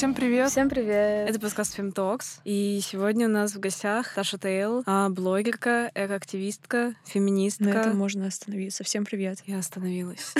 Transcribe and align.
всем 0.00 0.14
привет. 0.14 0.50
Всем 0.50 0.70
привет. 0.70 1.28
Это 1.28 1.38
подкаст 1.38 1.78
Femtalks. 1.78 2.40
И 2.44 2.80
сегодня 2.82 3.26
у 3.26 3.30
нас 3.30 3.52
в 3.54 3.60
гостях 3.60 4.14
Таша 4.14 4.38
Тейл, 4.38 4.82
а, 4.86 5.10
блогерка, 5.10 5.90
экоактивистка, 5.94 6.94
феминистка. 7.04 7.64
На 7.64 7.68
этом 7.68 7.98
можно 7.98 8.26
остановиться. 8.26 8.82
Всем 8.82 9.04
привет. 9.04 9.40
Я 9.44 9.58
остановилась. 9.58 10.32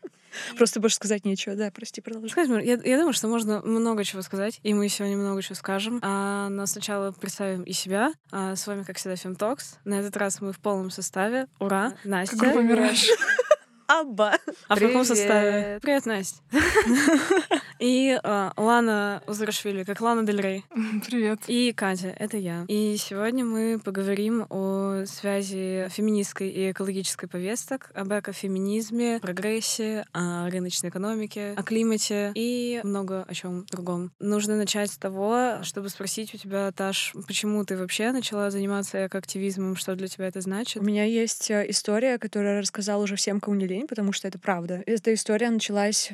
Просто 0.56 0.80
больше 0.80 0.96
сказать 0.96 1.26
нечего. 1.26 1.54
Да, 1.56 1.70
прости, 1.70 2.00
продолжай. 2.00 2.46
Я, 2.64 2.80
я 2.82 2.96
думаю, 2.96 3.12
что 3.12 3.28
можно 3.28 3.60
много 3.60 4.02
чего 4.02 4.22
сказать, 4.22 4.58
и 4.62 4.72
мы 4.72 4.88
сегодня 4.88 5.18
много 5.18 5.42
чего 5.42 5.56
скажем. 5.56 5.98
А, 6.00 6.48
но 6.48 6.64
сначала 6.64 7.12
представим 7.12 7.64
и 7.64 7.72
себя. 7.74 8.14
А, 8.30 8.56
с 8.56 8.66
вами, 8.66 8.82
как 8.82 8.96
всегда, 8.96 9.16
Femtalks. 9.16 9.76
На 9.84 10.00
этот 10.00 10.16
раз 10.16 10.40
мы 10.40 10.54
в 10.54 10.58
полном 10.58 10.88
составе. 10.90 11.48
Ура! 11.58 11.92
Настя. 12.04 12.38
Как 12.38 12.56
умираешь. 12.56 13.10
Аба. 13.88 14.38
А 14.68 14.76
в 14.76 14.78
каком 14.78 15.04
составе? 15.04 15.80
Привет, 15.82 16.06
Настя. 16.06 16.40
И 17.82 18.16
а, 18.22 18.52
Лана 18.56 19.24
Узрашвили, 19.26 19.82
как 19.82 20.00
Лана 20.00 20.22
Дель 20.22 20.40
Рей. 20.40 20.64
Привет. 21.04 21.40
И 21.48 21.72
Катя, 21.72 22.14
это 22.16 22.36
я. 22.36 22.64
И 22.68 22.96
сегодня 22.96 23.44
мы 23.44 23.80
поговорим 23.84 24.46
о 24.50 25.02
связи 25.04 25.88
феминистской 25.90 26.48
и 26.48 26.70
экологической 26.70 27.26
повесток, 27.26 27.90
об 27.92 28.12
экофеминизме, 28.12 29.18
прогрессе, 29.18 30.04
о 30.12 30.48
рыночной 30.48 30.90
экономике, 30.90 31.54
о 31.56 31.64
климате 31.64 32.30
и 32.36 32.80
много 32.84 33.24
о 33.26 33.34
чем 33.34 33.66
другом. 33.68 34.12
Нужно 34.20 34.56
начать 34.56 34.92
с 34.92 34.96
того, 34.96 35.56
чтобы 35.62 35.88
спросить 35.88 36.32
у 36.36 36.38
тебя, 36.38 36.70
Таш, 36.70 37.12
почему 37.26 37.64
ты 37.64 37.76
вообще 37.76 38.12
начала 38.12 38.52
заниматься 38.52 39.08
экоактивизмом, 39.08 39.74
что 39.74 39.96
для 39.96 40.06
тебя 40.06 40.28
это 40.28 40.40
значит? 40.40 40.80
У 40.80 40.84
меня 40.84 41.02
есть 41.02 41.50
э, 41.50 41.66
история, 41.68 42.18
которую 42.18 42.54
я 42.54 42.60
рассказала 42.60 43.02
уже 43.02 43.16
всем, 43.16 43.40
кому 43.40 43.56
не 43.56 43.66
лень, 43.66 43.88
потому 43.88 44.12
что 44.12 44.28
это 44.28 44.38
правда. 44.38 44.84
Эта 44.86 45.12
история 45.12 45.50
началась 45.50 46.12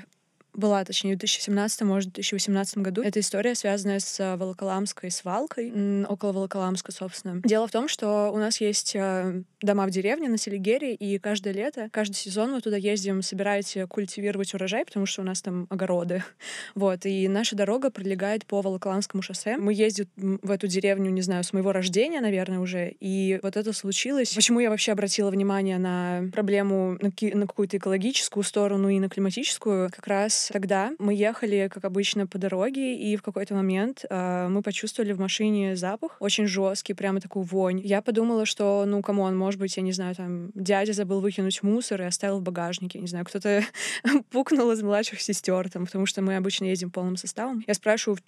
была, 0.58 0.84
точнее, 0.84 1.14
в 1.14 1.18
2017, 1.18 1.82
может, 1.82 2.12
2018 2.12 2.78
году. 2.78 3.02
Эта 3.02 3.20
история 3.20 3.54
связанная 3.54 4.00
с 4.00 4.20
э, 4.20 4.36
Волоколамской 4.36 5.10
свалкой, 5.10 6.04
около 6.04 6.32
Волоколамска, 6.32 6.92
собственно. 6.92 7.40
Дело 7.44 7.66
в 7.68 7.70
том, 7.70 7.88
что 7.88 8.30
у 8.32 8.38
нас 8.38 8.60
есть 8.60 8.94
э, 8.96 9.42
дома 9.62 9.86
в 9.86 9.90
деревне 9.90 10.28
на 10.28 10.36
Селигере, 10.36 10.94
и 10.94 11.18
каждое 11.18 11.54
лето, 11.54 11.88
каждый 11.92 12.16
сезон 12.16 12.52
мы 12.52 12.60
туда 12.60 12.76
ездим 12.76 13.22
собирать, 13.22 13.76
э, 13.76 13.86
культивировать 13.86 14.52
урожай, 14.52 14.84
потому 14.84 15.06
что 15.06 15.22
у 15.22 15.24
нас 15.24 15.40
там 15.40 15.66
огороды. 15.70 16.24
Вот, 16.74 17.06
и 17.06 17.28
наша 17.28 17.56
дорога 17.56 17.90
пролегает 17.90 18.46
по 18.46 18.60
Волоколамскому 18.60 19.22
шоссе. 19.22 19.56
Мы 19.56 19.72
ездим 19.74 20.08
в 20.16 20.50
эту 20.50 20.66
деревню, 20.66 21.10
не 21.10 21.22
знаю, 21.22 21.44
с 21.44 21.52
моего 21.52 21.72
рождения, 21.72 22.20
наверное, 22.20 22.58
уже, 22.58 22.94
и 23.00 23.38
вот 23.42 23.56
это 23.56 23.72
случилось. 23.72 24.34
Почему 24.34 24.60
я 24.60 24.70
вообще 24.70 24.92
обратила 24.92 25.30
внимание 25.30 25.78
на 25.78 26.24
проблему, 26.32 26.98
на 27.00 27.46
какую-то 27.46 27.76
экологическую 27.76 28.42
сторону 28.42 28.88
и 28.88 28.98
на 28.98 29.08
климатическую? 29.08 29.90
Как 29.90 30.06
раз 30.06 30.47
тогда 30.52 30.92
мы 30.98 31.14
ехали, 31.14 31.68
как 31.72 31.84
обычно, 31.84 32.26
по 32.26 32.38
дороге, 32.38 32.96
и 32.96 33.16
в 33.16 33.22
какой-то 33.22 33.54
момент 33.54 34.04
э, 34.08 34.48
мы 34.48 34.62
почувствовали 34.62 35.12
в 35.12 35.20
машине 35.20 35.76
запах 35.76 36.16
очень 36.20 36.46
жесткий, 36.46 36.94
прямо 36.94 37.20
такую 37.20 37.44
вонь. 37.44 37.80
Я 37.80 38.02
подумала, 38.02 38.46
что, 38.46 38.84
ну, 38.86 39.02
come 39.02 39.22
on, 39.22 39.36
может 39.36 39.60
быть, 39.60 39.76
я 39.76 39.82
не 39.82 39.92
знаю, 39.92 40.14
там, 40.14 40.50
дядя 40.54 40.92
забыл 40.92 41.20
выкинуть 41.20 41.62
мусор 41.62 42.02
и 42.02 42.04
оставил 42.04 42.40
в 42.40 42.42
багажнике, 42.42 42.98
не 42.98 43.06
знаю, 43.06 43.24
кто-то 43.24 43.62
пукнул 44.30 44.70
из 44.72 44.82
младших 44.82 45.20
сестер, 45.20 45.70
там, 45.70 45.86
потому 45.86 46.06
что 46.06 46.22
мы 46.22 46.36
обычно 46.36 46.64
едем 46.64 46.90
полным 46.90 47.16
составом. 47.16 47.62
Я 47.66 47.74
спрашиваю, 47.74 48.18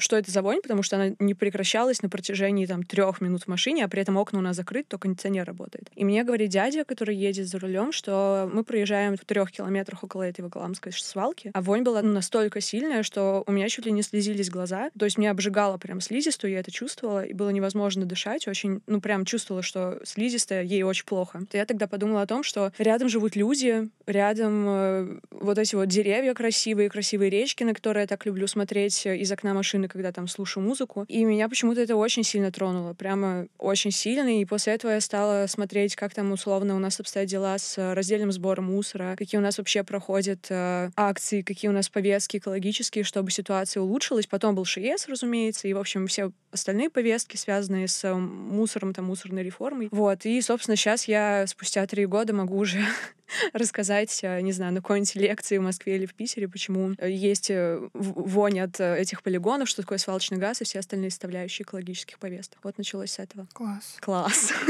что 0.00 0.16
это 0.16 0.30
за 0.30 0.42
вонь, 0.42 0.60
потому 0.62 0.82
что 0.82 0.96
она 0.96 1.14
не 1.18 1.34
прекращалась 1.34 2.02
на 2.02 2.08
протяжении 2.08 2.66
там 2.66 2.82
трех 2.82 3.20
минут 3.20 3.44
в 3.44 3.48
машине, 3.48 3.84
а 3.84 3.88
при 3.88 4.02
этом 4.02 4.16
окна 4.16 4.38
у 4.38 4.42
нас 4.42 4.56
закрыты, 4.56 4.88
только 4.88 5.02
кондиционер 5.02 5.44
работает. 5.44 5.90
И 5.94 6.04
мне 6.04 6.24
говорит 6.24 6.50
дядя, 6.50 6.84
который 6.84 7.16
едет 7.16 7.48
за 7.48 7.58
рулем, 7.58 7.92
что 7.92 8.50
мы 8.52 8.64
проезжаем 8.64 9.16
в 9.16 9.24
трех 9.24 9.50
километрах 9.52 10.04
около 10.04 10.22
этой 10.22 10.42
Волоколамской 10.42 10.92
свалки, 10.92 11.50
а 11.54 11.62
вонь 11.62 11.82
была 11.82 12.02
ну, 12.02 12.12
настолько 12.12 12.60
сильная, 12.60 13.02
что 13.02 13.42
у 13.46 13.52
меня 13.52 13.68
чуть 13.68 13.86
ли 13.86 13.92
не 13.92 14.02
слезились 14.02 14.50
глаза. 14.50 14.90
То 14.98 15.04
есть 15.04 15.18
меня 15.18 15.30
обжигало 15.30 15.78
прям 15.78 16.00
слизистую, 16.00 16.52
я 16.52 16.60
это 16.60 16.70
чувствовала, 16.70 17.24
и 17.24 17.32
было 17.32 17.50
невозможно 17.50 18.06
дышать. 18.06 18.46
Очень, 18.48 18.82
ну 18.86 19.00
прям 19.00 19.24
чувствовала, 19.24 19.62
что 19.62 20.00
слизистая, 20.04 20.62
ей 20.62 20.82
очень 20.82 21.04
плохо. 21.04 21.42
То 21.50 21.56
я 21.56 21.66
тогда 21.66 21.86
подумала 21.86 22.22
о 22.22 22.26
том, 22.26 22.42
что 22.42 22.72
рядом 22.78 23.08
живут 23.08 23.36
люди, 23.36 23.88
рядом 24.06 24.64
э, 24.68 25.18
вот 25.30 25.58
эти 25.58 25.74
вот 25.74 25.86
деревья 25.86 26.34
красивые, 26.34 26.88
красивые 26.90 27.30
речки, 27.30 27.64
на 27.64 27.74
которые 27.74 28.02
я 28.02 28.06
так 28.06 28.26
люблю 28.26 28.46
смотреть 28.46 29.06
из 29.06 29.30
окна 29.32 29.54
машины, 29.54 29.88
когда 29.90 30.12
там 30.12 30.28
слушаю 30.28 30.64
музыку. 30.64 31.04
И 31.08 31.24
меня 31.24 31.48
почему-то 31.48 31.80
это 31.80 31.96
очень 31.96 32.24
сильно 32.24 32.50
тронуло, 32.50 32.94
прямо 32.94 33.46
очень 33.58 33.90
сильно. 33.90 34.40
И 34.40 34.44
после 34.44 34.74
этого 34.74 34.92
я 34.92 35.00
стала 35.00 35.46
смотреть, 35.46 35.96
как 35.96 36.14
там 36.14 36.32
условно 36.32 36.76
у 36.76 36.78
нас 36.78 37.00
обстоят 37.00 37.28
дела 37.28 37.58
с 37.58 37.94
раздельным 37.94 38.32
сбором 38.32 38.66
мусора, 38.66 39.14
какие 39.16 39.38
у 39.38 39.42
нас 39.42 39.58
вообще 39.58 39.82
проходят 39.84 40.46
э, 40.50 40.90
акции, 40.96 41.42
какие 41.42 41.68
у 41.68 41.74
нас 41.74 41.88
повестки 41.88 42.38
экологические, 42.38 43.04
чтобы 43.04 43.30
ситуация 43.30 43.82
улучшилась. 43.82 44.26
Потом 44.26 44.54
был 44.54 44.64
ШИЕС, 44.64 45.08
разумеется, 45.08 45.68
и, 45.68 45.72
в 45.72 45.78
общем, 45.78 46.06
все 46.06 46.32
остальные 46.52 46.90
повестки, 46.90 47.36
связанные 47.36 47.88
с 47.88 48.14
мусором, 48.14 48.92
там, 48.92 49.06
мусорной 49.06 49.42
реформой. 49.42 49.88
Вот. 49.90 50.24
И, 50.26 50.40
собственно, 50.40 50.76
сейчас 50.76 51.06
я 51.06 51.46
спустя 51.46 51.86
три 51.86 52.06
года 52.06 52.32
могу 52.32 52.58
уже 52.58 52.84
рассказать, 53.52 54.20
э, 54.22 54.40
не 54.40 54.52
знаю, 54.52 54.72
на 54.72 54.80
какой-нибудь 54.80 55.14
лекции 55.14 55.58
в 55.58 55.62
Москве 55.62 55.96
или 55.96 56.06
в 56.06 56.14
Питере, 56.14 56.48
почему 56.48 56.92
э, 56.98 57.10
есть 57.10 57.50
э, 57.50 57.80
вонь 57.94 58.60
от 58.60 58.80
этих 58.80 59.22
полигонов, 59.22 59.68
что 59.68 59.82
такое 59.82 59.98
свалочный 59.98 60.38
газ 60.38 60.60
и 60.60 60.64
все 60.64 60.78
остальные 60.78 61.10
составляющие 61.10 61.64
экологических 61.64 62.18
повесток. 62.18 62.60
Вот 62.62 62.78
началось 62.78 63.12
с 63.12 63.18
этого. 63.18 63.46
Класс. 63.52 63.96
Класс. 64.00 64.52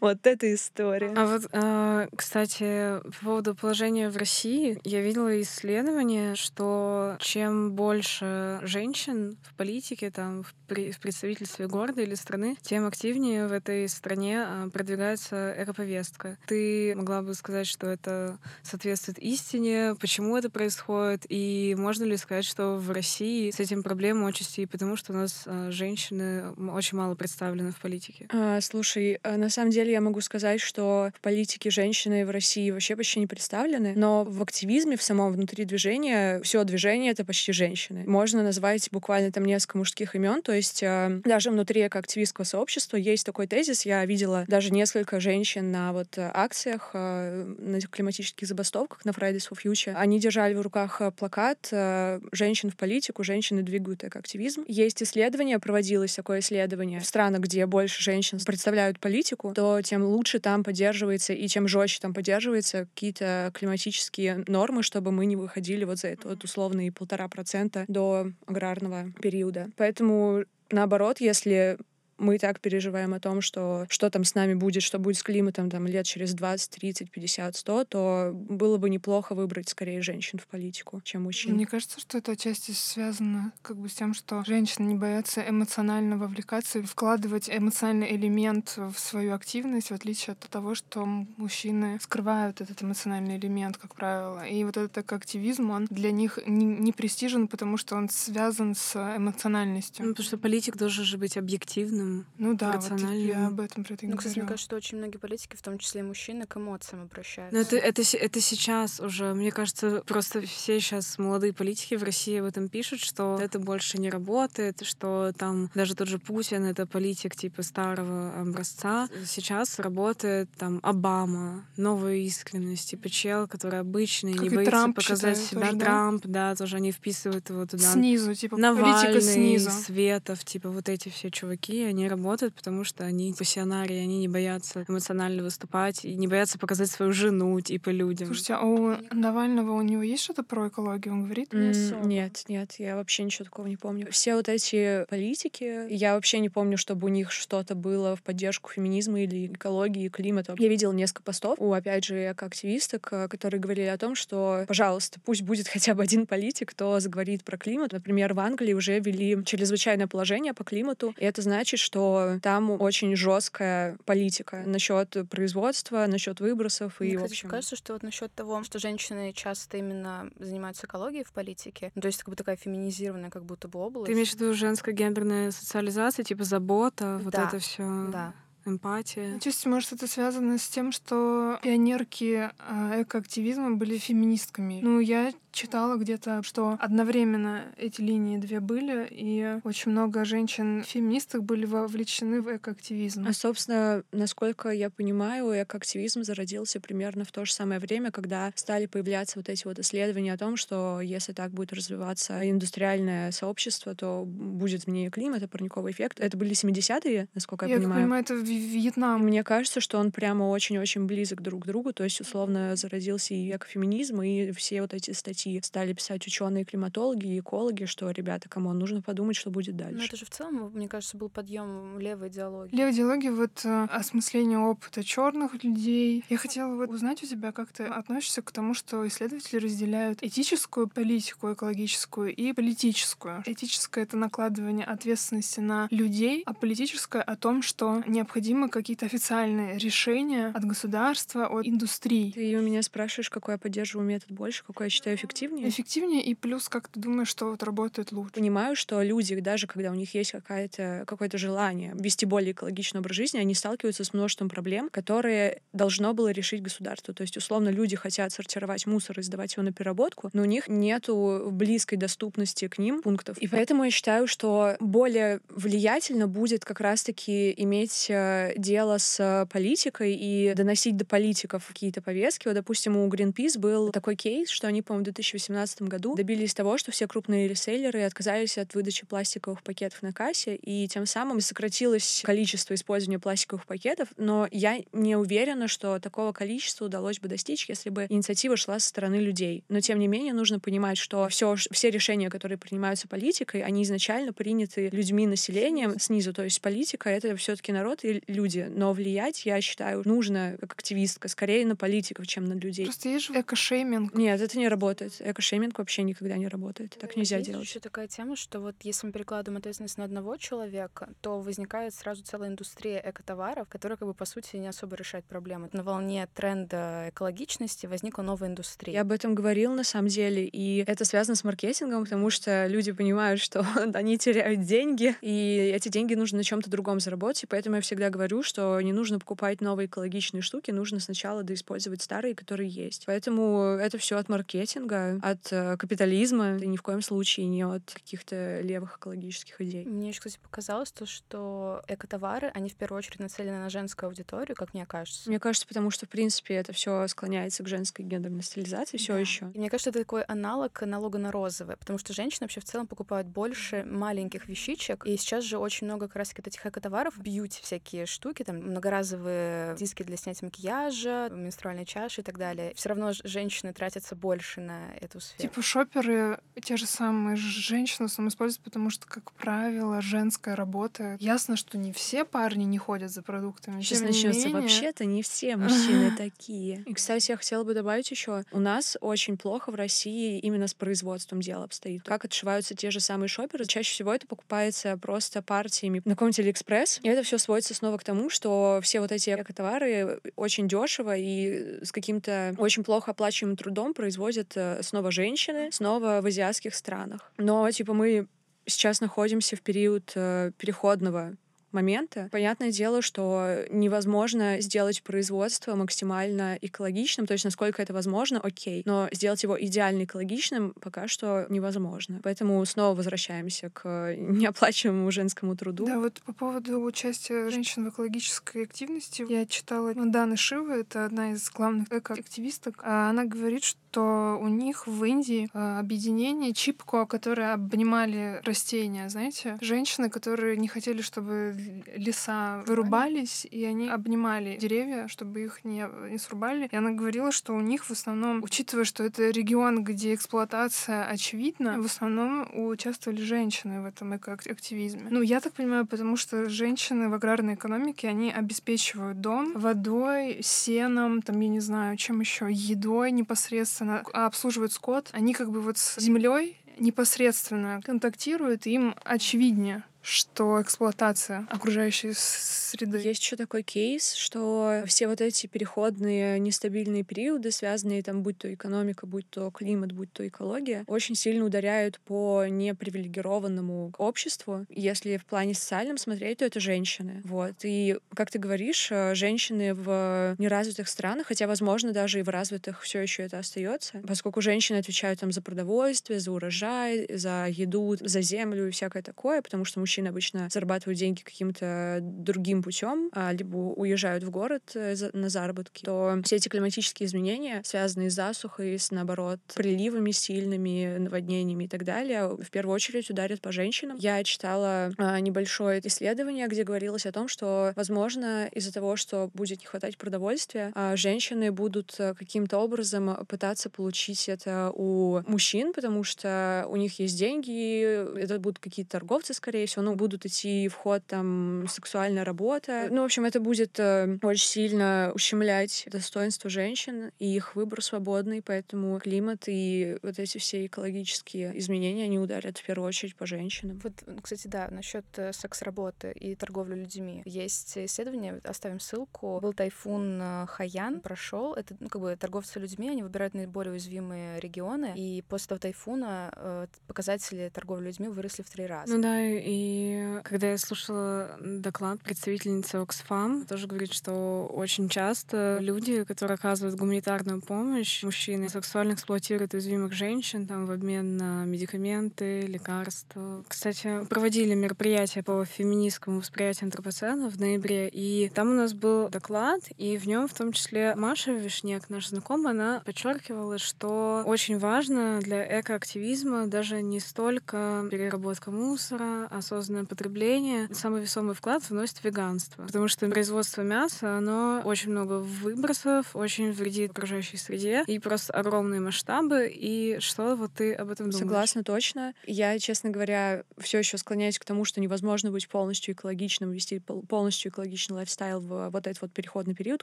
Вот 0.00 0.26
эта 0.26 0.52
история. 0.52 1.12
А 1.16 1.26
вот, 1.26 1.48
а, 1.52 2.08
кстати, 2.16 3.00
по 3.02 3.24
поводу 3.24 3.54
положения 3.54 4.08
в 4.10 4.16
России, 4.16 4.80
я 4.84 5.00
видела 5.00 5.40
исследование, 5.40 6.34
что 6.34 7.16
чем 7.20 7.72
больше 7.72 8.58
женщин 8.62 9.36
в 9.42 9.54
политике, 9.54 10.10
там, 10.10 10.42
в 10.44 10.54
представительстве 10.66 11.68
города 11.68 12.02
или 12.02 12.14
страны, 12.14 12.56
тем 12.62 12.86
активнее 12.86 13.46
в 13.46 13.52
этой 13.52 13.88
стране 13.88 14.42
а, 14.42 14.68
продвигается 14.70 15.54
эко-повестка. 15.56 16.38
Ты 16.46 16.94
могла 16.96 17.22
бы 17.22 17.31
сказать, 17.34 17.66
что 17.66 17.86
это 17.86 18.38
соответствует 18.62 19.18
истине, 19.18 19.94
почему 20.00 20.36
это 20.36 20.50
происходит, 20.50 21.26
и 21.28 21.74
можно 21.78 22.04
ли 22.04 22.16
сказать, 22.16 22.44
что 22.44 22.76
в 22.76 22.90
России 22.90 23.50
с 23.50 23.60
этим 23.60 23.82
проблемы 23.82 24.28
отчасти 24.28 24.66
потому, 24.66 24.96
что 24.96 25.12
у 25.12 25.16
нас 25.16 25.42
а, 25.46 25.70
женщины 25.70 26.52
очень 26.72 26.98
мало 26.98 27.14
представлены 27.14 27.72
в 27.72 27.80
политике? 27.80 28.26
А, 28.30 28.60
слушай, 28.60 29.20
на 29.24 29.48
самом 29.48 29.70
деле 29.70 29.92
я 29.92 30.00
могу 30.00 30.20
сказать, 30.20 30.60
что 30.60 31.12
в 31.16 31.20
политике 31.20 31.70
женщины 31.70 32.24
в 32.26 32.30
России 32.30 32.70
вообще 32.70 32.96
почти 32.96 33.20
не 33.20 33.26
представлены, 33.26 33.94
но 33.96 34.24
в 34.24 34.42
активизме, 34.42 34.96
в 34.96 35.02
самом 35.02 35.32
внутри 35.32 35.64
движения, 35.64 36.40
все 36.42 36.64
движение— 36.64 37.12
это 37.12 37.24
почти 37.24 37.52
женщины. 37.52 38.04
Можно 38.06 38.42
назвать 38.42 38.88
буквально 38.90 39.32
там 39.32 39.44
несколько 39.44 39.78
мужских 39.78 40.14
имен, 40.14 40.42
то 40.42 40.52
есть 40.52 40.82
э, 40.82 41.20
даже 41.24 41.50
внутри 41.50 41.82
активистского 41.82 42.44
сообщества 42.44 42.96
есть 42.96 43.26
такой 43.26 43.46
тезис. 43.46 43.84
Я 43.84 44.04
видела 44.04 44.44
даже 44.48 44.70
несколько 44.70 45.20
женщин 45.20 45.70
на 45.70 45.92
вот 45.92 46.18
акциях, 46.18 46.90
на 47.22 47.76
этих 47.76 47.90
климатических 47.90 48.46
забастовках, 48.46 49.04
на 49.04 49.10
Fridays 49.10 49.48
for 49.50 49.58
Future. 49.62 49.94
Они 49.94 50.18
держали 50.18 50.54
в 50.54 50.60
руках 50.60 51.00
э, 51.00 51.10
плакат 51.10 51.68
э, 51.70 52.20
«Женщин 52.32 52.70
в 52.70 52.76
политику, 52.76 53.24
женщины 53.24 53.62
двигают 53.62 54.04
активизм. 54.04 54.64
Есть 54.66 55.02
исследование, 55.02 55.58
проводилось 55.58 56.14
такое 56.14 56.40
исследование 56.40 57.00
в 57.00 57.06
странах, 57.06 57.40
где 57.42 57.66
больше 57.66 58.02
женщин 58.02 58.38
представляют 58.44 58.98
политику, 59.00 59.52
то 59.54 59.80
тем 59.82 60.04
лучше 60.04 60.40
там 60.40 60.64
поддерживается 60.64 61.32
и 61.32 61.48
чем 61.48 61.68
жестче 61.68 62.00
там 62.00 62.14
поддерживается 62.14 62.86
какие-то 62.94 63.50
климатические 63.54 64.44
нормы, 64.46 64.82
чтобы 64.82 65.12
мы 65.12 65.26
не 65.26 65.36
выходили 65.36 65.84
вот 65.84 65.98
за 65.98 66.08
это 66.08 66.28
вот 66.28 66.44
условные 66.44 66.92
полтора 66.92 67.28
процента 67.28 67.84
до 67.88 68.30
аграрного 68.46 69.12
периода. 69.20 69.70
Поэтому 69.76 70.44
наоборот, 70.70 71.20
если 71.20 71.78
мы 72.22 72.36
и 72.36 72.38
так 72.38 72.60
переживаем 72.60 73.14
о 73.14 73.20
том, 73.20 73.40
что 73.40 73.86
что 73.88 74.10
там 74.10 74.24
с 74.24 74.34
нами 74.34 74.54
будет, 74.54 74.82
что 74.82 74.98
будет 74.98 75.18
с 75.18 75.22
климатом 75.22 75.70
там 75.70 75.86
лет 75.86 76.06
через 76.06 76.34
20, 76.34 76.70
30, 76.70 77.10
50, 77.10 77.56
100, 77.56 77.84
то 77.84 78.30
было 78.32 78.78
бы 78.78 78.88
неплохо 78.88 79.34
выбрать 79.34 79.68
скорее 79.68 80.02
женщин 80.02 80.38
в 80.38 80.46
политику, 80.46 81.00
чем 81.02 81.24
мужчин. 81.24 81.54
Мне 81.54 81.66
кажется, 81.66 82.00
что 82.00 82.18
это 82.18 82.32
отчасти 82.32 82.70
связано 82.72 83.52
как 83.62 83.76
бы 83.76 83.88
с 83.88 83.94
тем, 83.94 84.14
что 84.14 84.44
женщины 84.46 84.86
не 84.86 84.94
боятся 84.94 85.44
эмоционально 85.46 86.16
вовлекаться 86.16 86.78
и 86.78 86.82
вкладывать 86.82 87.50
эмоциональный 87.50 88.14
элемент 88.16 88.76
в 88.76 88.98
свою 88.98 89.34
активность, 89.34 89.90
в 89.90 89.94
отличие 89.94 90.32
от 90.32 90.40
того, 90.40 90.74
что 90.74 91.04
мужчины 91.04 91.98
скрывают 92.00 92.60
этот 92.60 92.82
эмоциональный 92.82 93.36
элемент, 93.36 93.76
как 93.76 93.94
правило. 93.94 94.46
И 94.46 94.64
вот 94.64 94.76
этот 94.76 95.12
активизм, 95.12 95.70
он 95.70 95.86
для 95.90 96.12
них 96.12 96.38
не, 96.46 96.64
не 96.64 96.92
престижен, 96.92 97.48
потому 97.48 97.76
что 97.76 97.96
он 97.96 98.08
связан 98.08 98.74
с 98.74 98.96
эмоциональностью. 99.16 100.04
Ну, 100.04 100.12
потому 100.12 100.26
что 100.26 100.38
политик 100.38 100.76
должен 100.76 101.04
же 101.04 101.18
быть 101.18 101.36
объективным, 101.36 102.11
Ну 102.38 102.54
да, 102.54 102.66
вот 102.72 102.76
рациональным. 102.76 103.26
я 103.26 103.46
об 103.48 103.60
этом 103.60 103.84
про 103.84 103.94
это 103.94 104.06
Ну, 104.06 104.16
кстати, 104.16 104.38
мне 104.38 104.46
кажется, 104.48 104.64
что 104.66 104.76
очень 104.76 104.98
многие 104.98 105.18
политики, 105.18 105.56
в 105.56 105.62
том 105.62 105.78
числе 105.78 106.00
и 106.00 106.04
мужчины, 106.04 106.46
к 106.46 106.56
эмоциям 106.56 107.02
обращаются. 107.02 107.54
Но 107.56 107.62
это, 107.62 107.76
это, 107.76 108.04
се- 108.04 108.18
это 108.18 108.40
сейчас 108.40 109.00
уже. 109.00 109.34
Мне 109.34 109.50
кажется, 109.52 110.02
просто 110.06 110.40
все 110.42 110.80
сейчас 110.80 111.18
молодые 111.18 111.52
политики 111.52 111.94
в 111.94 112.02
России 112.02 112.38
об 112.38 112.46
этом 112.46 112.68
пишут, 112.68 113.00
что 113.00 113.38
это 113.40 113.58
больше 113.58 113.98
не 113.98 114.10
работает, 114.10 114.84
что 114.86 115.32
там 115.36 115.70
даже 115.74 115.94
тот 115.94 116.08
же 116.08 116.18
Путин— 116.18 116.64
это 116.66 116.86
политик 116.86 117.36
типа 117.36 117.62
старого 117.62 118.40
образца. 118.40 119.08
Сейчас 119.26 119.78
работает 119.78 120.48
там 120.56 120.80
Обама, 120.82 121.64
новая 121.76 122.16
искренность, 122.16 122.90
типа 122.90 123.08
чел, 123.08 123.46
который 123.48 123.80
обычный, 123.80 124.32
Как 124.34 124.42
не 124.42 124.46
и 124.48 124.54
боится 124.54 124.70
Трамп, 124.70 124.96
показать 124.96 125.36
считаю, 125.38 125.48
себя. 125.50 125.60
тоже, 125.66 125.76
да? 125.78 125.84
Трамп, 125.84 126.26
да, 126.26 126.54
тоже 126.56 126.76
они 126.76 126.92
вписывают 126.92 127.48
его 127.50 127.66
туда. 127.66 127.92
Снизу, 127.92 128.34
типа 128.34 128.56
политика 128.56 128.74
Навальный, 128.74 129.20
снизу. 129.20 129.70
Светов, 129.70 130.44
типа 130.44 130.70
вот 130.70 130.88
эти 130.88 131.08
все 131.08 131.30
чуваки, 131.30 131.82
они 131.82 132.01
работают, 132.08 132.54
потому 132.54 132.84
что 132.84 133.04
они 133.04 133.34
пассионарии, 133.36 133.96
они 133.96 134.18
не 134.18 134.28
боятся 134.28 134.84
эмоционально 134.88 135.42
выступать 135.42 136.04
и 136.04 136.14
не 136.14 136.28
боятся 136.28 136.58
показать 136.58 136.90
свою 136.90 137.12
жену, 137.12 137.60
типа, 137.60 137.90
людям. 137.90 138.26
Слушайте, 138.26 138.54
а 138.54 138.62
у 138.62 138.96
Навального 139.12 139.72
у 139.72 139.82
него 139.82 140.02
есть 140.02 140.22
что-то 140.22 140.42
про 140.42 140.68
экологию? 140.68 141.14
Он 141.14 141.24
говорит? 141.24 141.54
Особо. 141.54 142.06
Нет, 142.06 142.44
нет, 142.48 142.74
я 142.78 142.96
вообще 142.96 143.24
ничего 143.24 143.44
такого 143.44 143.66
не 143.66 143.76
помню. 143.76 144.08
Все 144.10 144.34
вот 144.34 144.48
эти 144.48 145.04
политики, 145.08 145.86
я 145.88 146.14
вообще 146.14 146.38
не 146.38 146.48
помню, 146.48 146.76
чтобы 146.78 147.06
у 147.06 147.10
них 147.10 147.30
что-то 147.30 147.74
было 147.74 148.16
в 148.16 148.22
поддержку 148.22 148.70
феминизма 148.70 149.20
или 149.22 149.46
экологии, 149.46 150.08
климата. 150.08 150.54
Я 150.58 150.68
видела 150.68 150.92
несколько 150.92 151.22
постов 151.22 151.58
у, 151.58 151.72
опять 151.72 152.04
же, 152.04 152.28
активисток, 152.28 153.02
которые 153.02 153.60
говорили 153.60 153.86
о 153.86 153.98
том, 153.98 154.14
что, 154.14 154.64
пожалуйста, 154.66 155.20
пусть 155.24 155.42
будет 155.42 155.68
хотя 155.68 155.94
бы 155.94 156.02
один 156.02 156.26
политик, 156.26 156.70
кто 156.70 157.00
заговорит 157.00 157.44
про 157.44 157.56
климат. 157.56 157.92
Например, 157.92 158.34
в 158.34 158.40
Англии 158.40 158.72
уже 158.72 158.98
ввели 158.98 159.42
чрезвычайное 159.44 160.06
положение 160.06 160.54
по 160.54 160.64
климату, 160.64 161.14
и 161.18 161.24
это 161.24 161.42
значит, 161.42 161.78
что 161.82 162.38
там 162.42 162.70
очень 162.70 163.14
жесткая 163.16 163.98
политика 164.04 164.62
насчет 164.64 165.16
производства, 165.28 166.06
насчет 166.06 166.40
выбросов 166.40 167.00
и, 167.00 167.04
Мне, 167.04 167.12
в 167.14 167.16
кстати, 167.16 167.32
общем... 167.32 167.48
кажется, 167.48 167.76
что 167.76 167.92
вот 167.94 168.02
насчет 168.02 168.32
того, 168.32 168.62
что 168.64 168.78
женщины 168.78 169.32
часто 169.32 169.76
именно 169.76 170.30
занимаются 170.38 170.86
экологией 170.86 171.24
в 171.24 171.32
политике, 171.32 171.90
ну, 171.94 172.00
то 172.00 172.06
есть 172.06 172.20
как 172.22 172.30
бы 172.30 172.36
такая 172.36 172.56
феминизированная 172.56 173.30
как 173.30 173.44
будто 173.44 173.68
бы 173.68 173.80
область. 173.80 174.06
Ты 174.06 174.12
имеешь 174.12 174.30
в 174.30 174.34
виду 174.34 174.54
женская 174.54 174.92
гендерная 174.92 175.50
социализация, 175.50 176.24
типа 176.24 176.44
забота, 176.44 177.18
вот 177.22 177.32
Да, 177.32 177.48
это 177.48 177.58
все, 177.58 177.82
Да. 178.10 178.34
Эмпатия. 178.64 179.36
Отчасти, 179.36 179.68
может, 179.68 179.92
это 179.92 180.06
связано 180.06 180.58
с 180.58 180.68
тем, 180.68 180.92
что 180.92 181.58
пионерки 181.62 182.50
э, 182.58 183.02
экоактивизма 183.02 183.72
были 183.76 183.98
феминистками. 183.98 184.80
Ну, 184.82 185.00
я 185.00 185.32
читала 185.52 185.96
где-то, 185.96 186.42
что 186.42 186.76
одновременно 186.80 187.64
эти 187.76 188.00
линии 188.00 188.38
две 188.38 188.60
были, 188.60 189.06
и 189.10 189.58
очень 189.64 189.92
много 189.92 190.24
женщин-феминисток 190.24 191.42
были 191.44 191.66
вовлечены 191.66 192.40
в 192.40 192.56
экоактивизм. 192.56 193.26
А, 193.28 193.32
собственно, 193.32 194.02
насколько 194.12 194.70
я 194.70 194.88
понимаю, 194.90 195.52
экоактивизм 195.62 196.22
зародился 196.22 196.80
примерно 196.80 197.24
в 197.24 197.32
то 197.32 197.44
же 197.44 197.52
самое 197.52 197.80
время, 197.80 198.10
когда 198.10 198.50
стали 198.54 198.86
появляться 198.86 199.38
вот 199.38 199.48
эти 199.48 199.66
вот 199.66 199.78
исследования 199.78 200.32
о 200.32 200.38
том, 200.38 200.56
что 200.56 201.00
если 201.02 201.32
так 201.32 201.50
будет 201.52 201.72
развиваться 201.72 202.48
индустриальное 202.48 203.30
сообщество, 203.32 203.94
то 203.94 204.24
будет 204.26 204.84
в 204.84 204.88
ней 204.90 205.10
климат 205.10 205.42
и 205.42 205.46
парниковый 205.46 205.92
эффект. 205.92 206.20
Это 206.20 206.36
были 206.36 206.52
70-е, 206.52 207.28
насколько 207.34 207.66
я, 207.66 207.72
Я 207.72 207.78
понимаю. 207.78 208.02
понимаю, 208.02 208.22
это 208.22 208.34
Ви- 208.34 208.51
Вьетнам. 208.56 209.22
Мне 209.22 209.44
кажется, 209.44 209.80
что 209.80 209.98
он 209.98 210.10
прямо 210.12 210.44
очень-очень 210.44 211.06
близок 211.06 211.42
друг 211.42 211.62
к 211.62 211.66
другу. 211.66 211.92
То 211.92 212.04
есть, 212.04 212.20
условно, 212.20 212.76
зародился 212.76 213.34
и 213.34 213.50
экофеминизм, 213.54 214.22
и 214.22 214.52
все 214.52 214.82
вот 214.82 214.94
эти 214.94 215.12
статьи 215.12 215.60
стали 215.62 215.92
писать 215.92 216.26
ученые, 216.26 216.64
климатологи 216.64 217.26
и 217.26 217.40
экологи, 217.40 217.84
что, 217.84 218.10
ребята, 218.10 218.48
кому 218.48 218.72
нужно 218.72 219.02
подумать, 219.02 219.36
что 219.36 219.50
будет 219.50 219.76
дальше. 219.76 219.98
Но 219.98 220.04
это 220.04 220.16
же 220.16 220.24
в 220.24 220.30
целом, 220.30 220.72
мне 220.74 220.88
кажется, 220.88 221.16
был 221.16 221.28
подъем 221.28 221.98
левой 221.98 222.28
идеологии. 222.28 222.74
Левая 222.74 222.92
идеология, 222.92 223.32
вот 223.32 223.64
э, 223.64 223.84
осмысление 223.90 224.58
опыта 224.58 225.04
черных 225.04 225.62
людей. 225.62 226.24
Я 226.28 226.36
хотела 226.36 226.74
вот 226.74 226.90
узнать 226.90 227.22
у 227.22 227.26
тебя, 227.26 227.52
как 227.52 227.72
ты 227.72 227.84
относишься 227.84 228.42
к 228.42 228.52
тому, 228.52 228.74
что 228.74 229.06
исследователи 229.06 229.58
разделяют 229.58 230.22
этическую 230.22 230.88
политику 230.88 231.52
экологическую 231.52 232.34
и 232.34 232.52
политическую. 232.52 233.42
Этическое— 233.46 234.04
это 234.04 234.16
накладывание 234.16 234.86
ответственности 234.86 235.60
на 235.60 235.88
людей, 235.90 236.42
а 236.46 236.54
политическое— 236.54 237.22
о 237.22 237.36
том, 237.36 237.62
что 237.62 238.02
необходимы 238.42 238.68
какие-то 238.68 239.06
официальные 239.06 239.78
решения 239.78 240.48
от 240.48 240.64
государства, 240.64 241.46
от 241.46 241.66
индустрии. 241.66 242.32
Ты 242.32 242.58
у 242.58 242.62
меня 242.62 242.82
спрашиваешь, 242.82 243.30
какой 243.30 243.54
я 243.54 243.58
поддерживаю 243.58 244.06
метод 244.06 244.32
больше, 244.32 244.64
какой 244.64 244.86
я 244.86 244.90
считаю 244.90 245.16
эффективнее? 245.16 245.68
Эффективнее 245.68 246.22
и 246.22 246.34
плюс, 246.34 246.68
как 246.68 246.88
ты 246.88 246.98
думаешь, 246.98 247.28
что 247.28 247.50
вот 247.50 247.62
работает 247.62 248.10
лучше? 248.12 248.32
понимаю, 248.32 248.74
что 248.74 249.02
люди, 249.02 249.38
даже 249.40 249.66
когда 249.66 249.90
у 249.90 249.94
них 249.94 250.14
есть 250.14 250.32
какая-то, 250.32 251.04
какое-то 251.06 251.38
желание 251.38 251.94
вести 251.94 252.26
более 252.26 252.52
экологичный 252.52 253.00
образ 253.00 253.16
жизни, 253.16 253.38
они 253.38 253.54
сталкиваются 253.54 254.04
с 254.04 254.12
множеством 254.12 254.48
проблем, 254.48 254.88
которые 254.90 255.60
должно 255.72 256.14
было 256.14 256.30
решить 256.32 256.62
государство. 256.62 257.14
То 257.14 257.22
есть, 257.22 257.36
условно, 257.36 257.68
люди 257.68 257.94
хотят 257.94 258.32
сортировать 258.32 258.86
мусор 258.86 259.20
и 259.20 259.22
сдавать 259.22 259.54
его 259.54 259.62
на 259.62 259.72
переработку, 259.72 260.30
но 260.32 260.42
у 260.42 260.46
них 260.46 260.68
нету 260.68 261.48
близкой 261.52 261.96
доступности 261.96 262.68
к 262.68 262.78
ним 262.78 263.02
пунктов. 263.02 263.38
И 263.38 263.46
поэтому 263.46 263.84
я 263.84 263.90
считаю, 263.90 264.26
что 264.26 264.76
более 264.80 265.40
влиятельно 265.48 266.26
будет 266.26 266.64
как 266.64 266.80
раз-таки 266.80 267.52
иметь 267.56 268.06
э, 268.08 268.31
дело 268.56 268.98
с 268.98 269.46
политикой 269.50 270.14
и 270.14 270.54
доносить 270.54 270.96
до 270.96 271.04
политиков 271.04 271.66
какие-то 271.66 272.02
повестки. 272.02 272.48
Вот, 272.48 272.54
допустим, 272.54 272.96
у 272.96 273.08
Greenpeace 273.08 273.58
был 273.58 273.90
такой 273.90 274.16
кейс, 274.16 274.48
что 274.48 274.66
они, 274.66 274.82
по-моему, 274.82 275.02
в 275.02 275.04
2018 275.04 275.82
году 275.82 276.14
добились 276.14 276.54
того, 276.54 276.78
что 276.78 276.90
все 276.90 277.06
крупные 277.06 277.48
реселлеры 277.48 278.02
отказались 278.02 278.58
от 278.58 278.74
выдачи 278.74 279.06
пластиковых 279.06 279.62
пакетов 279.62 280.02
на 280.02 280.12
кассе, 280.12 280.56
и 280.56 280.86
тем 280.88 281.06
самым 281.06 281.40
сократилось 281.40 282.22
количество 282.24 282.74
использования 282.74 283.18
пластиковых 283.18 283.66
пакетов. 283.66 284.08
Но 284.16 284.48
я 284.50 284.78
не 284.92 285.16
уверена, 285.16 285.68
что 285.68 285.98
такого 285.98 286.32
количества 286.32 286.86
удалось 286.86 287.18
бы 287.18 287.28
достичь, 287.28 287.68
если 287.68 287.90
бы 287.90 288.06
инициатива 288.08 288.56
шла 288.56 288.78
со 288.78 288.88
стороны 288.88 289.16
людей. 289.16 289.64
Но 289.68 289.80
тем 289.80 289.98
не 289.98 290.08
менее 290.08 290.32
нужно 290.32 290.60
понимать, 290.60 290.98
что 290.98 291.28
все, 291.28 291.56
все 291.70 291.90
решения, 291.90 292.30
которые 292.30 292.58
принимаются 292.58 293.08
политикой, 293.08 293.62
они 293.62 293.82
изначально 293.82 294.32
приняты 294.32 294.88
людьми, 294.90 295.26
населением 295.26 295.98
снизу. 295.98 296.32
То 296.32 296.44
есть 296.44 296.60
политика— 296.60 297.10
это 297.10 297.36
все 297.36 297.56
таки 297.56 297.72
народ 297.72 298.04
и 298.04 298.21
люди. 298.26 298.66
Но 298.70 298.92
влиять, 298.92 299.44
я 299.46 299.60
считаю, 299.60 300.02
нужно, 300.04 300.56
как 300.60 300.72
активистка, 300.72 301.28
скорее 301.28 301.66
на 301.66 301.76
политиков, 301.76 302.26
чем 302.26 302.44
на 302.44 302.54
людей. 302.54 302.86
Просто 302.86 303.08
есть 303.08 303.26
же 303.26 303.40
экошейминг. 303.40 304.14
Нет, 304.14 304.40
это 304.40 304.58
не 304.58 304.68
работает. 304.68 305.14
Экошейминг 305.20 305.78
вообще 305.78 306.02
никогда 306.02 306.36
не 306.36 306.48
работает. 306.48 306.96
Так 307.00 307.16
нельзя 307.16 307.38
Есть 307.38 307.50
делать. 307.50 307.66
еще 307.66 307.80
такая 307.80 308.08
тема, 308.08 308.36
что 308.36 308.60
вот 308.60 308.76
если 308.82 309.06
мы 309.06 309.12
перекладываем 309.12 309.58
ответственность 309.58 309.98
на 309.98 310.04
одного 310.04 310.36
человека, 310.36 311.08
то 311.20 311.40
возникает 311.40 311.94
сразу 311.94 312.22
целая 312.22 312.50
индустрия 312.50 313.02
экотоваров, 313.04 313.68
которая 313.68 313.96
как 313.96 314.08
бы 314.08 314.14
по 314.14 314.24
сути 314.24 314.56
не 314.56 314.68
особо 314.68 314.96
решает 314.96 315.24
проблемы. 315.24 315.68
На 315.72 315.82
волне 315.82 316.28
тренда 316.34 317.06
экологичности 317.08 317.86
возникла 317.86 318.22
новая 318.22 318.48
индустрия. 318.48 318.94
Я 318.94 319.02
об 319.02 319.12
этом 319.12 319.34
говорил 319.34 319.72
на 319.74 319.84
самом 319.84 320.08
деле, 320.08 320.44
и 320.46 320.84
это 320.86 321.04
связано 321.04 321.36
с 321.36 321.44
маркетингом, 321.44 322.04
потому 322.04 322.30
что 322.30 322.66
люди 322.66 322.92
понимают, 322.92 323.40
что 323.40 323.66
они 323.94 324.18
теряют 324.18 324.62
деньги, 324.62 325.14
и 325.20 325.72
эти 325.74 325.88
деньги 325.88 326.14
нужно 326.14 326.38
на 326.38 326.44
чем-то 326.44 326.70
другом 326.70 327.00
заработать, 327.00 327.44
и 327.44 327.46
поэтому 327.46 327.76
я 327.76 327.82
всегда 327.82 328.10
говорю, 328.12 328.42
что 328.42 328.80
не 328.80 328.92
нужно 328.92 329.18
покупать 329.18 329.60
новые 329.60 329.86
экологичные 329.86 330.42
штуки, 330.42 330.70
нужно 330.70 331.00
сначала 331.00 331.42
доиспользовать 331.42 332.02
старые, 332.02 332.34
которые 332.34 332.68
есть. 332.68 333.04
Поэтому 333.06 333.76
это 333.80 333.98
все 333.98 334.16
от 334.18 334.28
маркетинга, 334.28 335.18
от 335.22 335.52
э, 335.52 335.76
капитализма, 335.76 336.56
и 336.58 336.66
ни 336.66 336.76
в 336.76 336.82
коем 336.82 337.02
случае 337.02 337.46
не 337.46 337.62
от 337.64 337.82
каких-то 337.92 338.60
левых 338.60 338.98
экологических 338.98 339.60
идей. 339.60 339.84
Мне 339.84 340.10
еще, 340.10 340.20
кстати, 340.20 340.38
показалось 340.42 340.92
то, 340.92 341.06
что 341.06 341.82
экотовары, 341.88 342.50
они 342.54 342.68
в 342.70 342.74
первую 342.76 342.98
очередь 342.98 343.18
нацелены 343.20 343.58
на 343.58 343.70
женскую 343.70 344.08
аудиторию, 344.08 344.54
как 344.56 344.74
мне 344.74 344.86
кажется. 344.86 345.28
Мне 345.28 345.40
кажется, 345.40 345.66
потому 345.66 345.90
что, 345.90 346.06
в 346.06 346.08
принципе, 346.08 346.54
это 346.54 346.72
все 346.72 347.06
склоняется 347.08 347.62
к 347.64 347.68
женской 347.68 348.04
гендерной 348.04 348.42
стилизации 348.42 348.96
все 348.98 349.14
Да. 349.14 349.18
еще. 349.18 349.50
И 349.54 349.58
мне 349.58 349.70
кажется, 349.70 349.90
это 349.90 350.00
такой 350.00 350.22
аналог 350.24 350.80
налога 350.82 351.18
на 351.18 351.32
розовое, 351.32 351.76
потому 351.76 351.98
что 351.98 352.12
женщины 352.12 352.44
вообще 352.44 352.60
в 352.60 352.64
целом 352.64 352.86
покупают 352.86 353.26
больше 353.26 353.84
маленьких 353.84 354.48
вещичек, 354.48 355.06
и 355.06 355.16
сейчас 355.16 355.44
же 355.44 355.58
очень 355.58 355.86
много 355.86 356.08
как 356.08 356.16
раз 356.16 356.32
вот 356.36 356.46
этих 356.46 356.64
экотоваров, 356.66 357.18
бьюти 357.18 357.60
всякие 357.62 358.01
штуки, 358.08 358.42
там 358.42 358.56
многоразовые 358.56 359.76
диски 359.76 360.02
для 360.02 360.16
снятия 360.16 360.46
макияжа, 360.46 361.28
менструальные 361.30 361.84
чаши 361.86 362.20
и 362.20 362.24
так 362.24 362.38
далее. 362.38 362.72
Все 362.74 362.88
равно 362.90 363.12
женщины 363.24 363.72
тратятся 363.72 364.14
больше 364.14 364.60
на 364.60 364.90
эту 365.00 365.20
сферу. 365.20 365.42
Типа 365.42 365.62
шоперы 365.62 366.38
те 366.62 366.76
же 366.76 366.86
самые 366.86 367.36
женщины 367.36 368.08
в 368.08 368.10
основном 368.10 368.28
используют, 368.30 368.62
потому 368.64 368.90
что, 368.90 369.06
как 369.06 369.32
правило, 369.32 370.00
женская 370.00 370.54
работа. 370.56 371.16
Ясно, 371.20 371.56
что 371.56 371.78
не 371.78 371.92
все 371.92 372.24
парни 372.24 372.64
не 372.64 372.78
ходят 372.78 373.10
за 373.10 373.22
продуктами. 373.22 373.80
Сейчас 373.82 373.98
Тем 373.98 374.06
начнется. 374.08 374.46
менее- 374.48 374.62
Вообще-то 374.62 375.04
не 375.04 375.22
все 375.22 375.56
мужчины 375.56 376.10
такие. 376.16 376.82
И, 376.86 376.94
кстати, 376.94 377.30
я 377.30 377.36
хотела 377.36 377.64
бы 377.64 377.74
добавить 377.74 378.10
еще, 378.10 378.44
у 378.52 378.60
нас 378.60 378.96
очень 379.00 379.36
плохо 379.36 379.70
в 379.70 379.74
России 379.74 380.38
именно 380.38 380.66
с 380.66 380.74
производством 380.74 381.40
дела 381.40 381.64
обстоит. 381.64 382.02
Как 382.04 382.24
отшиваются 382.24 382.74
те 382.74 382.90
же 382.90 383.00
самые 383.00 383.28
шоперы? 383.28 383.64
Чаще 383.66 383.92
всего 383.92 384.14
это 384.14 384.26
покупается 384.26 384.96
просто 384.96 385.42
партиями 385.42 386.02
на 386.04 386.12
каком-нибудь 386.12 386.40
Алиэкспресс. 386.40 387.00
И 387.02 387.08
это 387.08 387.22
все 387.22 387.38
сводится 387.38 387.74
снова 387.74 387.91
к 387.98 388.04
тому, 388.04 388.30
что 388.30 388.80
все 388.82 389.00
вот 389.00 389.12
эти 389.12 389.30
экотовары 389.30 390.20
очень 390.36 390.68
дешево 390.68 391.16
и 391.16 391.84
с 391.84 391.92
каким-то 391.92 392.54
очень 392.58 392.84
плохо 392.84 393.10
оплачиваемым 393.10 393.56
трудом 393.56 393.94
производят 393.94 394.52
э, 394.56 394.82
снова 394.82 395.10
женщины, 395.10 395.70
снова 395.72 396.20
в 396.22 396.26
азиатских 396.26 396.74
странах. 396.74 397.32
Но, 397.38 397.70
типа, 397.70 397.94
мы 397.94 398.26
сейчас 398.66 399.00
находимся 399.00 399.56
в 399.56 399.60
период 399.62 400.12
э, 400.14 400.52
переходного 400.56 401.36
момента. 401.72 402.28
Понятное 402.30 402.70
дело, 402.70 403.02
что 403.02 403.64
невозможно 403.70 404.60
сделать 404.60 405.02
производство 405.02 405.74
максимально 405.74 406.58
экологичным, 406.60 407.26
то 407.26 407.32
есть 407.32 407.44
насколько 407.44 407.82
это 407.82 407.92
возможно, 407.92 408.40
окей, 408.40 408.82
но 408.84 409.08
сделать 409.12 409.42
его 409.42 409.60
идеально 409.60 410.04
экологичным 410.04 410.74
пока 410.80 411.08
что 411.08 411.46
невозможно. 411.48 412.20
Поэтому 412.22 412.64
снова 412.64 412.94
возвращаемся 412.96 413.70
к 413.70 414.14
неоплачиваемому 414.16 415.10
женскому 415.10 415.56
труду. 415.56 415.86
Да, 415.86 415.98
вот 415.98 416.20
по 416.24 416.32
поводу 416.32 416.80
участия 416.82 417.50
женщин 417.50 417.84
в 417.84 417.90
экологической 417.90 418.64
активности 418.64 419.24
я 419.28 419.46
читала 419.46 419.94
Даны 419.94 420.36
Шивы, 420.36 420.74
это 420.80 421.04
одна 421.04 421.32
из 421.32 421.50
главных 421.50 421.92
экоактивисток. 421.92 422.80
А 422.82 423.10
она 423.10 423.24
говорит, 423.24 423.64
что 423.64 423.81
у 424.00 424.48
них 424.48 424.86
в 424.86 425.04
Индии 425.04 425.48
а, 425.52 425.78
объединение 425.78 426.52
Чипко, 426.52 427.06
которые 427.06 427.52
обнимали 427.52 428.40
растения, 428.44 429.08
знаете, 429.08 429.58
женщины, 429.60 430.08
которые 430.10 430.56
не 430.56 430.68
хотели, 430.68 431.02
чтобы 431.02 431.54
леса 431.94 432.62
вырубались, 432.66 433.46
и 433.50 433.64
они 433.64 433.88
обнимали 433.88 434.56
деревья, 434.56 435.08
чтобы 435.08 435.42
их 435.42 435.64
не, 435.64 435.86
не 436.10 436.18
срубали. 436.18 436.68
И 436.70 436.76
она 436.76 436.90
говорила, 436.90 437.32
что 437.32 437.54
у 437.54 437.60
них 437.60 437.84
в 437.84 437.90
основном, 437.90 438.42
учитывая, 438.42 438.84
что 438.84 439.04
это 439.04 439.30
регион, 439.30 439.84
где 439.84 440.14
эксплуатация 440.14 441.04
очевидна, 441.04 441.80
в 441.80 441.86
основном 441.86 442.48
участвовали 442.52 443.22
женщины 443.22 443.82
в 443.82 443.86
этом 443.86 444.16
экоактивизме. 444.16 445.08
Ну, 445.10 445.22
я 445.22 445.40
так 445.40 445.52
понимаю, 445.52 445.86
потому 445.86 446.16
что 446.16 446.48
женщины 446.48 447.08
в 447.08 447.14
аграрной 447.14 447.54
экономике, 447.54 448.08
они 448.08 448.32
обеспечивают 448.32 449.20
дом 449.20 449.52
водой, 449.54 450.40
сеном, 450.42 451.22
там, 451.22 451.40
я 451.40 451.48
не 451.48 451.60
знаю, 451.60 451.96
чем 451.96 452.20
еще, 452.20 452.48
едой 452.50 453.10
непосредственно, 453.12 453.81
обслуживают 453.90 454.72
скот. 454.72 455.08
Они 455.12 455.34
как 455.34 455.50
бы 455.50 455.60
вот 455.60 455.78
с 455.78 455.98
землей 456.00 456.58
непосредственно 456.78 457.80
контактируют, 457.82 458.66
им 458.66 458.94
очевиднее 459.04 459.84
что 460.02 460.60
эксплуатация 460.60 461.46
окружающей 461.48 462.12
среды. 462.12 462.98
Есть 462.98 463.22
еще 463.22 463.36
такой 463.36 463.62
кейс, 463.62 464.14
что 464.14 464.82
все 464.86 465.06
вот 465.06 465.20
эти 465.20 465.46
переходные 465.46 466.38
нестабильные 466.38 467.04
периоды, 467.04 467.52
связанные 467.52 468.02
там, 468.02 468.22
будь 468.22 468.38
то 468.38 468.52
экономика, 468.52 469.06
будь 469.06 469.28
то 469.30 469.50
климат, 469.50 469.92
будь 469.92 470.12
то 470.12 470.26
экология, 470.26 470.84
очень 470.86 471.14
сильно 471.14 471.44
ударяют 471.44 472.00
по 472.00 472.44
непривилегированному 472.46 473.92
обществу. 473.96 474.66
Если 474.68 475.16
в 475.16 475.24
плане 475.24 475.54
социальном 475.54 475.98
смотреть, 475.98 476.38
то 476.38 476.44
это 476.44 476.58
женщины. 476.58 477.20
Вот. 477.24 477.54
И, 477.62 477.96
как 478.14 478.30
ты 478.30 478.38
говоришь, 478.38 478.88
э, 478.90 479.14
женщины 479.14 479.74
в 479.74 480.34
неразвитых 480.38 480.88
странах, 480.88 481.28
хотя, 481.28 481.46
возможно, 481.46 481.92
даже 481.92 482.18
и 482.18 482.22
в 482.22 482.28
развитых 482.28 482.82
все 482.82 483.00
еще 483.00 483.22
это 483.22 483.38
остается, 483.38 484.02
поскольку 484.06 484.40
женщины 484.40 484.78
отвечают 484.78 485.20
там 485.20 485.30
за 485.30 485.42
продовольствие, 485.42 486.18
за 486.18 486.32
урожай, 486.32 487.06
за 487.08 487.46
еду, 487.48 487.96
за 488.00 488.20
землю 488.20 488.68
и 488.68 488.70
всякое 488.70 489.02
такое, 489.02 489.42
потому 489.42 489.64
что 489.64 489.78
мужчины 489.78 489.91
обычно 490.00 490.48
зарабатывают 490.50 490.98
деньги 490.98 491.22
каким-то 491.22 491.98
другим 492.02 492.62
путем, 492.62 493.10
а, 493.12 493.32
либо 493.32 493.56
уезжают 493.56 494.24
в 494.24 494.30
город 494.30 494.72
э, 494.74 494.94
на 495.12 495.28
заработки, 495.28 495.84
то 495.84 496.20
все 496.24 496.36
эти 496.36 496.48
климатические 496.48 497.06
изменения, 497.06 497.62
связанные 497.64 498.10
с 498.10 498.14
засухой, 498.14 498.78
с, 498.78 498.90
наоборот, 498.90 499.40
приливами 499.54 500.10
сильными, 500.10 500.96
наводнениями 500.98 501.64
и 501.64 501.68
так 501.68 501.84
далее, 501.84 502.28
в 502.28 502.50
первую 502.50 502.74
очередь 502.74 503.10
ударят 503.10 503.40
по 503.40 503.52
женщинам. 503.52 503.96
Я 503.98 504.22
читала 504.24 504.92
а, 504.98 505.20
небольшое 505.20 505.80
исследование, 505.84 506.48
где 506.48 506.64
говорилось 506.64 507.06
о 507.06 507.12
том, 507.12 507.28
что, 507.28 507.72
возможно, 507.76 508.48
из-за 508.52 508.72
того, 508.72 508.96
что 508.96 509.30
будет 509.34 509.60
не 509.60 509.66
хватать 509.66 509.98
продовольствия, 509.98 510.72
а, 510.74 510.96
женщины 510.96 511.52
будут 511.52 511.94
э, 511.98 512.14
каким-то 512.14 512.58
образом 512.58 513.26
пытаться 513.26 513.70
получить 513.70 514.28
это 514.28 514.70
у 514.74 515.22
мужчин, 515.26 515.72
потому 515.72 516.04
что 516.04 516.66
у 516.68 516.76
них 516.76 516.98
есть 516.98 517.18
деньги, 517.18 518.18
это 518.18 518.38
будут 518.38 518.58
какие-то 518.58 518.92
торговцы, 518.92 519.34
скорее 519.34 519.66
всего, 519.66 519.81
ну, 519.82 519.94
будут 519.94 520.26
идти 520.26 520.68
в 520.68 520.74
ход 520.74 521.04
там 521.06 521.66
сексуальная 521.68 522.24
работа. 522.24 522.88
Ну, 522.90 523.02
в 523.02 523.04
общем, 523.04 523.24
это 523.24 523.40
будет 523.40 523.78
э, 523.78 524.18
очень 524.22 524.46
сильно 524.46 525.10
ущемлять 525.14 525.86
достоинство 525.90 526.48
женщин 526.50 527.10
и 527.18 527.34
их 527.34 527.54
выбор 527.54 527.82
свободный, 527.82 528.42
поэтому 528.42 528.98
климат 529.00 529.44
и 529.46 529.98
вот 530.02 530.18
эти 530.18 530.38
все 530.38 530.66
экологические 530.66 531.58
изменения, 531.58 532.04
они 532.04 532.18
ударят 532.18 532.58
в 532.58 532.66
первую 532.66 532.88
очередь 532.88 533.16
по 533.16 533.26
женщинам. 533.26 533.80
Вот, 533.82 533.92
кстати, 534.22 534.46
да, 534.48 534.68
насчет 534.70 535.04
э, 535.16 535.32
секс-работы 535.32 536.12
и 536.12 536.34
торговли 536.34 536.74
людьми. 536.74 537.22
Есть 537.24 537.76
исследование, 537.76 538.40
оставим 538.44 538.80
ссылку. 538.80 539.40
Был 539.40 539.52
тайфун 539.52 540.20
э, 540.20 540.46
Хаян, 540.48 541.00
прошел. 541.00 541.54
Это, 541.54 541.76
ну, 541.80 541.88
как 541.88 542.00
бы 542.00 542.16
торговцы 542.16 542.58
людьми, 542.58 542.88
они 542.88 543.02
выбирают 543.02 543.34
наиболее 543.34 543.72
уязвимые 543.72 544.40
регионы, 544.40 544.92
и 544.96 545.22
после 545.28 545.48
того 545.48 545.58
тайфуна 545.58 546.32
э, 546.36 546.66
показатели 546.86 547.50
торговли 547.52 547.86
людьми 547.86 548.08
выросли 548.08 548.42
в 548.42 548.50
три 548.50 548.66
раза. 548.66 548.94
Ну 548.94 549.02
да, 549.02 549.20
и 549.20 549.71
и 549.72 550.20
когда 550.24 550.50
я 550.50 550.58
слушала 550.58 551.36
доклад 551.40 552.00
представительницы 552.00 552.76
Oxfam, 552.78 553.46
тоже 553.46 553.66
говорит, 553.66 553.92
что 553.92 554.50
очень 554.52 554.88
часто 554.88 555.58
люди, 555.60 556.04
которые 556.04 556.34
оказывают 556.34 556.78
гуманитарную 556.78 557.40
помощь, 557.40 558.02
мужчины 558.02 558.48
сексуально 558.48 558.92
эксплуатируют 558.92 559.54
уязвимых 559.54 559.92
женщин 559.92 560.46
там, 560.46 560.66
в 560.66 560.70
обмен 560.70 561.16
на 561.16 561.44
медикаменты, 561.44 562.42
лекарства. 562.42 563.44
Кстати, 563.48 564.04
проводили 564.10 564.54
мероприятие 564.54 565.24
по 565.24 565.44
феминистскому 565.44 566.18
восприятию 566.18 566.66
антропоцена 566.66 567.30
в 567.30 567.40
ноябре, 567.40 567.88
и 567.88 568.30
там 568.34 568.50
у 568.50 568.54
нас 568.54 568.74
был 568.74 569.08
доклад, 569.08 569.60
и 569.78 569.96
в 569.96 570.06
нем 570.06 570.28
в 570.28 570.34
том 570.34 570.52
числе 570.52 570.94
Маша 570.96 571.32
Вишняк, 571.32 571.88
наша 571.88 572.10
знакомая, 572.10 572.52
она 572.52 572.82
подчеркивала, 572.84 573.56
что 573.58 574.22
очень 574.26 574.58
важно 574.58 575.20
для 575.22 575.60
экоактивизма 575.60 576.46
даже 576.46 576.82
не 576.82 577.00
столько 577.00 577.86
переработка 577.90 578.50
мусора, 578.50 579.28
а 579.30 579.40
осознанное 579.62 579.84
потребление, 579.84 580.68
самый 580.72 581.02
весомый 581.02 581.34
вклад 581.34 581.62
вносит 581.70 582.02
веганство. 582.02 582.64
Потому 582.64 582.88
что 582.88 583.08
производство 583.08 583.62
мяса, 583.62 584.16
оно 584.16 584.60
очень 584.64 584.90
много 584.90 585.20
выбросов, 585.20 586.14
очень 586.14 586.52
вредит 586.52 586.90
окружающей 586.90 587.36
среде, 587.36 587.84
и 587.86 587.98
просто 587.98 588.32
огромные 588.32 588.80
масштабы. 588.80 589.50
И 589.52 589.98
что 590.00 590.34
вот 590.34 590.52
ты 590.54 590.74
об 590.74 590.90
этом 590.90 591.10
думаешь? 591.10 591.20
Согласна 591.20 591.62
точно. 591.62 592.14
Я, 592.26 592.58
честно 592.58 592.90
говоря, 592.90 593.44
все 593.58 593.78
еще 593.78 593.98
склоняюсь 593.98 594.38
к 594.38 594.44
тому, 594.44 594.64
что 594.64 594.80
невозможно 594.80 595.30
быть 595.30 595.48
полностью 595.48 595.94
экологичным, 595.94 596.50
вести 596.50 596.80
полностью 596.80 597.52
экологичный 597.52 597.96
лайфстайл 597.96 598.40
в 598.40 598.70
вот 598.70 598.86
этот 598.86 599.00
вот 599.02 599.12
переходный 599.12 599.54
период, 599.54 599.82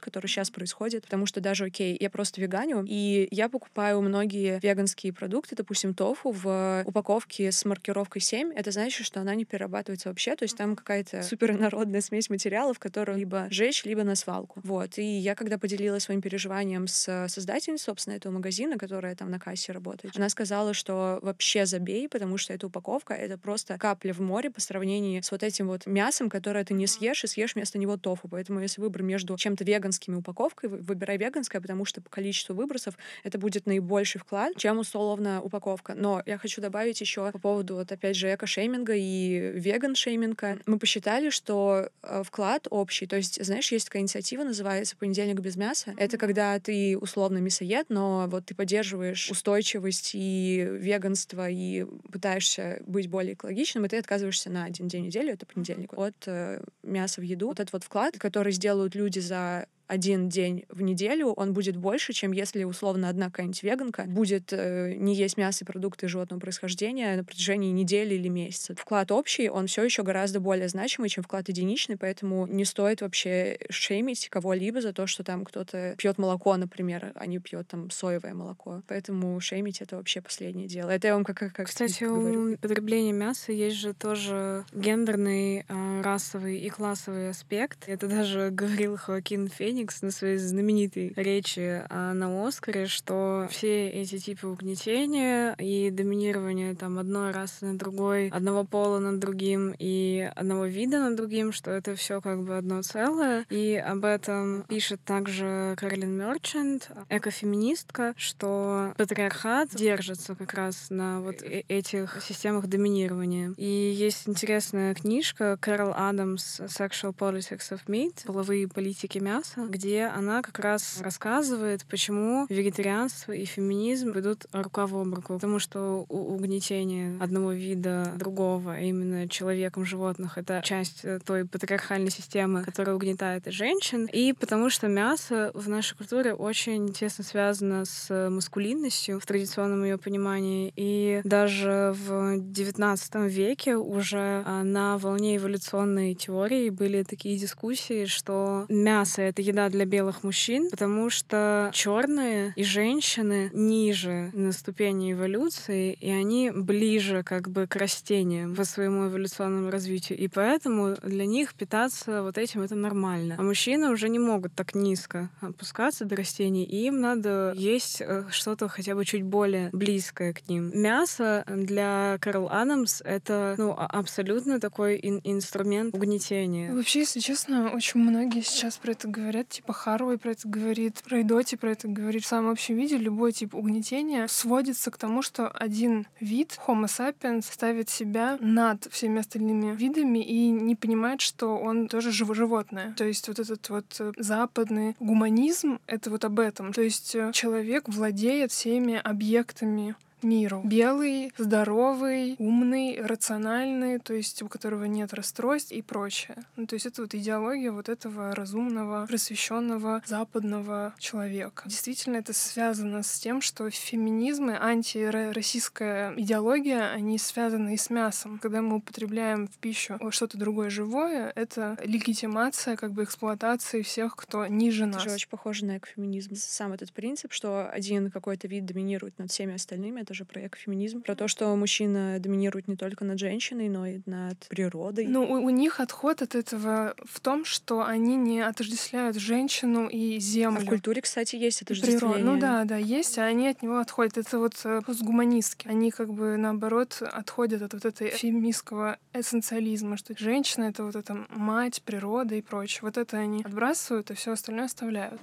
который 0.00 0.26
сейчас 0.26 0.50
происходит, 0.50 1.04
потому 1.04 1.24
что 1.24 1.40
даже, 1.40 1.64
окей, 1.64 1.96
я 1.98 2.10
просто 2.10 2.40
веганю, 2.40 2.84
и 2.86 3.28
я 3.30 3.48
покупаю 3.48 4.02
многие 4.02 4.60
веганские 4.60 5.12
продукты, 5.12 5.56
допустим, 5.56 5.94
тофу 5.94 6.32
в 6.32 6.82
упаковке 6.84 7.50
с 7.50 7.64
маркировкой 7.64 8.20
7. 8.20 8.52
Это 8.52 8.70
значит, 8.70 9.06
что 9.06 9.20
она 9.20 9.34
не 9.34 9.46
перерабатывается 9.46 9.69
перерабатывается 9.70 10.08
вообще, 10.08 10.36
то 10.36 10.44
есть 10.44 10.56
там 10.56 10.76
какая-то 10.76 11.22
супернародная 11.22 12.00
смесь 12.00 12.28
материалов, 12.30 12.78
которую 12.78 13.18
либо 13.18 13.46
жечь, 13.50 13.84
либо 13.84 14.02
на 14.02 14.14
свалку. 14.14 14.60
Вот. 14.64 14.98
И 14.98 15.02
я 15.02 15.34
когда 15.34 15.58
поделилась 15.58 16.04
своим 16.04 16.20
переживанием 16.20 16.86
с 16.86 17.28
создательницей, 17.28 17.84
собственно, 17.84 18.14
этого 18.14 18.32
магазина, 18.32 18.78
которая 18.78 19.14
там 19.14 19.30
на 19.30 19.38
кассе 19.38 19.72
работает, 19.72 20.16
она 20.16 20.28
сказала, 20.28 20.74
что 20.74 21.18
вообще 21.22 21.66
забей, 21.66 22.08
потому 22.08 22.36
что 22.38 22.52
эта 22.52 22.66
упаковка— 22.66 23.14
это 23.14 23.38
просто 23.38 23.78
капля 23.78 24.12
в 24.12 24.20
море 24.20 24.50
по 24.50 24.60
сравнению 24.60 25.22
с 25.22 25.30
вот 25.30 25.42
этим 25.42 25.68
вот 25.68 25.86
мясом, 25.86 26.28
которое 26.28 26.64
ты 26.64 26.74
не 26.74 26.86
съешь, 26.86 27.24
и 27.24 27.26
съешь 27.26 27.54
вместо 27.54 27.78
него 27.78 27.96
тофу. 27.96 28.28
Поэтому 28.28 28.60
если 28.60 28.80
выбор 28.80 29.02
между 29.02 29.36
чем-то 29.36 29.64
веганскими 29.64 30.16
упаковкой, 30.16 30.70
выбирай 30.70 31.16
веганское, 31.16 31.60
потому 31.60 31.84
что 31.84 32.00
по 32.00 32.10
количеству 32.10 32.54
выбросов 32.54 32.94
это 33.24 33.38
будет 33.38 33.66
наибольший 33.66 34.20
вклад, 34.20 34.56
чем 34.56 34.78
условно 34.78 35.40
упаковка. 35.42 35.94
Но 35.94 36.22
я 36.26 36.38
хочу 36.38 36.60
добавить 36.60 37.00
еще 37.00 37.30
по 37.32 37.38
поводу 37.38 37.76
вот 37.76 37.92
опять 37.92 38.16
же 38.16 38.32
эко-шейминга 38.32 38.94
и 38.96 39.49
веган-шейминга, 39.52 40.58
мы 40.66 40.78
посчитали, 40.78 41.30
что 41.30 41.90
э, 42.02 42.22
вклад 42.24 42.66
общий, 42.70 43.06
то 43.06 43.16
есть, 43.16 43.44
знаешь, 43.44 43.70
есть 43.72 43.86
такая 43.86 44.02
инициатива, 44.02 44.44
называется 44.44 44.96
«Понедельник 44.96 45.40
без 45.40 45.56
мяса». 45.56 45.94
Это 45.96 46.18
когда 46.18 46.58
ты 46.58 46.96
условно 46.98 47.38
мясоед, 47.38 47.86
но 47.88 48.26
вот 48.28 48.46
ты 48.46 48.54
поддерживаешь 48.54 49.30
устойчивость 49.30 50.12
и 50.14 50.66
веганство, 50.70 51.48
и 51.48 51.84
пытаешься 52.10 52.82
быть 52.86 53.08
более 53.08 53.34
экологичным, 53.34 53.84
и 53.84 53.88
ты 53.88 53.98
отказываешься 53.98 54.50
на 54.50 54.64
один 54.64 54.88
день 54.88 55.06
недели, 55.06 55.32
это 55.32 55.46
понедельник, 55.46 55.92
от 55.92 56.16
э, 56.26 56.62
мяса 56.82 57.20
в 57.20 57.24
еду. 57.24 57.48
Вот 57.48 57.60
этот 57.60 57.72
вот 57.72 57.84
вклад, 57.84 58.18
который 58.18 58.52
сделают 58.52 58.94
люди 58.94 59.18
за 59.18 59.66
один 59.90 60.28
день 60.28 60.64
в 60.68 60.82
неделю, 60.82 61.32
он 61.32 61.52
будет 61.52 61.76
больше, 61.76 62.12
чем 62.12 62.30
если, 62.30 62.62
условно, 62.62 63.08
одна 63.08 63.26
какая-нибудь 63.26 63.62
веганка 63.64 64.04
будет 64.06 64.52
э, 64.52 64.94
не 64.96 65.16
есть 65.16 65.36
мясо 65.36 65.64
и 65.64 65.66
продукты 65.66 66.06
животного 66.06 66.38
происхождения 66.38 67.16
на 67.16 67.24
протяжении 67.24 67.72
недели 67.72 68.14
или 68.14 68.28
месяца. 68.28 68.76
Вклад 68.76 69.10
общий, 69.10 69.48
он 69.48 69.66
все 69.66 69.82
еще 69.82 70.04
гораздо 70.04 70.38
более 70.38 70.68
значимый, 70.68 71.08
чем 71.08 71.24
вклад 71.24 71.48
единичный, 71.48 71.96
поэтому 71.96 72.46
не 72.46 72.64
стоит 72.64 73.00
вообще 73.00 73.58
шеймить 73.68 74.28
кого-либо 74.28 74.80
за 74.80 74.92
то, 74.92 75.08
что 75.08 75.24
там 75.24 75.44
кто-то 75.44 75.96
пьет 75.98 76.18
молоко, 76.18 76.56
например, 76.56 77.10
а 77.16 77.26
не 77.26 77.40
пьет 77.40 77.66
там 77.66 77.90
соевое 77.90 78.32
молоко. 78.32 78.82
Поэтому 78.86 79.40
шеймить 79.40 79.80
это 79.80 79.96
вообще 79.96 80.20
последнее 80.20 80.68
дело. 80.68 80.90
Это 80.90 81.08
я 81.08 81.14
вам 81.14 81.24
как, 81.24 81.36
как, 81.36 81.52
как 81.52 81.66
Кстати, 81.66 82.04
у 82.04 82.56
потребления 82.58 83.12
мяса 83.12 83.50
есть 83.50 83.76
же 83.76 83.92
тоже 83.92 84.64
гендерный, 84.72 85.64
э, 85.68 86.02
расовый 86.02 86.58
и 86.58 86.68
классовый 86.70 87.30
аспект. 87.30 87.88
Это 87.88 88.06
даже 88.06 88.50
говорил 88.52 88.96
Хоакин 88.96 89.48
Феникс 89.48 89.79
Феникс 89.80 90.02
на 90.02 90.10
своей 90.10 90.36
знаменитой 90.36 91.14
речи 91.16 91.82
а, 91.88 92.12
на 92.12 92.46
Оскаре, 92.46 92.86
что 92.86 93.48
все 93.50 93.88
эти 93.88 94.18
типы 94.18 94.46
угнетения 94.46 95.54
и 95.58 95.90
доминирования 95.90 96.74
там 96.74 96.98
одной 96.98 97.30
расы 97.30 97.64
над 97.64 97.78
другой, 97.78 98.28
одного 98.28 98.64
пола 98.64 98.98
над 98.98 99.18
другим 99.18 99.74
и 99.78 100.30
одного 100.36 100.66
вида 100.66 101.00
над 101.00 101.16
другим, 101.16 101.52
что 101.52 101.70
это 101.70 101.94
все 101.96 102.20
как 102.20 102.42
бы 102.44 102.58
одно 102.58 102.82
целое. 102.82 103.46
И 103.48 103.74
об 103.74 104.04
этом 104.04 104.64
пишет 104.68 105.00
также 105.02 105.74
Кэролин 105.78 106.10
Мерчант, 106.10 106.90
экофеминистка, 107.08 108.12
что 108.18 108.92
патриархат 108.98 109.70
держится 109.74 110.34
как 110.34 110.52
раз 110.52 110.88
на 110.90 111.22
вот 111.22 111.42
э, 111.42 111.62
этих 111.68 112.22
системах 112.22 112.66
доминирования. 112.66 113.54
И 113.56 113.64
есть 113.64 114.28
интересная 114.28 114.94
книжка 114.94 115.56
Кэрол 115.58 115.94
Адамс 115.96 116.60
«Sexual 116.60 117.14
Politics 117.16 117.70
of 117.70 117.80
Meat» 117.86 118.26
«Половые 118.26 118.68
политики 118.68 119.18
мяса», 119.18 119.69
где 119.70 120.04
она 120.04 120.42
как 120.42 120.58
раз 120.58 121.00
рассказывает, 121.00 121.84
почему 121.86 122.46
вегетарианство 122.48 123.32
и 123.32 123.44
феминизм 123.44 124.18
идут 124.18 124.46
рука 124.52 124.86
в 124.86 124.92
руку. 124.92 125.34
Потому 125.34 125.58
что 125.58 126.04
угнетение 126.08 127.16
одного 127.20 127.52
вида 127.52 128.12
другого, 128.16 128.74
а 128.74 128.80
именно 128.80 129.28
человеком 129.28 129.84
животных, 129.84 130.36
это 130.38 130.60
часть 130.64 131.04
э, 131.04 131.20
той 131.24 131.44
патриархальной 131.44 132.10
системы, 132.10 132.62
которая 132.64 132.96
угнетает 132.96 133.44
женщин. 133.46 134.06
И 134.12 134.32
потому 134.32 134.70
что 134.70 134.88
мясо 134.88 135.50
в 135.54 135.68
нашей 135.68 135.96
культуре 135.96 136.34
очень 136.34 136.92
тесно 136.92 137.24
связано 137.24 137.84
с 137.84 138.30
маскулинностью 138.30 139.20
в 139.20 139.26
традиционном 139.26 139.84
ее 139.84 139.98
понимании. 139.98 140.72
И 140.76 141.20
даже 141.24 141.94
в 141.96 142.38
XIX 142.38 143.28
веке 143.28 143.76
уже 143.76 144.42
а, 144.46 144.62
на 144.62 144.98
волне 144.98 145.36
эволюционной 145.36 146.14
теории 146.14 146.70
были 146.70 147.02
такие 147.02 147.38
дискуссии, 147.38 148.06
что 148.06 148.66
мясо— 148.68 149.22
это 149.30 149.42
еда 149.42 149.59
для 149.68 149.84
белых 149.84 150.22
мужчин, 150.22 150.70
потому 150.70 151.10
что 151.10 151.70
черные 151.72 152.52
и 152.56 152.64
женщины 152.64 153.50
ниже 153.52 154.30
на 154.32 154.52
ступени 154.52 155.12
эволюции, 155.12 155.92
и 155.92 156.10
они 156.10 156.50
ближе 156.50 157.22
как 157.22 157.48
бы 157.48 157.66
к 157.66 157.76
растениям 157.76 158.54
по 158.54 158.64
своему 158.64 159.08
эволюционному 159.08 159.70
развитию. 159.70 160.18
И 160.18 160.28
поэтому 160.28 160.96
для 161.02 161.26
них 161.26 161.54
питаться 161.54 162.22
вот 162.22 162.38
этим 162.38 162.62
это 162.62 162.74
нормально. 162.74 163.36
А 163.38 163.42
мужчины 163.42 163.90
уже 163.90 164.08
не 164.08 164.18
могут 164.18 164.54
так 164.54 164.74
низко 164.74 165.30
опускаться 165.40 166.04
до 166.04 166.16
растений, 166.16 166.64
и 166.64 166.86
им 166.86 167.00
надо 167.00 167.52
есть 167.56 168.00
э, 168.00 168.24
что-то 168.30 168.68
хотя 168.68 168.94
бы 168.94 169.04
чуть 169.04 169.22
более 169.22 169.70
близкое 169.72 170.32
к 170.32 170.48
ним. 170.48 170.70
Мясо 170.74 171.44
для 171.46 172.18
Карл 172.20 172.48
Адамс— 172.50 173.00
это 173.04 173.54
ну, 173.58 173.74
а, 173.76 173.86
абсолютно 173.86 174.60
такой 174.60 174.98
ин 175.02 175.20
инструмент 175.24 175.94
угнетения. 175.94 176.72
Вообще, 176.72 177.00
если 177.00 177.20
честно, 177.20 177.70
очень 177.70 178.00
многие 178.00 178.42
сейчас 178.42 178.76
про 178.76 178.92
это 178.92 179.08
говорят, 179.08 179.48
типа 179.50 179.72
Харовой 179.72 180.18
про 180.18 180.30
это 180.32 180.48
говорит, 180.48 181.02
Райдоти 181.06 181.56
про 181.56 181.72
это 181.72 181.88
говорит. 181.88 182.24
В 182.24 182.28
самом 182.28 182.50
общем 182.50 182.76
виде 182.76 182.96
любой 182.96 183.32
тип 183.32 183.54
угнетения 183.54 184.26
сводится 184.28 184.90
к 184.90 184.96
тому, 184.96 185.22
что 185.22 185.48
один 185.48 186.06
вид, 186.20 186.58
Homo 186.66 186.86
sapiens, 186.86 187.42
ставит 187.42 187.90
себя 187.90 188.38
над 188.40 188.86
всеми 188.90 189.20
остальными 189.20 189.74
видами 189.74 190.20
и 190.20 190.50
не 190.50 190.76
понимает, 190.76 191.20
что 191.20 191.58
он 191.58 191.88
тоже 191.88 192.12
животное. 192.12 192.94
То 192.96 193.04
есть 193.04 193.28
вот 193.28 193.38
этот 193.38 193.68
вот 193.68 193.96
э, 193.98 194.12
западный 194.16 194.96
гуманизм— 195.00 195.78
это 195.86 196.10
вот 196.10 196.24
об 196.24 196.38
этом. 196.38 196.72
То 196.72 196.82
есть 196.82 197.14
э, 197.14 197.32
человек 197.32 197.88
владеет 197.88 198.52
всеми 198.52 198.96
объектами 198.96 199.96
миру. 200.22 200.62
Белый, 200.64 201.32
здоровый, 201.38 202.36
умный, 202.38 203.00
рациональный, 203.02 203.98
то 203.98 204.14
есть 204.14 204.42
у 204.42 204.48
которого 204.48 204.84
нет 204.84 205.12
расстройств 205.14 205.72
и 205.72 205.82
прочее. 205.82 206.36
Ну, 206.56 206.66
то 206.66 206.74
есть 206.74 206.86
это 206.86 207.02
вот 207.02 207.14
идеология 207.14 207.72
вот 207.72 207.88
этого 207.88 208.34
разумного, 208.34 209.06
просвещенного 209.06 210.02
западного 210.06 210.94
человека. 210.98 211.64
Действительно, 211.66 212.16
это 212.16 212.32
связано 212.32 213.02
с 213.02 213.18
тем, 213.18 213.40
что 213.40 213.68
феминизм 213.70 214.50
и 214.50 214.54
антироссийская 214.54 216.14
идеология, 216.16 216.90
они 216.90 217.18
связаны 217.18 217.74
и 217.74 217.76
с 217.76 217.90
мясом. 217.90 218.38
Когда 218.38 218.62
мы 218.62 218.76
употребляем 218.76 219.48
в 219.48 219.58
пищу 219.58 219.98
что-то 220.10 220.38
другое 220.38 220.70
живое, 220.70 221.32
это 221.34 221.76
легитимация 221.84 222.76
как 222.76 222.92
бы 222.92 223.04
эксплуатации 223.04 223.82
всех, 223.82 224.16
кто 224.16 224.46
ниже 224.46 224.86
нас. 224.86 225.02
Это 225.02 225.10
же 225.10 225.14
очень 225.14 225.28
похоже 225.28 225.64
на 225.64 225.78
экофеминизм. 225.78 226.34
Сам 226.36 226.72
этот 226.72 226.92
принцип, 226.92 227.32
что 227.32 227.68
один 227.70 228.10
какой-то 228.10 228.48
вид 228.48 228.66
доминирует 228.66 229.18
над 229.18 229.30
всеми 229.30 229.54
остальными, 229.54 230.00
тоже 230.10 230.24
про 230.24 230.44
экофеминизм, 230.44 231.02
про 231.02 231.14
то, 231.14 231.28
что 231.28 231.54
мужчина 231.54 232.18
доминирует 232.18 232.66
не 232.66 232.74
только 232.74 233.04
над 233.04 233.20
женщиной, 233.20 233.68
но 233.68 233.86
и 233.86 234.00
над 234.06 234.38
природой. 234.48 235.06
Ну, 235.06 235.22
у, 235.22 235.34
у 235.34 235.50
них 235.50 235.78
отход 235.78 236.20
от 236.20 236.34
этого 236.34 236.96
в 237.04 237.20
том, 237.20 237.44
что 237.44 237.84
они 237.84 238.16
не 238.16 238.40
отождествляют 238.40 239.16
женщину 239.16 239.86
и 239.86 240.18
землю. 240.18 240.62
А 240.62 240.64
в 240.64 240.66
культуре, 240.66 241.00
кстати, 241.00 241.36
есть 241.36 241.62
отождествление. 241.62 242.24
Ну 242.24 242.40
да, 242.40 242.64
да, 242.64 242.76
есть, 242.76 243.18
а 243.18 243.24
они 243.24 243.46
от 243.46 243.62
него 243.62 243.78
отходят. 243.78 244.18
Это 244.18 244.40
вот 244.40 244.54
э, 244.64 244.80
постгуманистки. 244.84 245.68
Они 245.68 245.92
как 245.92 246.12
бы 246.12 246.36
наоборот 246.36 247.00
отходят 247.00 247.62
от 247.62 247.74
вот 247.74 247.84
этой 247.84 248.10
феминистского 248.10 248.98
эссенциализма, 249.12 249.96
что 249.96 250.12
женщина— 250.18 250.64
это 250.70 250.82
вот 250.82 250.96
эта 250.96 251.24
мать, 251.28 251.82
природа 251.84 252.34
и 252.34 252.42
прочее. 252.42 252.80
Вот 252.82 252.96
это 252.96 253.16
они 253.18 253.44
отбрасывают, 253.44 254.10
и 254.10 254.14
все 254.14 254.32
остальное 254.32 254.64
оставляют. 254.64 255.20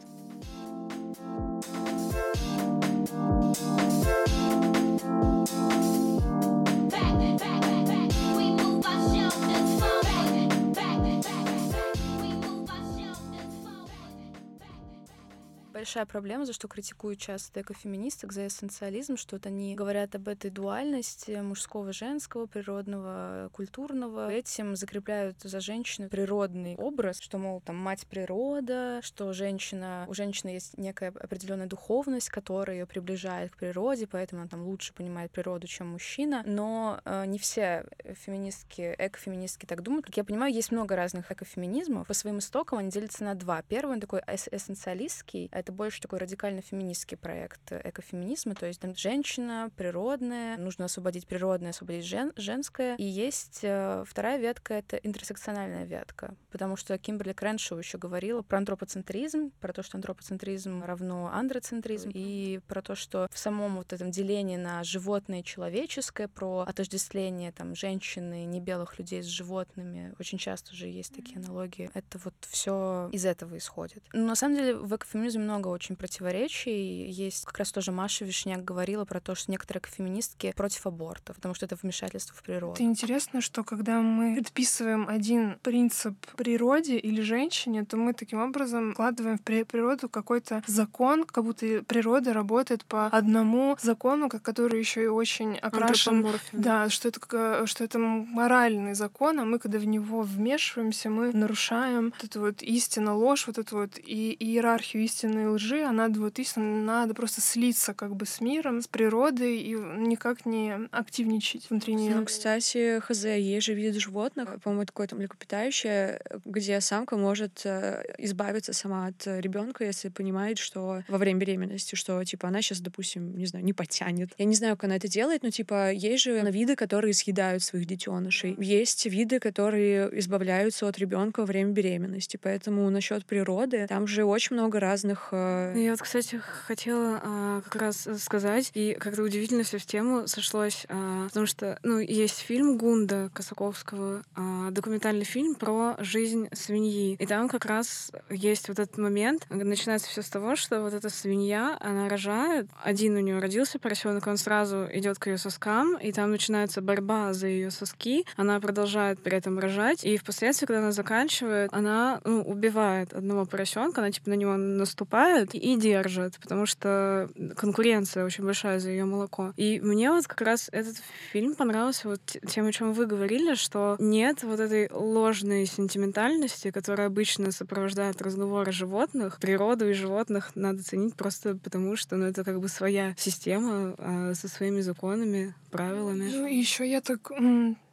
Большая 15.87 16.05
проблема, 16.05 16.45
за 16.45 16.51
что 16.51 16.67
критикуют 16.67 17.17
часто 17.17 17.61
экофеминисток, 17.61 18.33
за 18.33 18.47
эссенциализм, 18.47 19.15
что 19.15 19.37
вот 19.37 19.45
они 19.45 19.73
говорят 19.73 20.15
об 20.15 20.27
этой 20.27 20.51
дуальности 20.51 21.39
мужского, 21.41 21.93
женского, 21.93 22.45
природного, 22.45 23.49
культурного. 23.53 24.29
Этим 24.29 24.75
закрепляют 24.75 25.37
за 25.41 25.61
женщину 25.61 26.09
природный 26.09 26.75
образ, 26.75 27.21
что, 27.21 27.37
мол, 27.37 27.61
там 27.61 27.77
мать 27.77 28.05
природа, 28.05 28.99
что 29.01 29.31
женщина, 29.31 30.03
у 30.09 30.13
женщины 30.13 30.49
есть 30.49 30.77
некая 30.77 31.07
определенная 31.07 31.67
духовность, 31.67 32.27
которая 32.27 32.79
ее 32.79 32.85
приближает 32.85 33.53
к 33.53 33.57
природе, 33.57 34.07
поэтому 34.07 34.41
она 34.41 34.49
там 34.49 34.63
лучше 34.63 34.93
понимает 34.93 35.31
природу, 35.31 35.67
чем 35.67 35.87
мужчина. 35.87 36.43
Но 36.45 36.99
э, 37.05 37.25
не 37.27 37.39
все 37.39 37.85
феминистки, 38.25 38.93
экофеминистки 38.97 39.65
так 39.65 39.83
думают. 39.83 40.05
Как 40.05 40.17
я 40.17 40.25
понимаю, 40.25 40.53
есть 40.53 40.73
много 40.73 40.97
разных 40.97 41.31
экофеминизмов. 41.31 42.07
По 42.07 42.13
своим 42.13 42.39
истокам 42.39 42.79
они 42.79 42.91
делятся 42.91 43.23
на 43.23 43.35
два. 43.35 43.61
Первый, 43.61 43.93
он 43.93 44.01
такой 44.01 44.21
эс 44.27 44.49
эссенциалистский, 44.51 45.47
это 45.53 45.76
больше 45.77 46.01
такой 46.01 46.19
радикально-феминистский 46.19 47.15
проект 47.15 47.71
экофеминизма, 47.71 48.55
то 48.55 48.65
есть 48.65 48.81
там 48.81 48.95
женщина, 48.95 49.69
природная, 49.77 50.57
нужно 50.57 50.85
освободить 50.85 51.27
природное, 51.27 51.69
освободить 51.69 52.05
жен 52.05 52.33
женское. 52.35 52.95
И 52.95 53.03
есть 53.03 53.59
э, 53.61 54.03
вторая 54.05 54.37
ветка— 54.37 54.73
это 54.75 54.97
интерсекциональная 54.97 55.85
ветка, 55.85 56.35
потому 56.51 56.75
что 56.75 56.97
Кимберли 56.97 57.33
Крэншоу 57.33 57.77
еще 57.77 57.97
говорила 57.97 58.41
про 58.41 58.57
антропоцентризм, 58.57 59.51
про 59.61 59.71
то, 59.71 59.83
что 59.83 59.97
антропоцентризм 59.97 60.83
равно 60.83 61.29
андроцентризм, 61.31 62.09
и 62.13 62.59
про 62.67 62.81
то, 62.81 62.95
что 62.95 63.27
в 63.31 63.37
самом 63.37 63.77
вот 63.77 63.93
этом 63.93 64.11
делении 64.11 64.57
на 64.57 64.83
животное 64.83 65.41
и 65.41 65.43
человеческое, 65.43 66.27
про 66.27 66.65
отождествление 66.67 67.51
там 67.51 67.75
женщины, 67.75 68.45
небелых 68.45 68.97
людей 68.97 69.21
с 69.21 69.27
животными, 69.27 70.15
очень 70.19 70.37
часто 70.37 70.75
же 70.75 70.87
есть 70.87 71.13
такие 71.13 71.37
аналогии. 71.37 71.91
Это 71.93 72.17
вот 72.23 72.33
все 72.41 73.09
из 73.11 73.25
этого 73.25 73.57
исходит. 73.57 74.03
Но 74.13 74.27
на 74.27 74.35
самом 74.35 74.55
деле 74.55 74.75
в 74.75 74.95
экофеминизме 74.95 75.43
много 75.43 75.56
много 75.57 75.69
очень 75.69 75.95
противоречий. 75.95 77.09
Есть 77.09 77.45
как 77.45 77.57
раз 77.57 77.71
тоже 77.71 77.91
Маша 77.91 78.25
Вишняк 78.25 78.63
говорила 78.63 79.05
про 79.05 79.19
то, 79.19 79.35
что 79.35 79.51
некоторые 79.51 79.81
феминистки 79.87 80.53
против 80.55 80.85
аборта, 80.85 81.33
потому 81.33 81.55
что 81.55 81.65
это 81.65 81.75
вмешательство 81.81 82.35
в 82.35 82.43
природу. 82.43 82.73
Это 82.73 82.83
интересно, 82.83 83.41
что 83.41 83.63
когда 83.63 84.01
мы 84.01 84.35
предписываем 84.35 85.07
один 85.07 85.57
принцип 85.63 86.13
природе 86.35 86.97
или 86.97 87.21
женщине, 87.21 87.85
то 87.85 87.97
мы 87.97 88.13
таким 88.13 88.39
образом 88.39 88.93
вкладываем 88.93 89.37
в 89.37 89.41
природу 89.41 90.09
какой-то 90.09 90.63
закон, 90.67 91.23
как 91.23 91.43
будто 91.43 91.83
природа 91.87 92.33
работает 92.33 92.85
по 92.85 93.07
одному 93.07 93.77
закону, 93.81 94.29
который 94.29 94.79
еще 94.79 95.03
и 95.03 95.07
очень 95.07 95.57
окрашен. 95.57 96.27
Да, 96.51 96.89
что 96.89 97.09
это, 97.09 97.65
что 97.65 97.83
это 97.83 97.97
моральный 97.97 98.93
закон, 98.93 99.39
а 99.39 99.45
мы, 99.45 99.59
когда 99.59 99.79
в 99.79 99.85
него 99.85 100.21
вмешиваемся, 100.21 101.09
мы 101.09 101.31
нарушаем 101.33 102.13
вот 102.15 102.23
эту 102.23 102.41
вот 102.41 102.61
истину, 102.61 103.17
ложь, 103.17 103.47
вот 103.47 103.57
эту 103.57 103.77
вот 103.77 103.97
и 103.97 104.35
иерархию 104.39 105.03
истины 105.03 105.46
лжи, 105.47 105.83
а 105.83 106.09
вот 106.09 106.39
истинно, 106.39 106.83
надо 106.83 107.13
просто 107.13 107.41
слиться 107.41 107.93
как 107.93 108.15
бы 108.15 108.25
с 108.25 108.41
миром, 108.41 108.81
с 108.81 108.87
природой 108.87 109.57
и 109.57 109.73
никак 109.73 110.45
не 110.45 110.87
активничать 110.91 111.69
внутри 111.69 111.95
нее. 111.95 112.15
Ну, 112.15 112.25
кстати, 112.25 112.99
хз, 112.99 113.25
есть 113.25 113.65
же 113.65 113.73
вид 113.73 113.95
животных, 113.95 114.61
по-моему, 114.61 114.85
такое 114.85 115.07
там 115.07 115.19
млекопитающее, 115.19 116.21
где 116.45 116.81
самка 116.81 117.17
может 117.17 117.61
э, 117.65 118.03
избавиться 118.17 118.73
сама 118.73 119.07
от 119.07 119.25
ребенка, 119.25 119.85
если 119.85 120.09
понимает, 120.09 120.57
что 120.57 121.03
во 121.07 121.17
время 121.17 121.39
беременности, 121.39 121.95
что 121.95 122.23
типа 122.23 122.47
она 122.47 122.61
сейчас, 122.61 122.79
допустим, 122.79 123.37
не 123.37 123.45
знаю, 123.45 123.65
не 123.65 123.73
потянет. 123.73 124.31
Я 124.37 124.45
не 124.45 124.55
знаю, 124.55 124.75
как 124.75 124.85
она 124.85 124.95
это 124.95 125.07
делает, 125.07 125.43
но 125.43 125.49
типа 125.49 125.91
есть 125.91 126.23
же 126.23 126.39
виды, 126.51 126.75
которые 126.75 127.13
съедают 127.13 127.63
своих 127.63 127.85
детенышей. 127.85 128.55
Есть 128.59 129.05
виды, 129.05 129.39
которые 129.39 130.09
избавляются 130.19 130.87
от 130.87 130.97
ребенка 130.97 131.41
во 131.41 131.45
время 131.45 131.71
беременности. 131.71 132.37
Поэтому 132.41 132.89
насчет 132.89 133.25
природы 133.25 133.85
там 133.87 134.07
же 134.07 134.23
очень 134.23 134.55
много 134.55 134.79
разных. 134.79 135.29
Э... 135.37 135.73
Я 135.75 135.91
вот, 135.91 136.01
кстати, 136.01 136.41
хотела 136.65 137.21
а, 137.23 137.61
как 137.61 137.81
раз 137.81 138.07
сказать, 138.19 138.71
и 138.73 138.95
как-то 138.99 139.23
удивительно 139.23 139.63
все 139.63 139.77
в 139.77 139.85
тему 139.85 140.27
сошлось, 140.27 140.85
а, 140.89 141.25
потому 141.27 141.45
что 141.45 141.79
ну, 141.83 141.99
есть 141.99 142.39
фильм 142.39 142.77
Гунда 142.77 143.29
Косаковского, 143.33 144.23
а, 144.35 144.71
документальный 144.71 145.25
фильм 145.25 145.55
про 145.55 145.95
жизнь 145.99 146.49
свиньи. 146.53 147.15
И 147.19 147.25
там 147.25 147.47
как 147.49 147.65
раз 147.65 148.11
есть 148.29 148.69
вот 148.69 148.79
этот 148.79 148.97
момент, 148.97 149.45
начинается 149.49 150.09
все 150.09 150.21
с 150.21 150.29
того, 150.29 150.55
что 150.55 150.81
вот 150.81 150.93
эта 150.93 151.09
свинья, 151.09 151.77
она 151.79 152.09
рожает, 152.09 152.67
один 152.83 153.15
у 153.15 153.19
нее 153.19 153.39
родился 153.39 153.79
поросенок, 153.79 154.25
он 154.27 154.37
сразу 154.37 154.87
идет 154.91 155.19
к 155.19 155.27
ее 155.27 155.37
соскам, 155.37 155.97
и 155.97 156.11
там 156.11 156.31
начинается 156.31 156.81
борьба 156.81 157.33
за 157.33 157.47
ее 157.47 157.71
соски, 157.71 158.25
она 158.35 158.59
продолжает 158.59 159.21
при 159.21 159.37
этом 159.37 159.59
рожать, 159.59 160.03
и 160.03 160.17
впоследствии, 160.17 160.65
когда 160.65 160.79
она 160.79 160.91
заканчивает, 160.91 161.71
она 161.73 162.21
ну, 162.23 162.41
убивает 162.41 163.13
одного 163.13 163.45
поросенка, 163.45 164.01
она 164.01 164.11
типа 164.11 164.29
на 164.29 164.33
него 164.35 164.55
наступает 164.55 165.26
и 165.53 165.75
держит, 165.77 166.39
потому 166.39 166.65
что 166.65 167.29
конкуренция 167.55 168.25
очень 168.25 168.43
большая 168.43 168.79
за 168.79 168.89
ее 168.89 169.05
молоко. 169.05 169.53
И 169.57 169.79
мне 169.79 170.11
вот 170.11 170.27
как 170.27 170.41
раз 170.41 170.69
этот 170.71 170.95
фильм 171.31 171.55
понравился 171.55 172.09
вот 172.09 172.21
тем, 172.47 172.67
о 172.67 172.71
чем 172.71 172.93
вы 172.93 173.05
говорили, 173.05 173.55
что 173.55 173.95
нет 173.99 174.43
вот 174.43 174.59
этой 174.59 174.89
ложной 174.91 175.65
сентиментальности, 175.65 176.71
которая 176.71 177.07
обычно 177.07 177.51
сопровождает 177.51 178.21
разговоры 178.21 178.71
животных. 178.71 179.39
Природу 179.39 179.89
и 179.89 179.93
животных 179.93 180.51
надо 180.55 180.83
ценить 180.83 181.15
просто 181.15 181.55
потому, 181.55 181.95
что 181.95 182.15
ну, 182.15 182.25
это 182.25 182.43
как 182.43 182.59
бы 182.59 182.67
своя 182.67 183.15
система 183.17 183.95
а, 183.97 184.33
со 184.33 184.47
своими 184.47 184.81
законами, 184.81 185.53
правилами. 185.71 186.29
Ну, 186.33 186.45
еще 186.45 186.89
я 186.89 187.01
так 187.01 187.31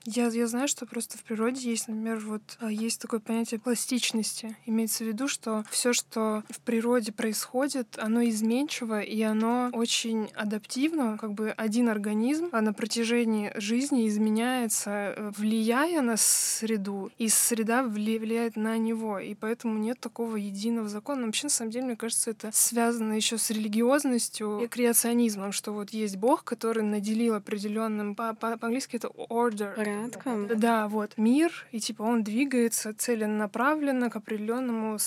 я, 0.06 0.26
я 0.28 0.46
знаю, 0.46 0.68
что 0.68 0.86
просто 0.86 1.16
в 1.16 1.22
природе 1.22 1.70
есть, 1.70 1.88
например, 1.88 2.18
вот 2.18 2.42
а, 2.60 2.70
есть 2.70 3.00
такое 3.00 3.20
понятие 3.20 3.58
пластичности. 3.58 4.56
Имеется 4.66 5.04
в 5.04 5.06
виду, 5.06 5.28
что 5.28 5.64
все, 5.70 5.92
что 5.92 6.42
в 6.50 6.60
природе 6.60 7.12
происходит, 7.12 7.98
оно 7.98 8.22
изменчиво, 8.28 9.00
и 9.00 9.22
оно 9.22 9.70
очень 9.72 10.30
адаптивно. 10.34 11.16
Как 11.18 11.32
бы 11.32 11.50
один 11.50 11.88
организм 11.88 12.48
а 12.52 12.60
на 12.60 12.72
протяжении 12.72 13.52
жизни 13.56 14.06
изменяется, 14.08 14.90
э, 14.90 15.32
влияя 15.36 16.02
на 16.02 16.16
среду, 16.16 17.10
и 17.18 17.28
среда 17.28 17.82
влияет 17.82 18.56
на 18.56 18.76
него. 18.76 19.18
И 19.18 19.34
поэтому 19.34 19.78
нет 19.78 20.00
такого 20.00 20.36
единого 20.36 20.88
закона. 20.88 21.20
Но 21.20 21.26
вообще, 21.26 21.46
на 21.46 21.50
самом 21.50 21.70
деле, 21.70 21.86
мне 21.86 21.96
кажется, 21.96 22.30
это 22.30 22.50
связано 22.52 23.14
еще 23.14 23.38
с 23.38 23.50
религиозностью 23.50 24.60
и 24.60 24.68
креационизмом, 24.68 25.52
что 25.52 25.72
вот 25.72 25.90
есть 25.90 26.16
Бог, 26.16 26.44
который 26.44 26.82
наделил 26.82 27.34
определенным, 27.34 28.14
по-английски 28.14 28.96
это 28.96 29.08
order, 29.08 29.74
порядком. 29.94 30.48
Да, 30.58 30.88
вот 30.88 31.16
мир, 31.16 31.52
и 31.72 31.80
типа 31.80 32.02
он 32.02 32.22
двигается 32.22 32.94
целенаправленно 32.94 34.10
к 34.10 34.16
определенному 34.16 34.98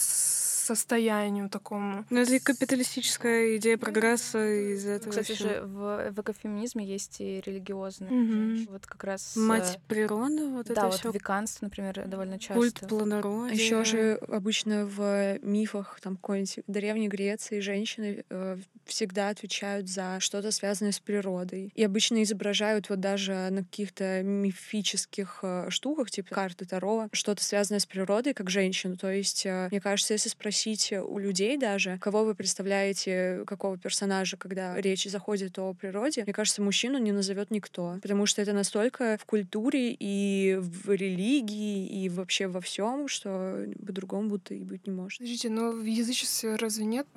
состоянию 0.68 1.50
такому. 1.50 2.06
Ну, 2.10 2.20
это 2.20 2.36
и 2.36 2.40
капиталистическая 2.40 3.58
идея 3.58 3.78
прогресса 3.78 4.74
из 4.74 4.86
этого. 4.86 5.12
Кстати 5.12 5.34
всего. 5.34 5.50
же, 5.50 5.62
в, 5.64 6.12
в 6.12 6.22
экофеминизме 6.22 6.86
есть 6.86 7.20
и 7.20 7.42
религиозные. 7.46 8.12
Мгм. 8.12 8.68
Вот 8.72 8.86
как 8.86 9.04
раз... 9.04 9.36
Мать 9.36 9.76
э, 9.78 9.80
природы, 9.88 10.48
вот 10.48 10.68
да, 10.68 10.74
это 10.74 10.86
вот 10.88 10.96
все. 10.96 11.12
веганство, 11.12 11.66
например, 11.66 12.04
довольно 12.08 12.38
часто. 12.38 12.54
Культ 12.56 12.80
плодородия. 12.88 13.56
Еще 13.56 13.84
же 13.84 14.20
обычно 14.28 14.86
в 14.86 15.40
мифах 15.42 16.00
там 16.02 16.18
какой-нибудь 16.18 16.64
древней 16.68 17.08
Греции 17.08 17.60
женщины 17.60 18.26
э, 18.30 18.58
всегда 18.86 19.30
отвечают 19.30 19.88
за 19.88 20.20
что-то 20.20 20.52
связанное 20.52 20.92
с 20.92 21.00
природой. 21.00 21.72
И 21.76 21.84
обычно 21.84 22.24
изображают 22.24 22.90
вот 22.90 23.00
даже 23.00 23.50
на 23.52 23.64
каких-то 23.64 24.22
мифических 24.24 25.40
э, 25.44 25.70
штуках, 25.70 26.12
типа 26.12 26.36
карты 26.36 26.66
Таро, 26.66 27.08
что-то 27.12 27.44
связанное 27.44 27.80
с 27.80 27.86
природой, 27.86 28.34
как 28.34 28.50
женщину. 28.50 28.98
То 28.98 29.12
есть, 29.12 29.46
э, 29.46 29.68
мне 29.72 29.82
кажется, 29.82 30.14
если 30.14 30.30
спросить 30.30 30.57
у 30.66 31.18
людей 31.18 31.58
даже, 31.58 31.98
кого 32.00 32.24
вы 32.24 32.36
представляете, 32.36 33.44
какого 33.46 33.78
персонажа, 33.78 34.38
когда 34.38 34.80
речь 34.80 35.06
заходит 35.06 35.58
о 35.60 35.74
природе, 35.74 36.24
мне 36.24 36.34
кажется, 36.34 36.62
мужчину 36.62 36.98
не 36.98 37.12
назовет 37.12 37.52
никто, 37.52 37.98
потому 38.02 38.26
что 38.26 38.42
это 38.42 38.54
настолько 38.54 39.18
в 39.20 39.26
культуре 39.26 39.96
и 39.98 40.58
в 40.60 40.92
религии 40.92 41.88
и 41.88 42.10
вообще 42.10 42.48
во 42.48 42.62
всем, 42.62 43.08
что 43.08 43.66
по-другому 43.86 44.30
будто 44.30 44.54
и 44.54 44.64
быть 44.64 44.88
не 44.88 44.94
может. 44.94 45.20
Подождите, 45.20 45.50
но 45.50 45.72
в 45.72 45.84
язычестве 45.84 46.56
разве 46.56 46.86
нет 46.86 47.08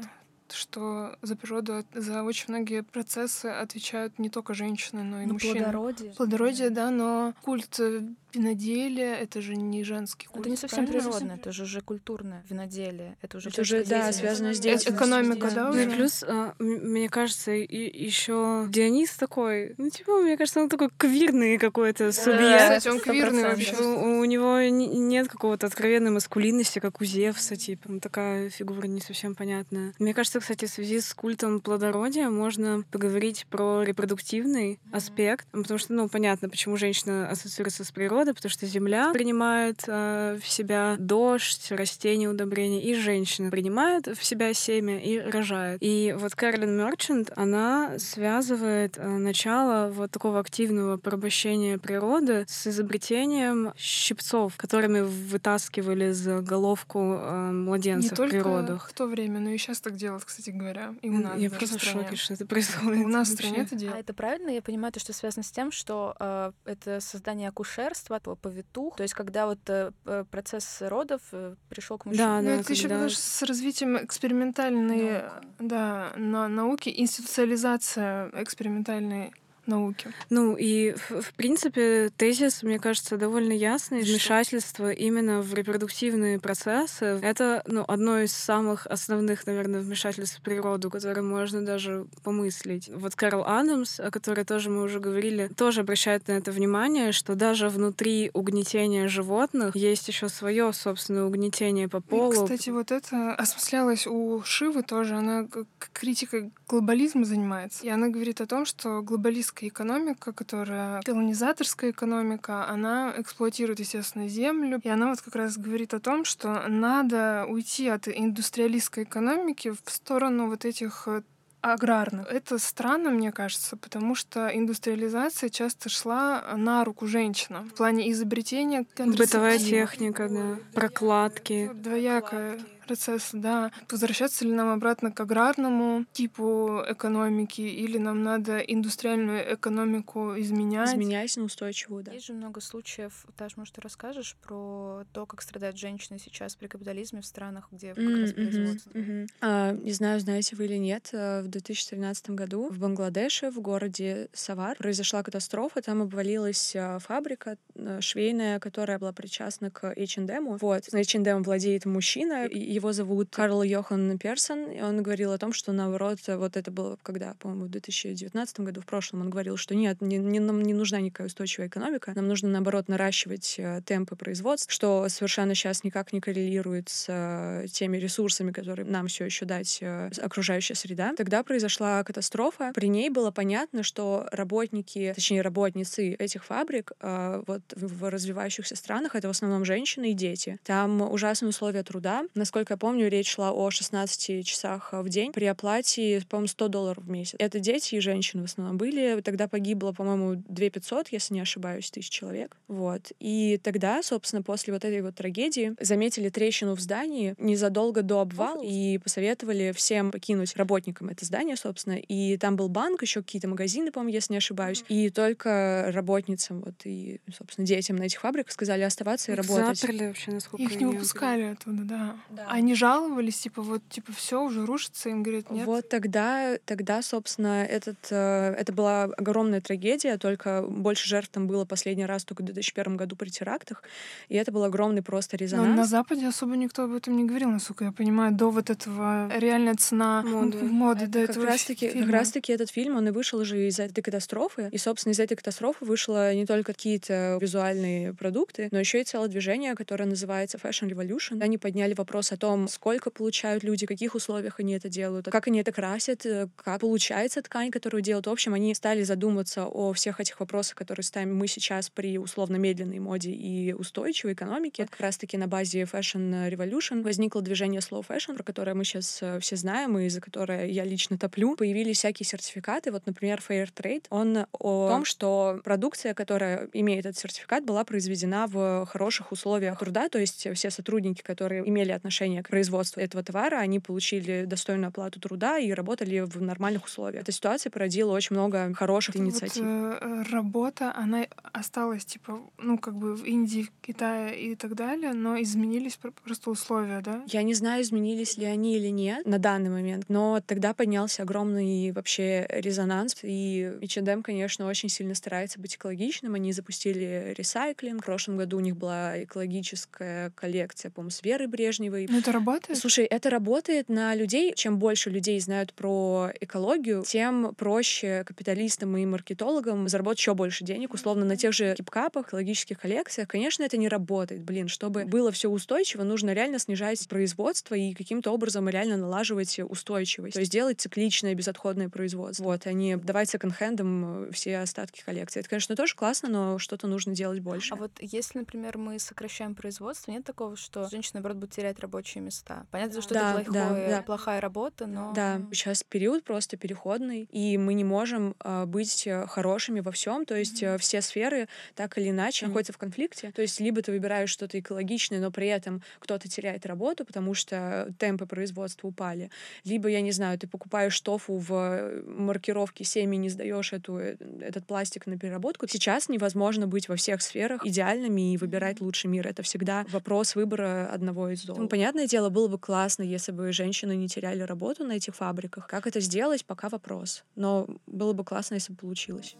что 0.53 1.17
за 1.23 1.37
природу, 1.37 1.85
за 1.95 2.23
очень 2.23 2.47
многие 2.49 2.83
процессы 2.83 3.47
отвечают 3.47 4.19
не 4.19 4.31
только 4.31 4.55
женщины, 4.55 5.03
но 5.03 5.23
и 5.23 5.27
Ну, 5.27 5.35
мужчины. 5.35 5.55
плодородие. 5.61 6.11
Плодородие, 6.13 6.71
да, 6.71 6.91
но 6.91 7.35
культ 7.43 7.79
э, 7.81 8.03
виноделия— 8.33 9.15
это 9.21 9.41
же 9.41 9.57
не 9.57 9.85
женский 9.85 10.27
культ. 10.27 10.41
Это 10.43 10.51
не 10.51 10.57
совсем 10.57 10.87
правильно? 10.87 11.11
природное, 11.11 11.37
это 11.37 11.53
же 11.53 11.65
уже 11.65 11.81
культурное 11.81 12.45
виноделие. 12.49 13.17
Это 13.23 13.39
уже 13.39 13.49
Это 13.51 13.63
уже, 13.63 13.85
да, 13.85 14.13
связано 14.13 14.55
с 14.55 14.61
деятельностью. 14.61 14.95
Экономика, 14.97 15.51
да, 15.55 15.73
Ну 15.73 15.79
и 15.81 15.87
уже? 15.87 15.97
плюс, 15.97 16.23
а, 16.27 16.55
мне 16.59 17.09
кажется, 17.09 17.51
еще 17.53 18.67
Дионис 18.69 19.11
такой, 19.17 19.75
ну 19.79 19.91
типа, 19.91 20.23
мне 20.23 20.37
кажется, 20.37 20.61
он 20.61 20.69
такой 20.69 20.89
квирный 20.97 21.59
какой-то 21.59 22.13
субъект. 22.13 22.63
Кстати, 22.79 22.89
он 22.89 23.01
квирный 23.01 23.43
100%. 23.43 23.49
вообще. 23.51 23.77
У, 23.77 24.21
у 24.21 24.25
него 24.25 24.61
нет 24.61 25.29
какого-то 25.29 25.67
откровенной 25.67 26.11
маскулинности, 26.11 26.79
как 26.79 27.01
у 27.01 27.05
Зевса, 27.05 27.57
типа, 27.57 27.85
ну, 27.89 28.01
такая 28.01 28.51
фигура 28.51 28.87
не 28.87 29.01
совсем 29.01 29.35
понятная. 29.35 29.93
Мне 29.99 30.15
кажется, 30.15 30.40
кстати, 30.41 30.65
в 30.65 30.71
связи 30.71 31.01
с 31.01 31.15
культом 31.15 31.61
плодородия 31.61 32.29
можно 32.31 32.85
поговорить 32.91 33.47
про 33.51 33.83
репродуктивный 33.83 34.79
аспект, 34.93 35.47
потому 35.53 35.79
что, 35.79 35.93
ну, 35.93 36.09
понятно, 36.09 36.49
почему 36.49 36.77
женщина 36.77 37.29
ассоциируется 37.29 37.85
с 37.85 37.91
природой, 37.93 38.35
потому 38.35 38.51
что 38.51 38.67
Земля 38.67 39.13
принимает 39.13 39.85
э, 39.87 40.39
в 40.43 40.49
себя 40.49 40.97
дождь, 40.99 41.71
растения, 41.71 42.29
удобрения, 42.29 42.83
и 42.83 42.95
женщина 42.95 43.51
принимает 43.51 44.07
в 44.07 44.25
себя 44.25 44.53
семя 44.55 44.99
и 45.01 45.19
рожает. 45.19 45.79
И 45.81 46.15
вот 46.19 46.35
Кэролин 46.35 46.77
Мерчант, 46.77 47.31
она 47.37 47.99
связывает 47.99 48.97
э, 48.97 49.07
начало 49.07 49.91
вот 49.91 50.11
такого 50.11 50.41
активного 50.41 50.97
порабощения 50.97 51.79
природы 51.79 52.45
с 52.49 52.67
изобретением 52.67 53.73
щипцов, 53.77 54.57
которыми 54.57 55.01
вытаскивали 55.01 56.13
за 56.13 56.41
головку 56.41 56.99
э, 56.99 57.51
Не 57.51 57.53
младенцев 57.53 58.13
в 58.13 58.17
только 58.17 58.31
природах. 58.33 58.89
в 58.89 58.93
то 58.93 59.07
время, 59.07 59.41
но 59.41 59.51
и 59.51 59.59
сейчас 59.59 59.81
так 59.81 59.97
делают, 59.97 60.25
кстати 60.31 60.51
говоря. 60.51 60.95
И 61.03 61.11
у 61.11 61.19
нас 61.19 61.39
Я 61.39 61.51
просто 61.51 61.79
в 61.79 61.83
шоке, 61.83 62.17
что 62.17 62.35
это 62.35 62.47
происходит. 62.47 63.05
У 63.05 63.09
нас 63.09 63.29
в 63.29 63.33
стране 63.35 63.59
это 63.63 63.75
А 63.75 63.79
делают. 63.79 64.01
это 64.01 64.15
правильно? 64.15 64.51
Я 64.51 64.63
понимаю, 64.63 64.93
то, 64.93 65.01
что 65.01 65.13
связано 65.13 65.43
с 65.43 65.51
тем, 65.51 65.71
что 65.73 66.15
э, 66.19 66.53
это 66.65 67.01
создание 67.01 67.49
акушерства, 67.49 68.19
по 68.21 68.35
повитух. 68.37 68.97
То 68.97 69.03
есть, 69.03 69.15
когда 69.15 69.47
вот 69.47 69.59
э, 69.69 69.93
п- 70.05 70.25
процесс 70.25 70.79
родов 70.81 71.21
э, 71.33 71.55
пришел 71.69 71.99
к 71.99 72.07
мужчине. 72.07 72.25
Да, 72.25 72.41
Ну, 72.41 72.47
да, 72.49 72.55
это 72.61 72.73
еще 72.73 72.83
когда- 72.83 72.95
потому 72.97 73.11
что 73.11 73.21
с 73.23 73.43
развитием 73.43 73.97
экспериментальной, 74.05 75.23
да, 75.59 76.13
на 76.17 76.49
науки, 76.49 76.93
институциализация 76.97 78.31
экспериментальной 78.35 79.33
науки. 79.67 80.13
Ну 80.29 80.57
и, 80.57 80.93
в, 80.93 81.23
в 81.23 81.35
принципе, 81.35 82.11
тезис, 82.17 82.63
мне 82.63 82.79
кажется, 82.79 83.17
довольно 83.17 83.53
ясный. 83.53 84.03
Вмешательство 84.03 84.91
именно 84.91 85.41
в 85.43 85.55
репродуктивные 85.55 86.39
процессы— 86.39 87.05
это 87.23 87.63
ну, 87.67 87.85
одно 87.87 88.21
из 88.21 88.33
самых 88.33 88.87
основных, 88.87 89.47
наверное, 89.47 89.81
вмешательств 89.81 90.39
в 90.39 90.43
природу, 90.43 90.91
которое 90.91 91.23
можно 91.23 91.65
даже 91.65 92.07
помыслить. 92.23 92.91
Вот 92.95 93.15
Кэрол 93.15 93.45
Адамс, 93.47 94.01
о 94.01 94.11
которой 94.11 94.45
тоже 94.45 94.71
мы 94.71 94.83
уже 94.83 95.01
говорили, 95.01 95.49
тоже 95.57 95.81
обращает 95.81 96.29
на 96.29 96.33
это 96.33 96.53
внимание, 96.53 97.13
что 97.13 97.35
даже 97.35 97.69
внутри 97.69 98.31
угнетения 98.35 99.09
животных 99.09 99.77
есть 99.77 100.09
еще 100.09 100.29
свое 100.29 100.73
собственное 100.73 101.25
угнетение 101.25 101.89
по 101.89 102.01
полу. 102.01 102.33
кстати, 102.33 102.71
вот 102.71 102.91
это 102.91 103.35
осмыслялось 103.35 104.07
у 104.07 104.43
Шивы 104.45 104.83
тоже. 104.83 105.15
Она 105.15 105.47
критикой 105.93 106.51
глобализма 106.69 107.25
занимается. 107.25 107.85
И 107.85 107.89
она 107.89 108.09
говорит 108.09 108.41
о 108.41 108.47
том, 108.47 108.65
что 108.65 109.03
глобалистская 109.51 109.69
экономика, 109.69 110.33
которая 110.33 111.01
колонизаторская 111.03 111.91
экономика, 111.91 112.69
она 112.69 113.15
эксплуатирует, 113.17 113.81
естественно, 113.81 114.29
землю. 114.29 114.81
И 114.83 114.89
она 114.89 115.09
вот 115.09 115.21
как 115.21 115.35
раз 115.35 115.59
говорит 115.59 115.95
о 115.95 116.01
том, 116.01 116.25
что 116.25 116.69
надо 116.69 117.47
уйти 117.49 117.89
от 117.89 118.09
индустриалистской 118.09 119.05
экономики 119.05 119.71
в 119.71 119.91
сторону 119.91 120.49
вот 120.49 120.65
этих 120.65 121.05
э, 121.07 121.23
аграрных. 121.61 122.27
Это 122.27 122.59
странно, 122.59 123.11
мне 123.11 123.33
кажется, 123.33 123.77
потому 123.77 124.15
что 124.15 124.49
индустриализация 124.49 125.51
часто 125.51 125.89
шла 125.89 126.45
на 126.57 126.85
руку 126.85 127.07
женщинам 127.07 127.69
в 127.71 127.75
плане 127.75 128.11
изобретения 128.11 128.87
Бытовая 128.97 129.59
техника, 129.59 130.29
да, 130.29 130.57
прокладки. 130.75 131.71
Двоякое 131.75 132.59
процесса, 132.91 133.37
да. 133.37 133.71
Возвращаться 133.89 134.45
ли 134.45 134.51
нам 134.51 134.69
обратно 134.69 135.13
к 135.13 135.21
аграрному 135.21 136.07
типу 136.13 136.83
экономики, 136.89 137.61
или 137.61 137.99
нам 137.99 138.25
надо 138.25 138.59
индустриальную 138.59 139.55
экономику 139.55 140.35
изменять? 140.41 140.91
Изменять 140.91 141.37
на 141.37 141.45
устойчивую, 141.45 142.03
да. 142.03 142.13
Есть 142.13 142.27
же 142.27 142.33
много 142.33 142.61
случаев, 142.61 143.27
Таш, 143.37 143.57
может, 143.57 143.77
ты 143.77 143.81
расскажешь 143.81 144.37
про 144.43 145.05
то, 145.13 145.25
как 145.25 145.41
страдают 145.43 145.79
женщины 145.79 146.19
сейчас 146.19 146.57
при 146.57 146.67
капитализме 146.67 147.21
в 147.21 147.27
странах, 147.27 147.69
где 147.71 147.95
как 147.95 148.05
раз 148.05 148.33
производство? 148.33 148.93
А, 149.41 149.73
не 149.73 149.93
знаю, 149.93 150.19
знаете 150.19 150.57
вы 150.57 150.65
или 150.65 150.77
нет, 150.77 151.11
э, 151.13 151.43
в 151.43 151.49
2013 151.49 152.31
году 152.31 152.71
в 152.71 152.79
Бангладеше, 152.79 153.53
в 153.53 153.61
городе 153.61 154.29
Савар, 154.33 154.77
произошла 154.77 155.23
катастрофа, 155.23 155.81
там 155.81 156.03
обвалилась 156.03 156.75
э, 156.75 156.99
фабрика 156.99 157.57
э, 157.77 158.01
швейная, 158.01 158.59
которая 158.59 158.99
была 158.99 159.13
причастна 159.13 159.71
к 159.71 159.95
H&M. 159.97 160.57
Вот, 160.57 160.93
H&M 160.93 161.43
владеет 161.45 161.85
мужчина, 161.87 162.49
его 162.81 162.93
зовут 162.93 163.29
Карл 163.31 163.63
Йохан 163.63 164.19
Персон, 164.19 164.71
и 164.71 164.81
он 164.81 165.03
говорил 165.03 165.33
о 165.33 165.39
том, 165.39 165.53
что 165.53 165.73
наоборот, 165.73 166.19
вот 166.27 166.57
это 166.57 166.71
было 166.71 166.99
когда, 167.03 167.35
по-моему, 167.35 167.67
в 167.67 167.69
2019 167.69 168.61
году, 168.61 168.81
в 168.81 168.87
прошлом, 168.87 169.21
он 169.21 169.31
говорил, 169.31 169.57
что 169.57 169.75
нет, 169.75 170.01
не, 170.01 170.17
не, 170.17 170.41
нам 170.41 170.63
не 170.63 170.73
нужна 170.73 171.01
никакая 171.01 171.27
устойчивая 171.27 171.69
экономика, 171.69 172.13
нам 172.15 172.27
нужно, 172.27 172.49
наоборот, 172.49 172.89
наращивать 172.89 173.57
э, 173.59 173.83
темпы 173.85 174.17
производства, 174.17 174.73
что 174.73 175.07
совершенно 175.09 175.55
сейчас 175.55 175.85
никак 175.85 176.13
не 176.13 176.21
коррелирует 176.21 176.89
с 176.89 177.07
э, 177.09 177.67
теми 177.71 177.99
ресурсами, 177.99 178.51
которые 178.51 178.87
нам 178.87 179.09
все 179.09 179.27
еще 179.27 179.45
дать 179.45 179.79
э, 179.83 180.11
окружающая 180.21 180.75
среда. 180.75 181.13
Тогда 181.17 181.43
произошла 181.43 182.03
катастрофа. 182.03 182.73
При 182.75 182.89
ней 182.89 183.11
было 183.11 183.31
понятно, 183.31 183.83
что 183.83 184.27
работники, 184.33 185.13
точнее 185.15 185.43
работницы 185.43 186.15
этих 186.15 186.45
фабрик 186.45 186.93
вот 187.01 187.63
в 187.75 188.11
развивающихся 188.11 188.77
странах 188.77 189.15
это 189.15 189.29
в 189.29 189.31
основном 189.31 189.65
женщины 189.65 190.13
и 190.13 190.15
дети. 190.15 190.59
Там 190.65 191.03
ужасные 191.03 191.51
условия 191.51 191.83
труда. 191.83 192.25
Насколько 192.35 192.60
я 192.69 192.77
помню, 192.77 193.09
речь 193.09 193.31
шла 193.31 193.53
о 193.53 193.71
16 193.71 194.45
часах 194.45 194.93
в 194.93 195.09
день 195.09 195.33
при 195.33 195.47
оплате, 195.47 196.23
по-моему, 196.29 196.49
100 196.49 196.69
долларов 196.69 197.05
в 197.05 197.09
месяц. 197.09 197.37
Это 197.39 197.61
дети 197.61 197.95
и 197.95 198.01
женщины 198.01 198.43
в 198.43 198.47
основном 198.47 198.77
были. 198.77 199.21
Тогда 199.23 199.49
погибло, 199.49 199.93
по-моему, 199.93 200.43
2 200.49 200.71
500, 200.71 201.09
если 201.13 201.35
не 201.35 201.41
ошибаюсь, 201.41 201.91
тысяч 201.91 202.11
человек. 202.11 202.57
Вот. 202.69 203.13
И 203.21 203.59
тогда, 203.63 204.03
собственно, 204.03 204.43
после 204.43 204.73
вот 204.75 204.85
этой 204.85 205.01
вот 205.01 205.15
трагедии 205.15 205.75
заметили 205.81 206.29
трещину 206.29 206.75
в 206.75 206.81
здании 206.81 207.35
незадолго 207.39 208.03
до 208.03 208.21
обвала 208.21 208.63
и 208.63 208.99
посоветовали 208.99 209.73
всем 209.73 210.11
покинуть 210.11 210.57
работникам 210.57 211.09
это 211.09 211.25
здание, 211.25 211.57
собственно. 211.57 211.95
И 211.95 212.37
там 212.37 212.57
был 212.57 212.69
банк, 212.69 213.03
еще 213.03 213.23
какие-то 213.23 213.49
магазины, 213.49 213.93
по-моему, 213.93 214.13
если 214.13 214.33
не 214.33 214.39
ошибаюсь. 214.39 214.85
И 214.89 215.11
только 215.11 215.87
работницам 215.93 216.61
вот 216.61 216.75
и, 216.85 217.21
собственно, 217.37 217.67
детям 217.67 217.97
на 217.97 218.05
этих 218.05 218.21
фабриках 218.21 218.53
сказали 218.53 218.83
оставаться 218.83 219.31
и 219.31 219.35
Их 219.35 219.41
работать. 219.41 219.79
заперли 219.79 220.07
вообще, 220.09 220.31
насколько 220.33 220.63
Их 220.63 220.77
не 220.77 220.87
выпускали 220.87 221.43
оттуда, 221.43 221.85
да. 221.85 222.17
Да. 222.31 222.47
Они 222.51 222.75
жаловались, 222.75 223.39
типа, 223.39 223.63
вот, 223.63 223.81
типа, 223.89 224.13
все 224.13 224.43
уже 224.43 224.67
рушится, 224.67 225.09
им 225.09 225.23
говорят, 225.23 225.51
нет. 225.51 225.67
Вот 225.67 225.89
тогда, 225.89 226.57
тогда, 226.65 227.01
собственно, 227.01 227.65
этот, 227.65 227.99
э, 228.11 228.55
это 228.59 228.73
была 228.73 229.05
огромная 229.05 229.61
трагедия, 229.61 230.19
только 230.19 230.63
больше 230.63 231.09
жертв 231.09 231.31
там 231.31 231.47
было 231.47 231.65
последний 231.65 232.07
раз 232.07 232.25
только 232.25 232.43
в 232.43 232.47
2001 232.47 232.97
году 232.97 233.15
при 233.15 233.29
терактах, 233.29 233.85
и 234.29 234.35
это 234.35 234.51
был 234.51 234.65
огромный 234.65 235.03
просто 235.03 235.37
Но 235.39 235.45
резонанс. 235.45 235.77
на 235.77 235.85
Западе 235.85 236.27
особо 236.27 236.57
никто 236.57 236.83
об 236.85 236.95
этом 236.95 237.17
не 237.17 237.25
говорил, 237.25 237.51
насколько 237.51 237.85
я 237.85 237.93
понимаю, 237.93 238.33
до 238.33 238.51
вот 238.51 238.69
этого 238.69 239.31
реальная 239.39 239.77
цена 239.77 240.23
Моды. 240.23 240.59
моды 240.65 241.05
Это 241.05 241.13
до 241.13 241.21
как 241.21 241.31
этого 241.31 241.47
раз 241.47 241.65
таки, 241.65 241.87
как 241.87 241.95
фильма. 241.95 242.13
раз 242.13 242.31
таки 242.33 242.53
этот 242.53 242.71
фильм, 242.71 242.97
он 242.97 243.07
и 243.07 243.11
вышел 243.13 243.45
же 243.45 243.69
из 243.69 243.79
этой 243.79 244.03
катастрофы. 244.03 244.69
И, 244.73 244.79
собственно, 244.79 245.13
из 245.13 245.21
этой 245.21 245.37
катастрофы 245.37 245.85
вышло 245.85 246.35
не 246.35 246.47
только 246.47 246.73
какие-то 246.73 247.39
визуальные 247.41 248.13
продукты, 248.15 248.69
но 248.73 248.79
еще 248.81 249.01
и 249.01 249.05
целое 249.05 249.29
движение, 249.29 249.75
которое 249.77 250.07
называется 250.07 250.59
Fashion 250.59 250.89
Revolution. 250.91 251.41
Они 251.43 251.57
подняли 251.57 251.95
вопрос 251.95 252.33
о 252.33 252.40
том, 252.41 252.69
сколько 252.69 253.11
получают 253.11 253.63
люди, 253.63 253.85
в 253.85 253.89
каких 253.89 254.15
условиях 254.15 254.59
они 254.59 254.73
это 254.73 254.89
делают, 254.89 255.27
как 255.27 255.47
они 255.47 255.61
это 255.61 255.73
красят, 255.73 256.27
э, 256.27 256.49
как 256.57 256.81
получается 256.81 257.43
ткань, 257.43 257.71
которую 257.71 258.03
делают. 258.03 258.27
В 258.27 258.31
общем, 258.31 258.55
они 258.55 258.75
стали 258.75 259.03
задумываться 259.03 259.67
о 259.67 259.93
всех 259.93 260.21
этих 260.21 260.41
вопросах, 260.41 260.77
которые 260.77 261.05
ставим 261.05 261.37
мы 261.37 261.47
сейчас 261.47 261.91
при 261.91 262.19
условно 262.19 262.57
медленной 262.57 262.99
моде 262.99 263.31
и 263.31 263.73
устойчивой 263.73 264.33
экономике. 264.33 264.83
Вот 264.83 264.91
как 264.91 265.01
раз-таки 265.01 265.37
на 265.37 265.47
базе 265.47 265.83
Fashion 265.83 266.51
Revolution 266.51 267.03
возникло 267.03 267.43
движение 267.43 267.81
Slow 267.81 268.05
Fashion, 268.07 268.35
про 268.35 268.43
которое 268.43 268.75
мы 268.75 268.85
сейчас 268.85 269.23
все 269.41 269.57
знаем 269.57 269.99
и 269.99 270.09
за 270.09 270.21
которое 270.21 270.67
я 270.67 270.85
лично 270.85 271.19
топлю. 271.19 271.57
Появились 271.57 271.99
всякие 271.99 272.27
сертификаты. 272.27 272.91
Вот, 272.91 273.07
например, 273.07 273.43
Fair 273.47 273.69
Trade. 273.73 274.05
Он 274.11 274.47
о 274.53 274.89
том, 274.89 275.05
что 275.05 275.61
продукция, 275.65 276.15
которая 276.15 276.69
имеет 276.73 277.05
этот 277.07 277.19
сертификат, 277.19 277.65
была 277.65 277.85
произведена 277.85 278.47
в 278.47 278.87
хороших 278.87 279.33
условиях 279.33 279.79
труда, 279.79 280.09
то 280.09 280.19
есть 280.19 280.47
все 280.55 280.71
сотрудники, 280.71 281.23
которые 281.23 281.69
имели 281.69 281.91
отношение 281.91 282.30
к 282.43 282.49
производству 282.49 283.01
этого 283.01 283.23
товара, 283.23 283.57
они 283.57 283.81
получили 283.81 284.45
достойную 284.47 284.89
оплату 284.89 285.21
труда 285.21 285.59
и 285.59 285.71
работали 285.73 286.21
в 286.21 286.41
нормальных 286.41 286.85
условиях. 286.87 287.23
Эта 287.23 287.33
ситуация 287.33 287.71
породила 287.71 288.13
очень 288.13 288.37
много 288.37 288.73
хороших 288.75 289.15
Вот, 289.15 289.23
инициатив. 289.23 289.63
э, 289.65 290.23
работа, 290.31 290.93
она 290.95 291.27
осталась, 291.53 292.05
типа, 292.05 292.41
ну, 292.59 292.79
как 292.79 292.95
бы 292.95 293.15
в 293.15 293.25
Индии, 293.25 293.63
в 293.63 293.71
Китае 293.87 294.53
и 294.53 294.55
так 294.57 294.75
далее, 294.75 295.13
но 295.13 295.41
изменились 295.41 295.97
пр- 295.97 296.13
просто 296.25 296.51
условия, 296.51 297.01
да? 297.01 297.23
Я 297.27 297.43
не 297.43 297.55
знаю, 297.55 297.83
изменились 297.83 298.37
ли 298.39 298.45
они 298.47 298.77
или 298.77 298.89
нет 298.89 299.27
на 299.27 299.39
данный 299.39 299.71
момент, 299.71 300.05
но 300.09 300.41
тогда 300.47 300.73
поднялся 300.75 301.23
огромный 301.23 301.93
вообще 301.93 302.47
резонанс, 302.51 303.17
и 303.23 303.73
H&M, 303.83 304.23
конечно, 304.23 304.67
очень 304.67 304.89
сильно 304.89 305.15
старается 305.15 305.59
быть 305.61 305.77
экологичным. 305.77 306.35
Они 306.35 306.53
запустили 306.53 307.35
ресайклинг. 307.37 308.03
В 308.03 308.05
прошлом 308.07 308.37
году 308.37 308.57
у 308.59 308.61
них 308.61 308.77
была 308.77 309.23
экологическая 309.23 310.31
коллекция, 310.31 310.91
по-моему, 310.91 311.11
с 311.11 311.23
Верой 311.23 311.47
Брежневой. 311.47 312.07
Но 312.11 312.20
это 312.21 312.33
работает? 312.33 312.79
Слушай, 312.79 313.05
это 313.05 313.31
работает 313.31 313.89
на 313.89 314.15
людей. 314.15 314.53
Чем 314.55 314.79
больше 314.79 315.11
людей 315.11 315.41
знают 315.41 315.73
про 315.75 316.31
экологию, 316.41 317.03
тем 317.07 317.55
проще 317.55 318.25
капиталистам 318.25 318.97
и 318.97 319.05
маркетологам 319.07 319.89
заработать 319.89 320.21
еще 320.21 320.35
больше 320.35 320.65
денег. 320.65 320.95
Условно, 320.95 321.25
на 321.25 321.37
тех 321.37 321.53
же 321.53 321.75
кипкапах, 321.75 322.29
экологических 322.29 322.79
коллекциях. 322.79 323.29
Конечно, 323.29 323.63
это 323.63 323.77
не 323.77 323.89
работает. 323.89 324.43
Блин, 324.43 324.69
чтобы 324.69 325.05
было 325.05 325.33
все 325.33 325.49
устойчиво, 325.49 326.05
нужно 326.05 326.33
реально 326.33 326.59
снижать 326.59 327.07
производство 327.09 327.75
и 327.75 327.95
каким-то 327.95 328.31
образом 328.31 328.69
реально 328.69 328.97
налаживать 328.97 329.59
устойчивость. 329.59 330.35
То 330.35 330.41
есть 330.41 330.53
делать 330.53 330.81
цикличное 330.81 331.35
безотходное 331.35 331.89
производство. 331.89 332.45
Вот, 332.45 332.67
а 332.67 332.73
не 332.73 332.97
давать 332.97 333.31
секонд-хендам 333.31 334.31
все 334.33 334.59
остатки 334.59 335.03
коллекции. 335.05 335.41
Это, 335.41 335.49
конечно, 335.49 335.77
тоже 335.77 335.95
классно, 335.95 336.29
но 336.29 336.59
что-то 336.59 336.87
нужно 336.87 337.15
делать 337.15 337.41
больше. 337.41 337.75
А 337.75 337.77
вот 337.77 337.93
если, 338.01 338.39
например, 338.39 338.79
мы 338.79 338.99
сокращаем 338.99 339.55
производство, 339.55 340.11
нет 340.11 340.25
такого, 340.25 340.57
что 340.57 340.89
женщины, 340.89 341.15
наоборот, 341.15 341.39
будут 341.39 341.55
терять 341.55 341.81
рабочие 341.81 342.10
места? 342.19 342.67
Понятно, 342.71 343.01
что 343.01 343.15
Да, 343.15 343.41
это 343.41 343.53
да, 343.53 343.67
плохое, 343.67 343.89
да. 343.89 344.03
плохая 344.03 344.41
работа, 344.41 344.87
но... 344.87 345.13
Да, 345.15 345.41
сейчас 345.53 345.85
период 345.85 346.25
просто 346.25 346.57
переходный, 346.57 347.29
и 347.31 347.57
мы 347.59 347.75
не 347.75 347.85
можем 347.85 348.35
а, 348.41 348.67
быть 348.67 349.07
э, 349.07 349.27
хорошими 349.27 349.81
во 349.81 349.93
всем. 349.93 350.25
То 350.25 350.35
есть 350.35 350.63
э, 350.63 350.79
все 350.79 351.01
сферы 351.01 351.49
так 351.75 351.97
или 351.99 352.11
иначе 352.11 352.47
находятся 352.47 352.73
в 352.73 352.79
конфликте. 352.79 353.31
То 353.31 353.43
есть 353.43 353.61
либо 353.61 353.83
ты 353.83 353.93
выбираешь 353.93 354.31
что-то 354.31 354.59
экологичное, 354.59 355.21
но 355.21 355.31
при 355.31 355.49
этом 355.49 355.83
кто-то 355.99 356.29
теряет 356.29 356.67
работу, 356.67 357.05
потому 357.05 357.35
что 357.35 357.93
темпы 357.99 358.27
производства 358.27 358.89
упали. 358.89 359.31
Либо, 359.65 359.89
я 359.89 360.01
не 360.01 360.13
знаю, 360.13 360.39
ты 360.39 360.47
покупаешь 360.47 360.99
тофу 361.01 361.37
в 361.37 361.53
э, 361.53 362.03
маркировке 362.07 362.85
семьи, 362.85 363.17
не 363.17 363.29
сдаешь 363.29 363.73
эту, 363.73 363.99
э, 363.99 364.17
этот 364.41 364.67
пластик 364.67 365.07
на 365.07 365.19
переработку. 365.19 365.69
Сейчас 365.69 366.09
невозможно 366.09 366.67
быть 366.67 366.89
во 366.89 366.97
всех 366.97 367.23
сферах 367.23 367.65
идеальными 367.65 368.33
и 368.33 368.37
выбирать 368.37 368.81
лучший 368.81 369.09
мир. 369.09 369.27
Это 369.27 369.43
всегда 369.43 369.85
вопрос 369.91 370.35
выбора 370.35 370.89
одного 370.93 371.29
из 371.31 371.43
зол. 371.43 371.57
Ну, 371.57 371.69
понятное 372.01 372.19
дело, 372.19 372.31
было 372.31 372.49
бы 372.49 372.59
классно, 372.59 373.03
если 373.03 373.33
бы 373.33 373.53
женщины 373.53 373.95
не 373.95 374.09
теряли 374.09 374.41
работу 374.43 374.85
на 374.85 374.93
этих 374.93 375.15
фабриках. 375.15 375.67
Как 375.67 375.87
это 375.87 376.01
сделать, 376.01 376.47
пока 376.47 376.69
вопрос. 376.71 377.25
Но 377.37 377.67
было 377.87 378.15
бы 378.15 378.25
классно, 378.25 378.55
если 378.55 378.73
бы 378.73 378.79
получилось. 378.79 379.37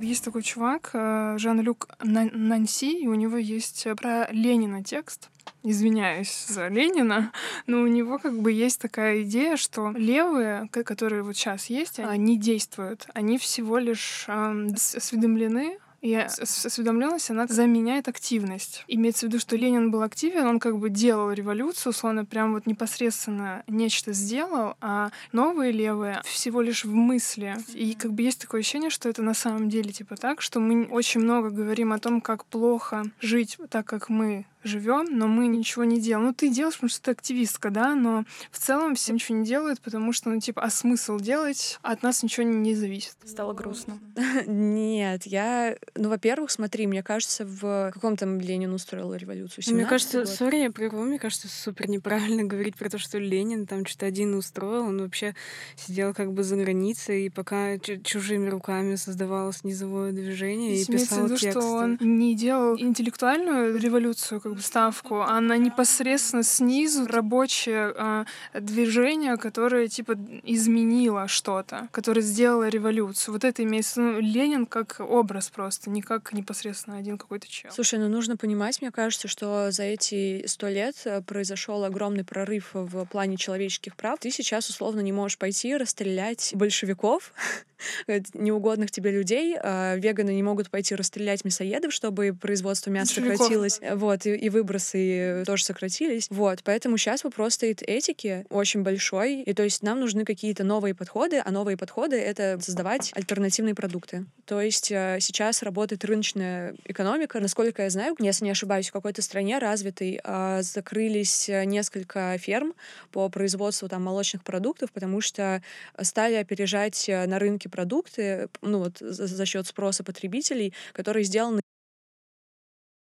Есть 0.00 0.24
такой 0.24 0.42
чувак, 0.42 0.90
э, 0.94 1.36
Жан-Люк 1.38 1.88
На- 2.02 2.30
Нанси, 2.32 3.02
и 3.02 3.06
у 3.06 3.14
него 3.14 3.36
есть 3.36 3.86
э, 3.86 3.94
про 3.94 4.26
Ленина 4.32 4.82
текст. 4.82 5.28
Извиняюсь 5.62 6.46
за 6.46 6.68
Ленина, 6.68 7.32
но 7.66 7.80
у 7.82 7.86
него 7.86 8.18
как 8.18 8.38
бы 8.40 8.52
есть 8.52 8.80
такая 8.80 9.22
идея, 9.22 9.56
что 9.56 9.90
левые, 9.90 10.68
ко- 10.70 10.84
которые 10.84 11.22
вот 11.22 11.36
сейчас 11.36 11.66
есть, 11.66 11.98
они 11.98 12.38
действуют. 12.38 13.06
Они 13.12 13.38
всего 13.38 13.78
лишь 13.78 14.24
эм, 14.28 14.68
осведомлены 14.74 15.78
и 16.00 16.14
осведомленность, 16.14 17.30
она 17.30 17.46
заменяет 17.48 18.06
активность. 18.06 18.84
Имеется 18.86 19.26
в 19.26 19.28
виду, 19.30 19.40
что 19.40 19.56
Ленин 19.56 19.90
был 19.90 20.02
активен, 20.02 20.46
он 20.46 20.60
как 20.60 20.78
бы 20.78 20.90
делал 20.90 21.32
революцию, 21.32 21.90
условно, 21.90 22.24
прям 22.24 22.52
вот 22.52 22.66
непосредственно 22.66 23.64
нечто 23.66 24.12
сделал, 24.12 24.76
а 24.80 25.10
новые 25.32 25.72
левые 25.72 26.22
всего 26.24 26.60
лишь 26.60 26.84
в 26.84 26.94
мысли. 26.94 27.56
И 27.74 27.94
как 27.94 28.12
бы 28.12 28.22
есть 28.22 28.40
такое 28.40 28.60
ощущение, 28.60 28.90
что 28.90 29.08
это 29.08 29.22
на 29.22 29.34
самом 29.34 29.68
деле 29.68 29.90
типа 29.90 30.16
так, 30.16 30.40
что 30.40 30.60
мы 30.60 30.84
очень 30.84 31.20
много 31.20 31.50
говорим 31.50 31.92
о 31.92 31.98
том, 31.98 32.20
как 32.20 32.44
плохо 32.44 33.04
жить 33.20 33.58
так, 33.68 33.84
как 33.86 34.08
мы 34.08 34.46
живем, 34.64 35.06
но 35.18 35.26
мы 35.26 35.46
ничего 35.46 35.84
не 35.84 36.00
делаем. 36.00 36.28
Ну, 36.28 36.34
ты 36.34 36.48
делаешь, 36.48 36.74
потому 36.74 36.90
что 36.90 37.02
ты 37.02 37.10
активистка, 37.12 37.70
да, 37.70 37.94
но 37.94 38.24
в 38.50 38.58
целом 38.58 38.94
все 38.94 39.12
ничего 39.12 39.38
не 39.38 39.44
делают, 39.44 39.80
потому 39.80 40.12
что, 40.12 40.30
ну, 40.30 40.40
типа, 40.40 40.62
а 40.62 40.70
смысл 40.70 41.18
делать? 41.18 41.78
От 41.82 42.02
нас 42.02 42.22
ничего 42.22 42.44
не 42.44 42.74
зависит. 42.74 43.14
Стало 43.24 43.52
грустно. 43.52 43.98
Нет, 44.46 45.26
я... 45.26 45.76
Ну, 45.94 46.08
во-первых, 46.08 46.50
смотри, 46.50 46.86
мне 46.86 47.02
кажется, 47.02 47.44
в 47.44 47.90
каком 47.92 48.16
там 48.16 48.40
Ленин 48.40 48.72
устроил 48.72 49.14
революцию? 49.14 49.64
Мне 49.68 49.82
17-й 49.82 49.88
кажется, 49.88 50.18
год? 50.20 50.28
сори, 50.28 50.56
я 50.56 50.70
прерву, 50.70 51.02
мне 51.02 51.18
кажется, 51.18 51.48
супер 51.48 51.88
неправильно 51.88 52.44
говорить 52.48 52.76
про 52.76 52.88
то, 52.90 52.98
что 52.98 53.18
Ленин 53.18 53.66
там 53.66 53.86
что-то 53.86 54.06
один 54.06 54.34
устроил. 54.34 54.84
Он 54.86 55.00
вообще 55.00 55.34
сидел 55.76 56.14
как 56.14 56.32
бы 56.32 56.42
за 56.42 56.56
границей, 56.56 57.26
и 57.26 57.30
пока 57.30 57.78
чу- 57.78 58.00
чужими 58.02 58.48
руками 58.48 58.96
создавалось 58.96 59.64
низовое 59.64 60.12
движение 60.12 60.76
и 60.80 60.84
в 60.84 60.86
писал 60.88 61.24
виду, 61.26 61.36
тексты. 61.36 61.60
что 61.60 61.70
он 61.70 61.98
не 62.00 62.34
делал 62.34 62.76
интеллектуальную 62.78 63.78
революцию, 63.78 64.40
как 64.48 64.56
бы 64.56 64.62
ставку, 64.62 65.20
а 65.20 65.40
на 65.40 65.58
непосредственно 65.58 66.42
снизу 66.42 67.06
рабочее 67.06 67.92
а, 67.96 68.24
движение, 68.54 69.36
которое 69.36 69.88
типа 69.88 70.14
изменило 70.44 71.28
что-то, 71.28 71.88
которое 71.92 72.22
сделало 72.22 72.68
революцию. 72.68 73.34
Вот 73.34 73.44
это 73.44 73.62
имеется. 73.62 74.00
Ну, 74.00 74.20
Ленин 74.20 74.64
как 74.64 75.00
образ 75.00 75.50
просто, 75.50 75.90
не 75.90 76.00
как 76.00 76.32
непосредственно 76.32 76.96
один 76.96 77.18
какой-то 77.18 77.46
чел. 77.48 77.70
Слушай, 77.70 77.98
ну 77.98 78.08
нужно 78.08 78.36
понимать, 78.36 78.80
мне 78.80 78.90
кажется, 78.90 79.28
что 79.28 79.70
за 79.70 79.82
эти 79.82 80.46
сто 80.46 80.68
лет 80.68 80.96
э, 81.04 81.20
произошел 81.20 81.84
огромный 81.84 82.24
прорыв 82.24 82.70
в 82.72 83.04
плане 83.04 83.36
человеческих 83.36 83.96
прав. 83.96 84.18
Ты 84.18 84.30
сейчас 84.30 84.70
условно 84.70 85.00
не 85.00 85.12
можешь 85.12 85.36
пойти 85.36 85.76
расстрелять 85.76 86.52
большевиков, 86.54 87.32
э, 87.36 87.68
неугодных 88.34 88.90
тебе 88.90 89.10
людей. 89.10 89.56
а 89.60 89.96
Веганы 89.96 90.30
не 90.34 90.42
могут 90.42 90.70
пойти 90.70 90.94
расстрелять 90.94 91.44
мясоедов, 91.44 91.92
чтобы 91.92 92.36
производство 92.38 92.90
мяса 92.90 93.14
Большевиков. 93.14 93.38
сократилось. 93.38 93.78
Э, 93.80 93.94
Вот, 93.94 94.26
и, 94.26 94.34
и 94.34 94.48
выбросы 94.48 95.42
тоже 95.46 95.64
сократились. 95.64 96.28
Вот, 96.30 96.60
поэтому 96.64 96.96
сейчас 96.96 97.24
вопрос 97.24 97.54
стоит 97.54 97.82
этики 97.82 98.46
очень 98.50 98.82
большой. 98.82 99.42
И 99.42 99.54
то 99.54 99.62
есть 99.62 99.82
нам 99.82 100.00
нужны 100.00 100.24
какие-то 100.24 100.64
новые 100.64 100.94
подходы, 100.94 101.42
а 101.44 101.50
новые 101.50 101.76
подходы— 101.76 102.16
это 102.18 102.58
создавать 102.60 103.10
альтернативные 103.14 103.74
продукты. 103.74 104.26
То 104.44 104.60
есть 104.60 104.90
э, 104.90 105.18
сейчас 105.20 105.62
работает 105.62 106.04
рыночная 106.04 106.74
экономика. 106.84 107.40
Насколько 107.40 107.82
я 107.82 107.90
знаю, 107.90 108.16
если 108.18 108.44
не 108.44 108.50
ошибаюсь, 108.50 108.88
в 108.88 108.92
какой-то 108.92 109.22
стране 109.22 109.58
развитой 109.58 110.20
а, 110.24 110.62
закрылись 110.62 111.48
э, 111.48 111.64
несколько 111.64 112.36
ферм 112.38 112.74
по 113.12 113.28
производству 113.28 113.88
там 113.88 114.02
молочных 114.02 114.42
продуктов, 114.42 114.90
потому 114.92 115.20
что 115.20 115.62
стали 116.00 116.34
опережать 116.34 117.08
э, 117.08 117.26
на 117.26 117.38
рынке 117.38 117.67
продукты, 117.68 118.48
ну 118.62 118.78
вот 118.78 118.98
за, 118.98 119.26
за 119.26 119.46
счет 119.46 119.66
спроса 119.66 120.04
потребителей, 120.04 120.74
которые 120.92 121.24
сделаны 121.24 121.60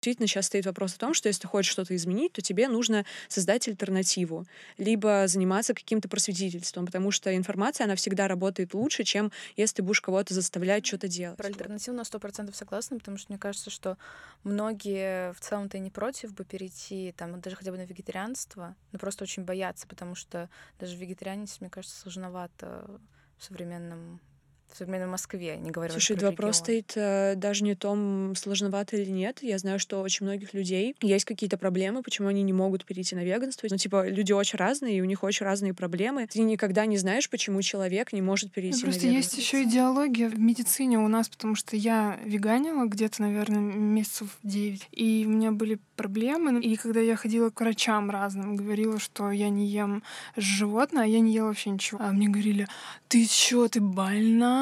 Действительно, 0.01 0.27
сейчас 0.27 0.45
стоит 0.45 0.65
вопрос 0.65 0.95
о 0.95 0.97
том, 0.97 1.13
что 1.13 1.27
если 1.27 1.41
ты 1.41 1.49
хочешь 1.49 1.73
что-то 1.73 1.93
изменить, 1.93 2.31
то 2.31 2.41
тебе 2.41 2.69
нужно 2.69 3.05
создать 3.27 3.67
альтернативу, 3.67 4.45
либо 4.77 5.27
заниматься 5.27 5.73
каким-то 5.73 6.07
просветительством, 6.07 6.85
потому 6.85 7.11
что 7.11 7.35
информация, 7.35 7.83
она 7.83 7.95
всегда 7.95 8.29
работает 8.29 8.73
лучше, 8.73 9.03
чем 9.03 9.29
если 9.57 9.77
ты 9.77 9.83
будешь 9.83 9.99
кого-то 9.99 10.33
заставлять 10.33 10.85
что-то 10.85 11.09
делать. 11.09 11.35
Про 11.35 11.47
альтернативу 11.47 11.97
на 11.97 12.05
сто 12.05 12.17
процентов 12.17 12.55
согласна, 12.55 12.97
потому 12.97 13.17
что 13.17 13.33
мне 13.33 13.39
кажется, 13.39 13.69
что 13.69 13.97
многие 14.45 15.33
в 15.33 15.41
целом-то 15.41 15.75
и 15.75 15.81
не 15.81 15.91
против 15.91 16.33
бы 16.33 16.45
перейти 16.45 17.13
там 17.17 17.41
даже 17.41 17.57
хотя 17.57 17.71
бы 17.71 17.77
на 17.77 17.85
вегетарианство, 17.85 18.77
но 18.93 18.99
просто 18.99 19.25
очень 19.25 19.43
боятся, 19.43 19.85
потому 19.85 20.15
что 20.15 20.49
даже 20.79 20.95
вегетарианец, 20.95 21.57
мне 21.59 21.69
кажется, 21.69 21.99
сложновато 21.99 23.01
в 23.37 23.43
современном 23.43 24.21
в 24.73 24.77
современной 24.77 25.07
Москве, 25.07 25.57
не 25.57 25.71
говоря 25.71 25.91
Слушай, 25.91 26.17
про 26.17 26.27
вопрос 26.27 26.61
регион. 26.61 26.63
стоит 26.63 26.93
э, 26.95 27.33
даже 27.35 27.63
не 27.63 27.73
в 27.73 27.77
том, 27.77 28.33
сложновато 28.35 28.97
или 28.97 29.09
нет. 29.09 29.39
Я 29.41 29.57
знаю, 29.57 29.79
что 29.79 30.01
очень 30.01 30.25
многих 30.25 30.53
людей 30.53 30.95
есть 31.01 31.25
какие-то 31.25 31.57
проблемы, 31.57 32.03
почему 32.03 32.27
они 32.27 32.43
не 32.43 32.53
могут 32.53 32.85
перейти 32.85 33.15
на 33.15 33.23
веганство. 33.23 33.67
Ну, 33.69 33.77
типа, 33.77 34.07
люди 34.07 34.31
очень 34.31 34.57
разные, 34.57 34.97
и 34.97 35.01
у 35.01 35.05
них 35.05 35.23
очень 35.23 35.45
разные 35.45 35.73
проблемы. 35.73 36.27
Ты 36.27 36.39
никогда 36.41 36.85
не 36.85 36.97
знаешь, 36.97 37.29
почему 37.29 37.61
человек 37.61 38.13
не 38.13 38.21
может 38.21 38.49
Ну, 38.49 38.53
перейти 38.53 38.81
просто 38.83 39.05
на 39.07 39.11
есть 39.11 39.33
веганство. 39.33 39.57
еще 39.57 39.63
идеология 39.69 40.29
в 40.29 40.39
медицине 40.39 40.99
у 40.99 41.07
нас, 41.07 41.29
потому 41.29 41.55
что 41.55 41.75
я 41.75 42.19
веганила 42.23 42.85
где-то, 42.85 43.21
наверное, 43.21 43.59
месяцев 43.59 44.37
9, 44.43 44.87
и 44.91 45.23
у 45.27 45.29
меня 45.31 45.51
были 45.51 45.79
проблемы. 45.95 46.61
И 46.61 46.75
когда 46.75 46.99
я 46.99 47.15
ходила 47.15 47.49
к 47.49 47.59
врачам 47.61 48.09
разным, 48.09 48.55
говорила, 48.55 48.99
что 48.99 49.31
я 49.31 49.49
не 49.49 49.67
ем 49.67 50.03
животное, 50.35 51.03
а 51.03 51.07
я 51.07 51.19
не 51.19 51.33
ела 51.33 51.47
вообще 51.47 51.69
ничего. 51.71 51.99
А 52.01 52.11
мне 52.11 52.27
говорили, 52.29 52.67
ты 53.07 53.25
чё, 53.25 53.67
ты 53.67 53.81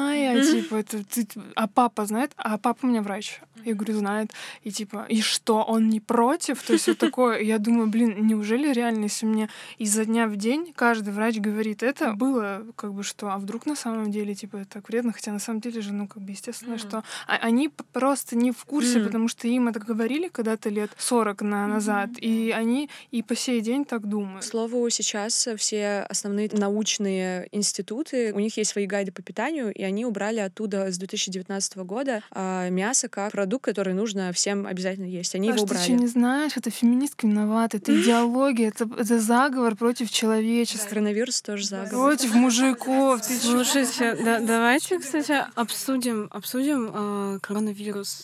больная? 0.02 0.44
Типа, 0.44 0.76
это 0.76 1.04
ты... 1.04 1.26
А 1.54 1.66
папа 1.66 2.06
знает? 2.06 2.32
А 2.36 2.58
папа 2.58 2.78
у 2.82 2.86
меня 2.88 3.02
врач. 3.02 3.40
Я 3.64 3.74
говорю, 3.74 3.94
знает. 3.98 4.30
И 4.62 4.70
типа, 4.70 5.06
и 5.08 5.20
что, 5.20 5.64
он 5.64 5.88
не 5.88 6.00
против? 6.00 6.62
То 6.62 6.72
есть 6.74 6.86
вот 6.86 6.98
такое. 6.98 7.40
Я 7.40 7.58
думаю, 7.58 7.88
блин, 7.88 8.26
неужели 8.26 8.72
реально, 8.72 9.04
если 9.04 9.26
мне 9.26 9.48
изо 9.78 10.04
дня 10.04 10.26
в 10.28 10.36
день 10.36 10.72
каждый 10.76 11.12
врач 11.12 11.36
говорит 11.38 11.82
это, 11.82 12.12
было 12.12 12.64
как 12.76 12.94
бы 12.94 13.02
что, 13.02 13.30
а 13.30 13.38
вдруг 13.38 13.66
на 13.66 13.74
самом 13.74 14.10
деле, 14.10 14.34
типа, 14.34 14.58
это 14.58 14.70
так 14.74 14.88
вредно, 14.88 15.12
хотя 15.12 15.32
на 15.32 15.38
самом 15.40 15.60
деле 15.60 15.80
же, 15.80 15.92
ну, 15.92 16.06
как 16.06 16.22
бы, 16.22 16.30
естественно, 16.30 16.78
что 16.78 17.02
а- 17.26 17.36
они 17.36 17.68
просто 17.92 18.36
не 18.36 18.52
в 18.52 18.64
курсе, 18.64 18.98
Мгм. 18.98 19.06
потому 19.06 19.28
что 19.28 19.48
им 19.48 19.68
это 19.68 19.80
говорили 19.80 20.28
когда-то 20.28 20.68
лет 20.68 20.90
40 20.96 21.42
на 21.42 21.66
назад, 21.66 22.10
и 22.20 22.52
они 22.56 22.88
и 23.10 23.22
по 23.22 23.34
сей 23.34 23.60
день 23.60 23.84
так 23.84 24.02
К 24.02 24.06
думают. 24.06 24.44
слову, 24.44 24.88
сейчас 24.90 25.48
все 25.56 26.06
основные 26.08 26.48
научные 26.52 27.48
институты, 27.52 28.32
у 28.32 28.38
них 28.38 28.56
есть 28.56 28.70
свои 28.70 28.86
гайды 28.86 29.10
по 29.12 29.22
питанию, 29.22 29.72
и 29.74 29.82
они 29.88 30.04
убрали 30.06 30.38
оттуда 30.40 30.90
с 30.92 30.98
2019 30.98 31.76
года 31.78 32.22
а, 32.30 32.68
мясо 32.70 33.08
как 33.08 33.32
продукт, 33.32 33.64
который 33.64 33.94
нужно 33.94 34.32
всем 34.32 34.66
обязательно 34.66 35.06
есть. 35.06 35.34
Они 35.34 35.48
А 35.48 35.52
его 35.52 35.58
что 35.58 35.66
ты 35.66 35.72
убрали. 35.74 35.84
что 35.84 35.92
не 35.94 36.06
знаешь, 36.06 36.52
это 36.56 36.70
феминистка 36.70 37.26
виновата, 37.26 37.76
это 37.78 37.92
идеология, 38.00 38.68
это, 38.68 38.88
это 38.98 39.18
заговор 39.18 39.74
против 39.76 40.10
человечества. 40.10 40.88
Коронавирус 40.88 41.42
тоже 41.42 41.66
заговор. 41.66 42.10
Против 42.16 42.34
мужиков. 42.34 43.20
Ты? 43.26 43.34
Слушайте, 43.38 44.16
да- 44.24 44.40
давайте, 44.40 44.98
кстати, 44.98 45.44
обсудим, 45.54 46.28
обсудим 46.30 46.90
э, 46.92 47.38
коронавирус. 47.42 48.22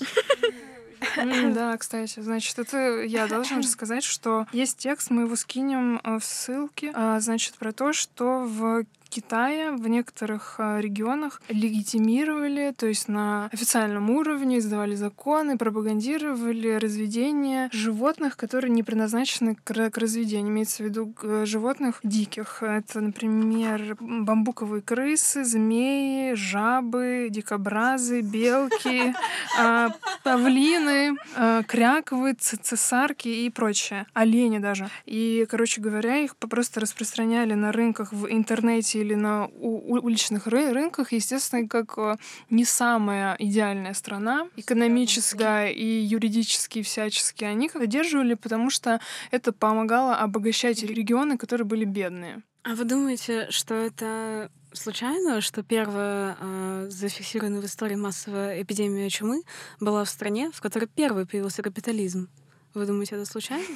Да, 1.52 1.76
кстати, 1.76 2.20
значит, 2.20 2.58
это 2.58 3.02
я 3.02 3.26
должна 3.26 3.58
рассказать, 3.58 4.04
что 4.04 4.46
есть 4.52 4.78
текст, 4.78 5.10
мы 5.10 5.22
его 5.22 5.36
скинем 5.36 6.00
э, 6.02 6.18
в 6.18 6.24
ссылке, 6.24 6.92
а, 6.94 7.20
значит, 7.20 7.54
про 7.54 7.72
то, 7.72 7.92
что 7.92 8.40
в 8.46 8.84
Китае 9.14 9.70
в 9.70 9.86
некоторых 9.86 10.56
а, 10.58 10.80
регионах 10.80 11.40
легитимировали, 11.48 12.74
то 12.76 12.86
есть 12.86 13.06
на 13.06 13.48
официальном 13.52 14.10
уровне 14.10 14.58
издавали 14.58 14.96
законы, 14.96 15.56
пропагандировали 15.56 16.70
разведение 16.70 17.68
животных, 17.72 18.36
которые 18.36 18.72
не 18.72 18.82
предназначены 18.82 19.54
к, 19.54 19.70
ра- 19.70 19.90
к 19.90 19.98
разведению. 19.98 20.50
Имеется 20.50 20.82
в 20.82 20.86
виду 20.86 21.14
э, 21.22 21.44
животных 21.46 22.00
диких. 22.02 22.64
Это, 22.64 23.00
например, 23.00 23.96
бамбуковые 24.00 24.82
крысы, 24.82 25.44
змеи, 25.44 26.34
жабы, 26.34 27.28
дикобразы, 27.30 28.20
белки, 28.20 29.14
а, 29.60 29.90
павлины, 30.24 31.16
а, 31.36 31.62
кряковы, 31.62 32.34
ц- 32.34 32.56
цесарки 32.56 33.28
и 33.28 33.48
прочее. 33.48 34.06
Олени 34.12 34.58
даже. 34.58 34.88
И, 35.06 35.46
короче 35.48 35.80
говоря, 35.80 36.16
их 36.16 36.34
просто 36.36 36.80
распространяли 36.80 37.54
на 37.54 37.70
рынках 37.70 38.12
в 38.12 38.26
интернете 38.28 39.03
или 39.04 39.14
на 39.14 39.46
уличных 39.46 40.46
ры- 40.46 40.72
рынках, 40.72 41.12
естественно, 41.12 41.68
как 41.68 41.98
э, 41.98 42.16
не 42.50 42.64
самая 42.64 43.36
идеальная 43.38 43.94
страна, 43.94 44.48
экономическая 44.56 45.68
и 45.68 45.84
юридически, 45.84 46.82
всячески. 46.82 47.44
Они 47.44 47.68
поддерживали, 47.68 48.34
потому 48.34 48.70
что 48.70 49.00
это 49.30 49.52
помогало 49.52 50.16
обогащать 50.16 50.82
регионы, 50.82 51.36
которые 51.38 51.66
были 51.66 51.84
бедные. 51.84 52.42
А 52.62 52.74
вы 52.74 52.84
думаете, 52.84 53.46
что 53.50 53.74
это 53.74 54.50
случайно, 54.72 55.40
что 55.40 55.62
первая 55.62 56.36
э, 56.40 56.86
зафиксированная 56.88 57.60
в 57.60 57.66
истории 57.66 57.94
массовая 57.94 58.62
эпидемия 58.62 59.10
чумы 59.10 59.42
была 59.80 60.04
в 60.04 60.08
стране, 60.08 60.50
в 60.52 60.60
которой 60.60 60.86
первый 60.86 61.26
появился 61.26 61.62
капитализм? 61.62 62.28
Вы 62.72 62.86
думаете, 62.86 63.16
это 63.16 63.26
случайно? 63.26 63.66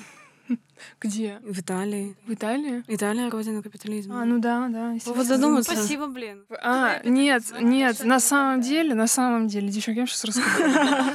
Где? 1.00 1.38
В 1.42 1.60
Италии. 1.60 2.16
В 2.26 2.32
Италии? 2.32 2.84
Италия— 2.88 3.30
родина 3.30 3.62
капитализма. 3.62 4.22
А, 4.22 4.24
ну 4.24 4.38
да, 4.38 4.68
да. 4.68 4.96
Вот 5.06 5.26
задуматься. 5.26 5.72
Спасибо, 5.72 6.06
блин. 6.06 6.44
А, 6.62 7.00
нет, 7.04 7.42
нет, 7.60 8.04
на 8.04 8.20
самом 8.20 8.60
деле, 8.60 8.94
на 8.94 9.06
самом 9.06 9.48
деле, 9.48 9.68
девчонки, 9.68 10.00
я 10.00 10.06
сейчас 10.06 10.24
расскажу. 10.24 10.64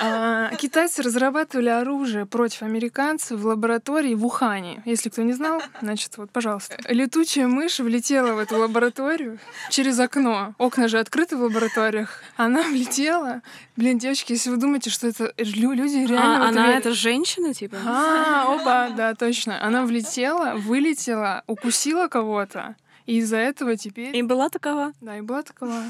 А, 0.00 0.50
Китайцы 0.56 1.02
разрабатывали 1.02 1.68
оружие 1.68 2.26
против 2.26 2.62
американцев 2.62 3.40
в 3.40 3.46
лаборатории 3.46 4.14
в 4.14 4.24
Ухане. 4.24 4.82
Если 4.84 5.08
кто 5.08 5.22
не 5.22 5.32
знал, 5.32 5.62
значит, 5.80 6.16
вот, 6.16 6.30
пожалуйста. 6.30 6.76
Летучая 6.88 7.46
мышь 7.46 7.78
влетела 7.80 8.34
в 8.34 8.38
эту 8.38 8.58
лабораторию 8.58 9.38
через 9.70 9.98
окно. 9.98 10.54
Окна 10.58 10.88
же 10.88 10.98
открыты 10.98 11.36
в 11.36 11.42
лабораториях. 11.42 12.22
Она 12.36 12.62
влетела. 12.62 13.42
Блин, 13.76 13.98
девочки, 13.98 14.32
если 14.32 14.50
вы 14.50 14.56
думаете, 14.56 14.90
что 14.90 15.06
это 15.06 15.32
лю- 15.38 15.72
люди 15.72 15.96
реально... 15.96 16.38
в 16.38 16.42
А, 16.42 16.48
она 16.48 16.72
это 16.76 16.92
женщина, 16.92 17.54
типа? 17.54 17.76
А, 17.86 18.54
опа, 18.54 18.90
да, 18.90 19.14
точно. 19.14 19.62
Она 19.62 19.84
влетела, 19.84 20.54
вылетела, 20.56 21.42
укусила 21.46 22.08
кого-то. 22.08 22.76
И 23.06 23.18
из-за 23.18 23.36
этого 23.36 23.76
теперь... 23.76 24.16
И 24.16 24.22
была 24.22 24.48
такова. 24.48 24.92
Да, 25.00 25.16
и 25.16 25.20
была 25.20 25.42
такова. 25.42 25.82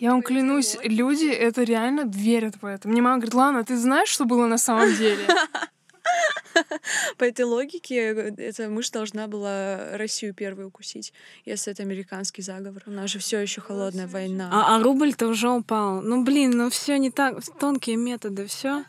Я 0.00 0.12
вам 0.12 0.22
клянусь, 0.22 0.78
люди 0.82 1.26
это 1.26 1.62
реально 1.62 2.04
верят 2.06 2.54
в 2.62 2.64
это. 2.64 2.88
Мне 2.88 3.02
мама 3.02 3.16
говорит, 3.16 3.34
Лана, 3.34 3.64
ты 3.64 3.76
знаешь, 3.76 4.08
что 4.08 4.24
было 4.24 4.46
на 4.46 4.56
самом 4.56 4.96
деле? 4.96 5.26
По 7.18 7.24
этой 7.24 7.44
логике, 7.44 7.96
эта 8.38 8.70
мышь 8.70 8.90
должна 8.90 9.28
была 9.28 9.98
Россию 9.98 10.32
первую 10.32 10.68
укусить, 10.68 11.12
если 11.44 11.74
это 11.74 11.82
американский 11.82 12.40
заговор. 12.40 12.82
У 12.86 12.90
нас 12.90 13.10
же 13.10 13.18
все 13.18 13.40
еще 13.40 13.60
холодная 13.60 14.06
война. 14.06 14.48
А, 14.50 14.76
а 14.76 14.82
рубль-то 14.82 15.28
уже 15.28 15.50
упал. 15.50 16.00
Ну 16.00 16.24
блин, 16.24 16.52
ну 16.52 16.70
все 16.70 16.98
не 16.98 17.10
так, 17.10 17.44
тонкие 17.58 17.96
методы, 17.96 18.46
все. 18.46 18.84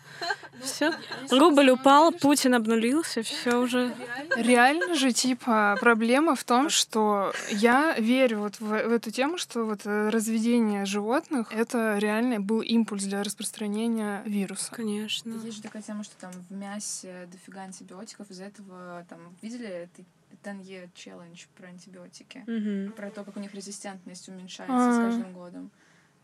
Все. 0.64 0.94
Рубль 1.30 1.70
упал, 1.72 2.12
Путин 2.12 2.54
обнулился, 2.54 3.22
все 3.24 3.58
уже. 3.60 3.94
Реально 4.36 4.96
же, 4.96 5.12
типа, 5.12 5.78
проблема 5.80 6.36
в 6.36 6.44
том, 6.44 6.70
что 6.70 7.34
я 7.50 7.96
верю 8.00 8.40
вот 8.40 8.60
в, 8.60 8.66
в 8.66 8.92
эту 8.92 9.12
тему, 9.12 9.38
что 9.38 9.66
вот 9.66 9.82
э, 9.86 10.10
разведение 10.10 10.86
животных— 10.86 11.48
это 11.52 11.98
реально 11.98 12.40
был 12.40 12.62
импульс 12.62 13.04
для 13.04 13.24
распространения 13.24 14.22
вируса. 14.26 14.72
Конечно. 14.72 15.34
Есть 15.44 15.58
же 15.58 15.64
такая 15.64 15.82
тема, 15.82 16.04
что 16.04 16.16
там 16.18 16.32
в 16.50 16.54
мясе 16.54 17.28
дофига 17.32 17.62
антибиотиков, 17.62 18.30
из-за 18.30 18.46
этого 18.46 19.06
там 19.10 19.20
видели 19.42 19.68
это 19.68 20.04
Тенье 20.44 20.90
челлендж 20.96 21.46
про 21.56 21.68
антибиотики, 21.68 22.44
Мгм. 22.48 22.94
про 22.94 23.12
то, 23.12 23.24
как 23.24 23.38
у 23.38 23.40
них 23.40 23.54
резистентность 23.54 24.28
уменьшается 24.28 24.94
с 24.94 24.98
А. 24.98 25.06
каждым 25.06 25.34
годом. 25.34 25.72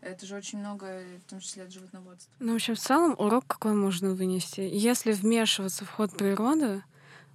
Это 0.00 0.26
же 0.26 0.36
очень 0.36 0.58
много, 0.58 1.02
в 1.26 1.28
том 1.28 1.40
числе 1.40 1.64
от 1.64 1.72
животноводства. 1.72 2.32
Ну, 2.38 2.52
в 2.52 2.56
общем, 2.56 2.74
в 2.74 2.78
целом 2.78 3.14
урок 3.18 3.46
какой 3.46 3.74
можно 3.74 4.14
вынести? 4.14 4.60
Если 4.60 5.12
вмешиваться 5.12 5.84
в 5.84 5.90
ход 5.90 6.16
природы, 6.16 6.82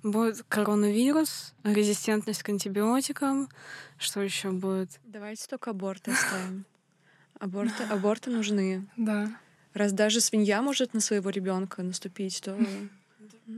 будет 0.02 0.44
коронавирус, 0.48 1.54
резистентность 1.64 2.44
к 2.44 2.50
антибиотикам, 2.50 3.50
что 3.98 4.22
еще 4.22 4.52
будет? 4.52 5.00
Давайте 5.06 5.48
только 5.48 5.72
аборты 5.72 6.12
оставим. 6.12 6.66
Аборты, 7.40 7.84
аборты 7.84 8.30
нужны. 8.30 8.88
Да. 8.96 9.30
Раз 9.74 9.92
даже 9.92 10.22
свинья 10.22 10.62
может 10.62 10.94
на 10.94 11.02
своего 11.02 11.30
ребенка 11.30 11.84
наступить, 11.84 12.42
то 12.42 12.58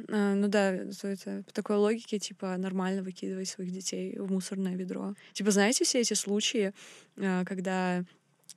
а, 0.10 0.34
ну 0.34 0.48
да, 0.48 0.78
то 1.00 1.08
это 1.08 1.44
по 1.46 1.54
такой 1.54 1.76
логике, 1.76 2.18
типа, 2.18 2.56
нормально 2.58 3.04
выкидывать 3.04 3.50
своих 3.50 3.72
детей 3.72 4.18
в 4.18 4.32
мусорное 4.32 4.76
ведро. 4.76 5.14
Типа, 5.34 5.52
знаете 5.52 5.84
все 5.84 6.00
эти 6.00 6.14
случаи, 6.14 6.74
а, 7.18 7.44
когда 7.46 8.04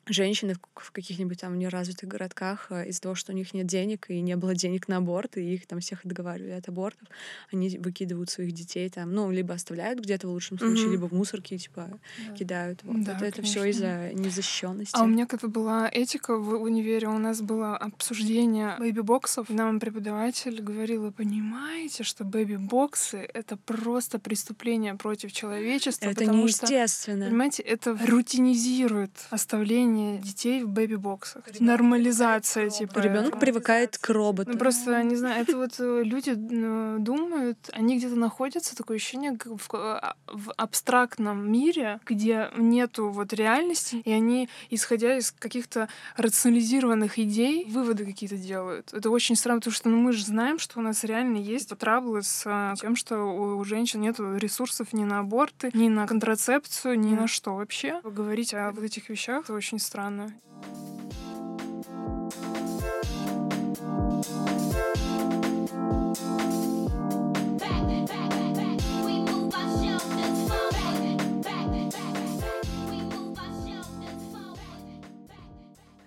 женщины 0.08 0.56
в 0.74 0.92
каких-нибудь 0.92 1.40
там 1.40 1.58
неразвитых 1.58 2.08
городках 2.08 2.66
а, 2.70 2.82
из-за 2.84 3.00
того, 3.02 3.14
что 3.14 3.32
у 3.32 3.34
них 3.34 3.54
нет 3.54 3.66
денег 3.66 4.06
и 4.08 4.20
не 4.20 4.36
было 4.36 4.54
денег 4.54 4.88
на 4.88 4.96
аборт, 4.98 5.36
и 5.36 5.54
их 5.54 5.66
там 5.66 5.80
всех 5.80 6.04
отговаривали 6.04 6.52
от 6.52 6.68
абортов, 6.68 7.08
они 7.52 7.78
выкидывают 7.78 8.30
своих 8.30 8.52
детей 8.52 8.88
там, 8.88 9.12
ну, 9.12 9.30
либо 9.30 9.54
оставляют 9.54 10.00
где-то 10.00 10.28
в 10.28 10.30
лучшем 10.30 10.58
случае, 10.58 10.84
Мгм. 10.86 10.92
либо 10.92 11.06
в 11.08 11.12
мусорке, 11.12 11.58
типа, 11.58 11.98
кидают. 12.38 12.80
Вот. 12.84 13.04
Да, 13.04 13.16
это 13.16 13.26
это 13.26 13.42
все 13.42 13.64
из-за 13.66 14.10
незащищенности. 14.14 14.96
А 14.96 15.02
у 15.02 15.06
меня 15.06 15.26
когда 15.26 15.48
была 15.48 15.88
этика 15.92 16.36
в 16.36 16.54
универе, 16.54 17.08
у 17.08 17.18
нас 17.18 17.40
было 17.40 17.76
обсуждение 17.76 18.76
бэби-боксов. 18.78 19.48
Нам 19.48 19.80
преподаватель 19.80 20.60
говорила, 20.62 21.10
понимаете, 21.10 22.04
что 22.04 22.24
бэби-боксы— 22.24 23.18
это 23.34 23.56
просто 23.56 24.18
преступление 24.18 24.94
против 24.94 25.32
человечества, 25.32 26.06
это 26.06 26.20
потому 26.20 26.48
что 26.48 26.66
неестественно. 26.66 27.26
Понимаете, 27.26 27.62
это 27.62 27.96
рутинизирует 28.06 29.10
оставление 29.30 29.97
детей 30.18 30.62
в 30.62 30.68
бэби-боксах. 30.68 31.42
Нормализация, 31.60 32.70
типа. 32.70 33.00
Ребенок 33.00 33.38
привыкает 33.38 33.98
к 33.98 34.08
роботу. 34.10 34.52
Ну, 34.52 34.58
просто, 34.58 35.02
не 35.02 35.16
знаю, 35.16 35.42
это 35.42 35.56
вот 35.56 35.74
э, 35.78 36.02
люди 36.04 36.30
э, 36.30 36.96
думают, 36.98 37.58
они 37.72 37.98
где-то 37.98 38.16
находятся, 38.16 38.76
такое 38.76 38.96
ощущение, 38.96 39.36
как 39.36 39.52
в, 39.52 39.74
а, 39.74 40.14
в 40.26 40.52
абстрактном 40.56 41.50
мире, 41.50 42.00
где 42.06 42.50
нету 42.56 43.10
вот 43.10 43.32
реальности, 43.32 43.96
и 44.04 44.12
они, 44.12 44.48
исходя 44.70 45.16
из 45.16 45.32
каких-то 45.32 45.88
рационализированных 46.16 47.18
идей, 47.18 47.66
выводы 47.68 48.04
какие-то 48.04 48.36
делают. 48.36 48.92
Это 48.92 49.10
очень 49.10 49.36
странно, 49.36 49.60
потому 49.60 49.74
что 49.74 49.88
ну, 49.88 49.98
мы 49.98 50.12
же 50.12 50.24
знаем, 50.24 50.58
что 50.58 50.78
у 50.78 50.82
нас 50.82 51.04
реально 51.04 51.36
есть 51.36 51.68
траблы 51.76 52.22
с 52.22 52.76
тем, 52.80 52.96
что 52.96 53.18
у, 53.18 53.58
у 53.58 53.64
женщин 53.64 54.00
нет 54.00 54.18
ресурсов 54.18 54.92
ни 54.92 55.04
на 55.04 55.20
аборты, 55.20 55.70
ни 55.74 55.88
на 55.88 56.06
контрацепцию, 56.06 56.98
ни 56.98 57.14
на 57.14 57.26
что 57.26 57.54
вообще. 57.56 58.00
Говорить 58.02 58.54
о 58.54 58.72
вот 58.72 58.84
этих 58.84 59.08
вещах 59.08 59.48
это 59.48 59.54
очень 59.54 59.77
странно. 59.78 60.32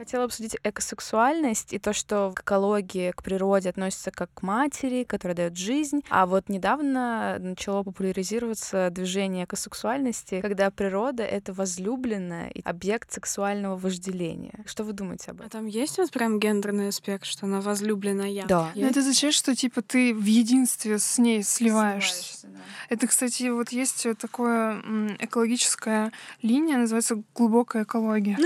Хотела 0.02 0.24
обсудить 0.24 0.58
экосексуальность 0.64 1.74
и 1.74 1.78
то, 1.78 1.94
что 1.94 2.32
к 2.36 2.42
экологии, 2.42 3.12
к 3.12 3.22
природе 3.22 3.70
относится 3.70 4.10
как 4.10 4.34
к 4.34 4.42
матери, 4.42 5.04
которая 5.04 5.36
дает 5.36 5.56
жизнь. 5.56 6.02
А 6.10 6.26
вот 6.26 6.50
недавно 6.50 7.38
начало 7.38 7.84
популяризироваться 7.84 8.90
движение 8.90 9.46
экосексуальности, 9.46 10.42
когда 10.42 10.72
природа— 10.72 11.22
это 11.38 11.54
возлюбленная 11.54 12.50
и 12.50 12.62
объект 12.64 13.14
сексуального 13.14 13.78
вожделения. 13.78 14.64
Что 14.66 14.84
вы 14.84 14.94
думаете 14.94 15.30
об 15.30 15.42
А 15.42 15.46
этом? 15.46 15.52
там 15.52 15.66
есть 15.68 16.00
вот 16.00 16.10
прям 16.10 16.40
гендерный 16.40 16.88
аспект, 16.88 17.26
что 17.26 17.46
она 17.46 17.62
возлюбленная? 17.62 18.44
Да. 18.48 18.72
Но 18.74 18.88
это 18.88 19.02
означает, 19.02 19.36
что 19.36 19.56
типа 19.56 19.84
ты 19.84 20.16
в 20.16 20.26
единстве 20.26 20.98
с 20.98 21.20
ней 21.20 21.44
сливаешься. 21.44 22.24
Сливаешься, 22.24 22.48
да. 22.48 22.60
Это, 22.90 23.06
кстати, 23.06 23.50
вот 23.50 23.70
есть 23.70 24.08
э, 24.08 24.16
такое 24.16 24.82
экологическая 25.20 26.12
линия, 26.42 26.78
называется 26.78 27.22
глубокая 27.36 27.84
экология. 27.84 28.40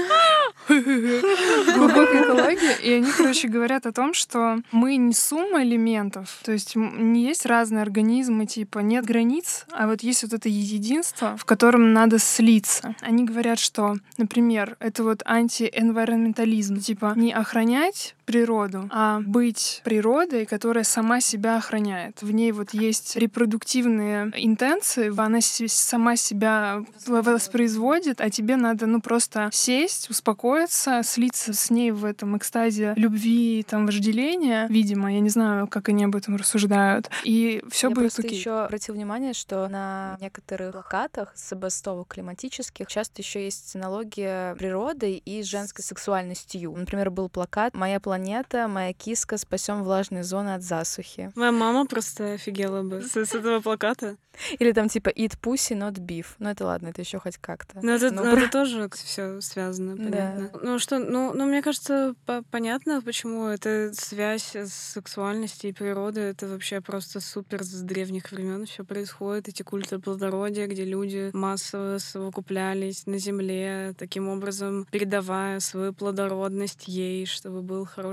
Глубокая 1.75 2.23
экология, 2.23 2.75
и 2.81 2.93
они, 2.93 3.11
короче, 3.11 3.47
говорят 3.47 3.85
о 3.85 3.91
том, 3.91 4.13
что 4.13 4.59
мы 4.71 4.95
не 4.95 5.13
сумма 5.13 5.63
элементов, 5.63 6.39
то 6.43 6.51
есть 6.51 6.75
не 6.75 7.23
есть 7.23 7.45
разные 7.45 7.81
организмы, 7.81 8.45
типа 8.45 8.79
нет 8.79 9.05
границ, 9.05 9.65
а 9.71 9.87
вот 9.87 10.01
есть 10.01 10.23
вот 10.23 10.33
это 10.33 10.49
единство, 10.49 11.37
в 11.37 11.45
котором 11.45 11.93
надо 11.93 12.19
слиться. 12.19 12.95
Они 13.01 13.23
говорят, 13.23 13.59
что, 13.59 13.95
например, 14.17 14.77
это 14.79 15.03
вот 15.03 15.21
антиэнвайронментализм, 15.25 16.79
типа 16.79 17.13
не 17.15 17.31
охранять 17.31 18.14
природу, 18.25 18.89
а 18.91 19.21
быть 19.21 19.81
природой, 19.83 20.45
которая 20.45 20.83
сама 20.83 21.21
себя 21.21 21.57
охраняет. 21.57 22.21
В 22.21 22.31
ней 22.31 22.51
вот 22.51 22.73
есть 22.73 23.15
репродуктивные 23.15 24.31
интенции, 24.35 25.13
она 25.17 25.39
сама 25.41 26.15
себя 26.15 26.83
воспроизводит, 27.07 28.21
а 28.21 28.29
тебе 28.29 28.55
надо, 28.55 28.85
ну, 28.87 29.01
просто 29.01 29.49
сесть, 29.51 30.09
успокоиться, 30.09 31.01
слиться 31.03 31.53
с 31.53 31.69
ней 31.69 31.91
в 31.91 32.05
этом 32.05 32.37
экстазе 32.37 32.93
любви, 32.95 33.65
там, 33.67 33.85
вожделения, 33.85 34.67
видимо, 34.69 35.13
я 35.13 35.19
не 35.19 35.29
знаю, 35.29 35.67
как 35.67 35.89
они 35.89 36.05
об 36.05 36.15
этом 36.15 36.35
рассуждают, 36.35 37.09
и 37.23 37.63
все 37.69 37.89
будет 37.89 37.99
просто 37.99 38.23
окей. 38.23 38.37
еще 38.37 38.63
обратил 38.63 38.95
внимание, 38.95 39.33
что 39.33 39.67
на 39.67 40.17
некоторых 40.19 40.71
плакатах 40.71 41.33
забастовок 41.35 42.09
климатических 42.09 42.87
часто 42.87 43.21
еще 43.21 43.43
есть 43.43 43.75
аналогия 43.75 44.55
природы 44.55 45.17
и 45.17 45.43
женской 45.43 45.83
сексуальностью. 45.83 46.73
Например, 46.75 47.09
был 47.09 47.29
плакат 47.29 47.73
«Моя 47.75 47.99
планета, 47.99 48.14
моя 48.19 48.93
киска, 48.93 49.37
спасем 49.37 49.83
влажные 49.83 50.23
зоны 50.23 50.55
от 50.55 50.61
засухи». 50.63 51.31
Моя 51.35 51.51
мама 51.51 51.85
просто 51.85 52.33
офигела 52.33 52.81
бы 52.83 53.01
с, 53.01 53.15
с 53.15 53.33
этого 53.35 53.59
плаката. 53.61 54.17
Или 54.59 54.73
там 54.73 54.89
типа 54.89 55.09
«Eat 55.09 55.39
pussy, 55.41 55.77
not 55.77 55.93
beef». 55.93 56.25
Ну 56.39 56.49
это 56.49 56.65
ладно, 56.65 56.89
это 56.89 57.01
еще 57.01 57.19
хоть 57.19 57.37
как-то. 57.37 57.79
Но 57.81 57.93
это, 57.93 58.11
Ну, 58.11 58.23
но 58.25 58.31
это 58.31 58.49
тоже 58.51 58.89
все 58.93 59.39
связано, 59.39 59.95
Да. 59.95 60.03
понятно. 60.03 60.59
Ну 60.61 60.77
что, 60.79 60.99
ну, 60.99 61.33
ну 61.33 61.45
мне 61.45 61.61
кажется, 61.61 62.15
по- 62.25 62.43
понятно, 62.51 63.01
почему 63.01 63.47
эта 63.47 63.91
связь 63.93 64.53
с 64.55 64.73
сексуальностью 64.73 65.69
и 65.69 65.73
природой, 65.73 66.31
это 66.31 66.47
вообще 66.47 66.81
просто 66.81 67.21
супер 67.21 67.63
с 67.63 67.81
древних 67.81 68.31
времен 68.31 68.65
все 68.65 68.83
происходит. 68.83 69.47
Эти 69.47 69.63
культы 69.63 69.99
плодородия, 69.99 70.67
где 70.67 70.83
люди 70.83 71.29
массово 71.33 71.97
совокуплялись 71.99 73.05
на 73.05 73.17
земле, 73.17 73.93
таким 73.97 74.27
образом 74.27 74.85
передавая 74.91 75.61
свою 75.61 75.93
плодородность 75.93 76.87
ей, 76.87 77.25
чтобы 77.25 77.61
был 77.61 77.85
хороший 77.85 78.04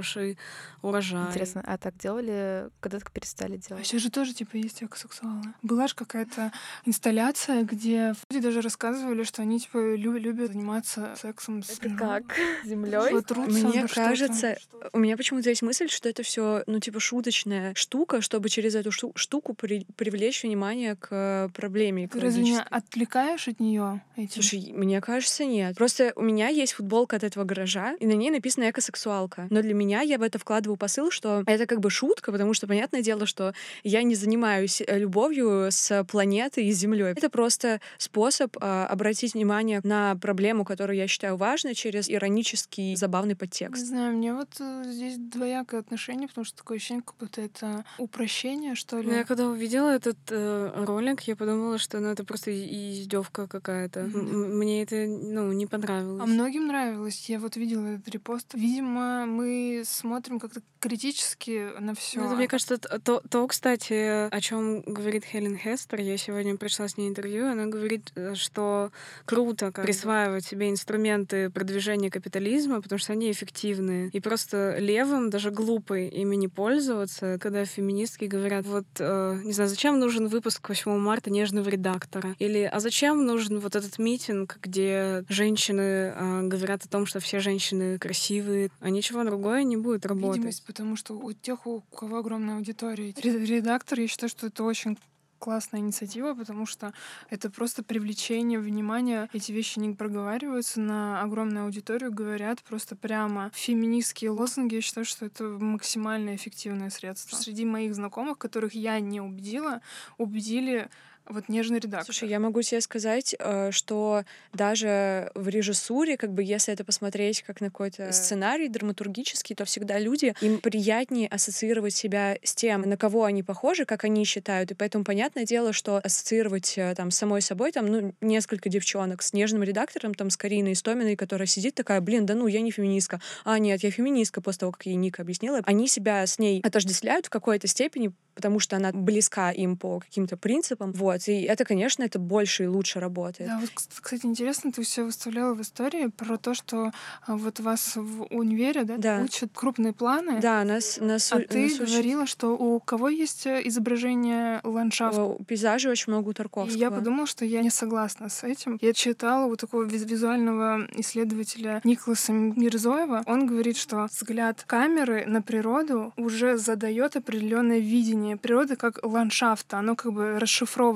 урожай. 0.83 1.27
Интересно, 1.29 1.63
а 1.67 1.79
так 1.79 1.97
делали, 1.97 2.69
когда 2.81 2.99
так 2.99 3.11
перестали 3.13 3.55
А 3.55 3.59
делать? 3.59 3.87
сейчас 3.87 4.01
же 4.03 4.11
тоже, 4.11 4.35
типа, 4.35 4.57
есть 4.57 4.83
экосексуалы. 4.83 5.43
Была 5.63 5.87
же 5.89 5.95
какая-то 5.95 6.53
инсталляция, 6.85 7.63
где 7.65 8.15
люди 8.31 8.43
даже 8.43 8.61
рассказывали, 8.61 9.23
что 9.25 9.43
они, 9.43 9.61
типа, 9.61 9.95
лю- 9.95 10.17
любят 10.19 10.53
заниматься 10.53 11.15
сексом 11.21 11.63
с 11.63 11.79
природой. 11.79 12.25
Землей? 12.65 13.13
Вот 13.13 13.27
трутся 13.27 13.51
Мне 13.67 13.87
что-то. 13.87 13.95
кажется, 13.95 14.57
у 14.93 14.99
меня 14.99 15.17
почему-то 15.17 15.49
есть 15.49 15.63
мысль, 15.63 15.89
что 15.89 16.09
это 16.09 16.23
все, 16.23 16.63
ну, 16.67 16.79
типа, 16.81 17.01
шуточная 17.01 17.75
штука, 17.75 18.21
чтобы 18.21 18.49
через 18.49 18.75
эту 18.75 18.91
штуку 18.93 19.55
при- 19.55 19.87
привлечь 19.97 20.43
внимание 20.43 20.97
к 20.97 21.51
проблеме 21.55 22.09
Ты 22.09 22.21
разве 22.21 22.43
не 22.43 22.61
отвлекаешь 22.61 23.49
от 23.49 23.61
нее? 23.61 24.03
Слушай, 24.31 24.73
мне 24.75 25.01
кажется, 25.01 25.45
нет. 25.45 25.77
Просто 25.77 26.13
у 26.17 26.23
меня 26.23 26.49
есть 26.49 26.73
футболка 26.75 27.17
от 27.17 27.25
этого 27.25 27.45
гаража, 27.45 27.95
и 28.01 28.07
на 28.07 28.13
ней 28.13 28.31
написано 28.31 28.69
экосексуалка. 28.71 29.47
Но 29.51 29.63
для 29.63 29.75
меня 29.75 29.82
я 29.91 30.19
в 30.19 30.23
это 30.23 30.39
вкладываю 30.39 30.77
посыл, 30.77 31.11
что 31.11 31.43
это 31.47 31.67
как 31.67 31.81
бы 31.81 31.91
шутка, 31.91 32.33
потому 32.33 32.55
что 32.55 32.67
понятное 32.67 33.03
дело, 33.03 33.27
что 33.27 33.53
я 33.83 34.03
не 34.03 34.15
занимаюсь 34.15 34.81
э, 34.81 34.99
любовью 34.99 35.69
с 35.71 36.05
планетой 36.05 36.67
и 36.67 36.73
Землей. 36.73 37.13
Это 37.13 37.31
просто 37.31 37.81
способ 37.99 38.57
э, 38.57 38.85
обратить 38.85 39.35
внимание 39.35 39.81
на 39.85 40.17
проблему, 40.17 40.65
которую 40.65 40.97
я 40.97 41.07
считаю 41.07 41.37
важной, 41.37 41.75
через 41.75 42.09
иронический, 42.09 42.97
забавный 42.97 43.37
подтекст. 43.37 43.83
Не 43.83 43.89
знаю, 43.89 44.17
мне 44.17 44.35
вот 44.35 44.49
э, 44.61 44.85
здесь 44.87 45.17
двоякое 45.19 45.81
отношение, 45.81 46.29
потому 46.29 46.45
что 46.45 46.57
такое 46.57 46.77
ощущение, 46.77 47.03
как 47.03 47.17
будто 47.19 47.41
это 47.41 47.85
упрощение, 47.99 48.75
что 48.75 49.01
ли. 49.01 49.09
Ну, 49.09 49.15
я 49.15 49.25
когда 49.25 49.49
увидела 49.49 49.89
этот 49.91 50.19
э, 50.31 50.85
ролик, 50.85 51.23
я 51.23 51.37
подумала, 51.37 51.79
что 51.79 52.01
ну, 52.01 52.09
это 52.09 52.25
просто 52.25 52.51
издевка 52.53 53.47
какая-то. 53.47 54.01
Mm-hmm. 54.01 54.49
Мне 54.49 54.83
это 54.83 54.97
ну, 55.07 55.53
не 55.53 55.67
понравилось. 55.67 56.23
А 56.23 56.27
многим 56.27 56.67
нравилось. 56.67 57.29
Я 57.29 57.39
вот 57.39 57.57
видела 57.57 57.87
этот 57.87 58.09
репост. 58.09 58.55
Видимо, 58.55 59.27
мы 59.27 59.72
смотрим 59.85 60.39
как-то 60.39 60.61
критически 60.83 61.71
на 61.79 61.95
все. 61.95 62.21
Ну, 62.21 62.27
это, 62.27 62.35
мне 62.37 62.49
кажется, 62.49 62.77
то, 62.79 63.23
то, 63.29 63.47
кстати, 63.47 64.29
о 64.29 64.41
чем 64.41 64.81
говорит 64.83 65.25
Хелен 65.25 65.57
Хестер. 65.57 66.01
Я 66.01 66.17
сегодня 66.17 66.57
пришла 66.57 66.89
с 66.89 66.97
ней 66.97 67.09
интервью, 67.09 67.47
она 67.47 67.67
говорит, 67.67 68.11
э, 68.17 68.35
что 68.35 68.91
круто 69.25 69.71
как 69.71 69.85
присваивать 69.85 70.45
себе 70.45 70.71
инструменты 70.71 71.51
продвижения 71.51 72.11
капитализма, 72.11 72.83
потому 72.83 72.99
что 72.99 73.13
они 73.13 73.31
эффективны. 73.31 74.11
И 74.13 74.21
просто 74.21 74.77
левым, 74.79 75.31
даже 75.31 75.51
глупо 75.51 75.99
ими 75.99 76.35
не 76.35 76.49
пользоваться, 76.49 77.39
когда 77.41 77.65
феминистки 77.65 78.25
говорят, 78.25 78.67
вот, 78.67 78.87
э, 78.99 79.41
не 79.45 79.53
знаю, 79.53 79.71
зачем 79.71 80.01
нужен 80.01 80.27
выпуск 80.27 80.69
8 80.69 80.99
марта 80.99 81.31
нежного 81.31 81.69
редактора? 81.69 82.35
Или, 82.39 82.63
а 82.71 82.81
зачем 82.81 83.25
нужен 83.25 83.61
вот 83.61 83.77
этот 83.77 83.99
митинг, 83.99 84.59
где 84.61 85.25
женщины 85.29 86.13
э, 86.15 86.43
говорят 86.43 86.85
о 86.85 86.89
том, 86.89 87.07
что 87.07 87.21
все 87.21 87.39
женщины 87.39 87.99
красивые, 87.99 88.71
а 88.81 88.91
ничего 88.91 89.23
другое 89.23 89.62
не 89.65 89.77
будет 89.77 90.07
работать. 90.07 90.39
Видимость, 90.39 90.67
потому 90.67 90.97
что 90.97 91.15
у 91.15 91.33
тех, 91.33 91.67
у 91.67 91.81
кого 91.81 92.19
огромная 92.19 92.57
аудитория, 92.57 93.13
редактор, 93.13 94.01
я 94.01 94.09
считаю, 94.09 94.31
что 94.31 94.47
это 94.47 94.65
очень 94.65 94.99
классная 95.43 95.81
инициатива, 95.81 96.35
потому 96.35 96.67
что 96.67 96.93
это 97.29 97.51
просто 97.51 97.83
привлечение 97.83 98.61
внимания. 98.61 99.29
Эти 99.33 99.51
вещи 99.51 99.81
не 99.81 99.93
проговариваются 99.93 100.81
на 100.81 101.21
огромную 101.21 101.65
аудиторию, 101.65 102.13
говорят 102.13 102.63
просто 102.63 102.95
прямо 102.95 103.51
феминистские 103.53 104.31
лозунги. 104.31 104.77
Я 104.77 104.81
считаю, 104.81 105.05
что 105.05 105.27
это 105.27 105.45
максимально 105.45 106.37
эффективное 106.37 106.91
средство. 106.91 107.35
Среди 107.35 107.65
моих 107.65 107.97
знакомых, 107.97 108.39
которых 108.39 108.75
я 108.75 109.01
не 109.01 109.21
убедила, 109.21 109.81
убедили 110.17 110.89
вот 111.29 111.49
нежный 111.49 111.79
редактор. 111.79 112.15
Слушай, 112.15 112.29
я 112.29 112.41
могу 112.41 112.63
тебе 112.63 112.81
сказать, 112.81 113.35
э, 113.39 113.71
что 113.71 114.25
даже 114.53 115.31
в 115.35 115.49
режиссуре, 115.49 116.17
как 116.17 116.33
бы 116.33 116.43
если 116.43 116.75
это 116.75 116.85
посмотреть 116.85 117.43
как 117.43 117.61
на 117.61 117.69
какой-то 117.69 118.13
сценарий 118.13 118.69
драматургический, 118.69 119.55
то 119.55 119.65
всегда 119.65 119.99
люди, 119.99 120.35
им 120.41 120.59
приятнее 120.59 121.29
ассоциировать 121.29 121.95
себя 121.95 122.37
с 122.43 122.55
тем, 122.55 122.83
на 122.83 122.97
кого 122.97 123.25
они 123.25 123.43
похожи, 123.43 123.85
как 123.85 124.05
они 124.05 124.25
считают. 124.25 124.71
И 124.71 124.75
поэтому 124.75 125.05
понятное 125.05 125.45
дело, 125.45 125.73
что 125.73 125.99
ассоциировать 126.03 126.75
э, 126.77 126.95
там 126.95 127.11
с 127.11 127.17
самой 127.17 127.41
собой 127.43 127.73
там, 127.73 127.87
ну, 127.87 128.15
несколько 128.21 128.69
девчонок 128.69 129.23
с 129.23 129.33
нежным 129.33 129.63
редактором, 129.63 130.15
там, 130.15 130.31
с 130.31 130.37
Кариной 130.37 130.73
Истоминой, 130.73 131.17
которая 131.17 131.47
сидит 131.47 131.75
такая, 131.75 132.01
блин, 132.01 132.27
да 132.27 132.35
ну, 132.35 132.47
я 132.47 132.61
не 132.61 132.71
феминистка. 132.71 133.21
А, 133.45 133.59
нет, 133.59 133.83
я 133.83 133.91
феминистка 133.91 134.41
после 134.41 134.61
того, 134.61 134.73
как 134.73 134.87
ей 134.87 134.97
Ника 134.97 135.23
объяснила. 135.23 135.61
Они 135.65 135.87
себя 135.87 136.27
с 136.27 136.39
ней 136.39 136.61
отождествляют 136.63 137.27
в 137.27 137.31
какой-то 137.31 137.67
степени, 137.67 138.13
потому 138.35 138.59
что 138.59 138.77
она 138.77 138.93
близка 138.93 139.51
им 139.51 139.77
по 139.77 140.01
каким-то 140.01 140.37
принципам. 140.37 140.93
Вот. 140.93 141.12
И 141.29 141.43
это, 141.43 141.65
конечно, 141.65 142.03
это 142.03 142.19
больше 142.19 142.65
и 142.65 142.67
лучше 142.67 143.01
работает. 143.01 143.51
Да, 143.51 143.59
вот, 143.59 143.71
кстати, 143.75 144.27
интересно, 144.27 144.73
ты 144.73 144.83
все 144.83 145.05
выставляла 145.05 145.55
в 145.55 145.61
истории 145.61 146.07
про 146.07 146.37
то, 146.37 146.55
что 146.55 146.93
а, 147.27 147.37
вот 147.37 147.61
вас 147.61 147.97
в 147.97 148.25
универе 148.31 148.85
да, 148.85 148.97
да. 148.97 149.23
учат 149.25 149.51
крупные 149.55 149.93
планы. 149.93 150.41
Да, 150.41 150.65
нас, 150.65 150.99
нас 151.01 151.33
А 151.33 151.39
нас 151.39 151.47
ты 151.49 151.67
учат... 151.67 151.89
говорила, 151.89 152.27
что 152.27 152.57
у 152.57 152.81
кого 152.81 153.09
есть 153.09 153.47
э, 153.47 153.61
изображение 153.65 154.61
ландшафта? 154.65 155.37
Пейзажи 155.47 155.89
очень 155.91 156.13
много 156.13 156.31
у 156.31 156.33
Тарковского. 156.33 156.77
И 156.77 156.81
я 156.81 156.91
подумала, 156.91 157.27
что 157.27 157.45
я 157.45 157.63
не 157.63 157.71
согласна 157.71 158.29
с 158.29 158.43
этим. 158.45 158.79
Я 158.81 158.93
читала 158.93 159.47
у 159.47 159.57
такого 159.57 159.85
визуального 159.85 160.87
исследователя 160.95 161.81
Николаса 161.85 162.33
Мирзоева. 162.33 163.23
Он 163.27 163.47
говорит, 163.47 163.77
что 163.77 164.09
взгляд 164.11 164.65
камеры 164.67 165.25
на 165.27 165.43
природу 165.43 166.13
уже 166.17 166.57
задает 166.59 167.17
определенное 167.17 167.79
видение 167.79 168.37
природы 168.37 168.77
как 168.77 168.99
ландшафта. 169.03 169.79
Оно 169.79 169.97
как 169.97 170.13
бы 170.13 170.39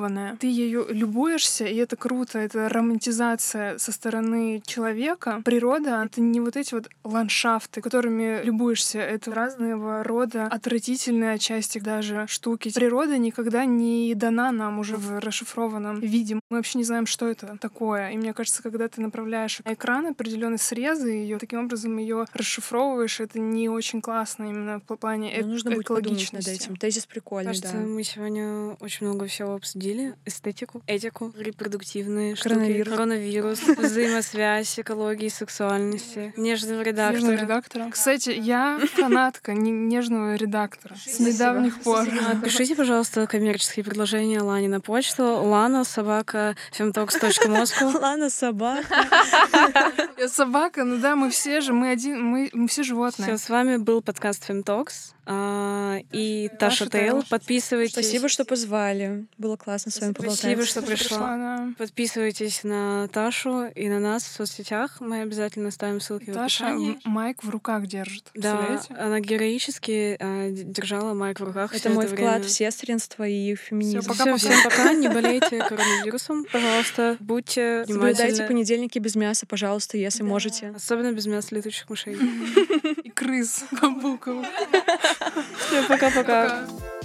расшифрованное. 0.07 0.37
Ты 0.37 0.47
ее 0.47 0.87
любуешься, 0.89 1.65
и 1.65 1.77
это 1.77 1.97
круто. 1.97 2.39
Это 2.39 2.69
романтизация 2.69 3.79
со 3.79 3.93
стороны 3.93 4.63
человека. 4.67 5.43
Природа— 5.45 6.03
это 6.07 6.21
не 6.21 6.41
вот 6.41 6.57
эти 6.57 6.75
вот 6.75 6.89
ландшафты, 7.05 7.81
которыми 7.81 8.43
любуешься. 8.45 8.99
Это 8.99 9.33
разного 9.33 10.03
рода 10.03 10.45
отвратительные 10.47 11.33
отчасти 11.33 11.79
даже 11.79 12.27
штуки. 12.29 12.73
Природа 12.75 13.19
никогда 13.19 13.65
не 13.65 14.15
дана 14.15 14.53
нам 14.53 14.79
уже 14.79 14.97
в 14.97 15.19
расшифрованном 15.21 16.01
виде. 16.01 16.35
Мы 16.51 16.57
вообще 16.59 16.79
не 16.79 16.85
знаем, 16.85 17.07
что 17.07 17.29
это 17.29 17.57
такое. 17.61 18.11
И 18.11 18.17
мне 18.17 18.33
кажется, 18.35 18.63
когда 18.63 18.89
ты 18.89 19.01
направляешь 19.01 19.61
на 19.65 19.75
экран 19.75 20.07
определенные 20.07 20.59
срезы, 20.59 21.09
ее 21.11 21.39
таким 21.39 21.61
образом 21.65 21.97
ее 21.99 22.27
расшифровываешь, 22.33 23.21
это 23.21 23.39
не 23.39 23.69
очень 23.69 24.01
классно 24.01 24.45
именно 24.45 24.81
в 24.87 24.97
плане 24.97 25.33
Ну, 25.37 25.43
эк- 25.43 25.47
нужно 25.47 25.71
будет 25.73 25.87
подумать 25.89 26.33
над 26.33 26.47
этим. 26.49 26.77
Тезис 26.77 27.07
прикольный, 27.07 27.47
Кажется, 27.51 27.73
да. 27.73 27.79
мы 27.81 28.03
сегодня 28.03 28.77
очень 28.81 29.07
много 29.07 29.27
всего 29.27 29.55
обсудили. 29.55 29.96
Эстетику, 30.25 30.83
этику, 30.87 31.33
репродуктивные 31.39 32.37
Коронавирус. 32.37 32.81
штуки, 32.87 32.97
коронавирус, 32.97 33.61
взаимосвязь, 33.79 34.79
экологии, 34.79 35.29
сексуальности, 35.29 36.33
нежного 36.37 36.83
редактора. 36.83 37.17
Нежного 37.21 37.37
редактора. 37.43 37.91
Кстати, 37.91 38.31
я 38.31 38.79
фанатка 38.95 39.53
не- 39.55 39.71
нежного 39.71 40.35
редактора 40.35 40.97
с 40.97 41.19
недавних 41.21 41.81
пор. 41.81 42.07
Пишите, 42.45 42.75
пожалуйста, 42.77 43.27
коммерческие 43.27 43.85
предложения 43.85 44.41
Лане 44.41 44.69
на 44.69 44.81
почту. 44.81 45.25
Лана, 45.25 45.85
собака, 45.85 46.57
femtox.moscow. 46.79 47.99
Лана 48.01 48.31
собака. 48.31 48.85
Я 50.19 50.29
собака, 50.29 50.85
ну 50.85 50.99
да, 50.99 51.17
мы 51.17 51.31
все 51.31 51.61
же, 51.61 51.73
мы 51.73 51.91
один, 51.91 52.23
мы, 52.23 52.51
все 52.69 52.83
Все, 52.83 52.83
животные. 52.83 53.39
с 53.39 53.49
вами 53.49 53.77
был 53.77 54.03
подкаст 54.03 54.49
Femtox 54.49 55.13
а, 55.27 55.99
и 56.13 56.49
Таша 56.59 56.87
Таша 56.87 56.91
Тейл. 56.91 57.25
Подписывайтесь. 57.29 57.93
Спасибо, 57.93 58.29
что 58.29 58.45
позвали. 58.45 59.27
Было 59.39 59.57
классно 59.57 59.91
с 59.91 60.01
вами 60.01 60.13
поболтать. 60.13 60.39
Спасибо, 60.41 60.65
что 60.65 60.83
пришла. 60.83 61.69
Подписывайтесь 61.79 62.63
на 62.65 63.09
Ташу 63.09 63.65
и 63.67 63.89
на 63.89 63.99
нас 63.99 64.25
в 64.25 64.33
соцсетях. 64.33 64.97
Мы 65.01 65.23
обязательно 65.23 65.71
ставим 65.71 66.01
ссылки 66.01 66.31
в 66.31 66.35
Таша 66.35 66.67
описании. 66.69 66.91
м- 66.93 67.01
майк 67.05 67.43
в 67.43 67.51
руках 67.51 67.87
держит. 67.87 68.31
Да, 68.35 68.57
Представляете? 68.57 68.95
она 69.05 69.21
героически 69.21 70.17
д- 70.21 70.51
держала 70.65 71.15
майк 71.15 71.41
в 71.41 71.45
руках. 71.45 71.73
Это 71.73 71.81
всё 71.89 71.91
мой 71.95 72.05
это 72.07 72.15
вклад 72.15 72.33
время. 72.37 72.47
в 72.47 72.51
сестринство 72.51 73.27
и 73.27 73.55
феминизм. 73.57 74.01
Всё, 74.01 74.13
Всё, 74.13 74.25
Пока-пока. 74.25 74.37
всем 74.39 74.63
пока, 74.65 74.93
не 74.95 75.09
болейте 75.09 75.59
коронавирусом, 75.69 76.45
пожалуйста, 76.53 77.17
будьте 77.21 77.85
Соблюдайте 77.87 78.23
внимательны. 78.25 78.47
понедельники 78.49 78.99
без 78.99 79.17
мяса, 79.17 79.47
пожалуйста, 79.47 79.97
если 79.99 80.21
Да. 80.23 80.29
можете. 80.29 80.69
Особенно 80.77 81.13
без 81.13 81.27
мяса 81.27 81.55
летучих 81.55 81.89
мышей. 81.91 82.17
И 83.05 83.11
крыс 83.11 83.65
бамбуковых. 83.81 84.47
Всё, 85.59 85.87
пока-пока. 85.89 86.45
Пока. 86.45 86.96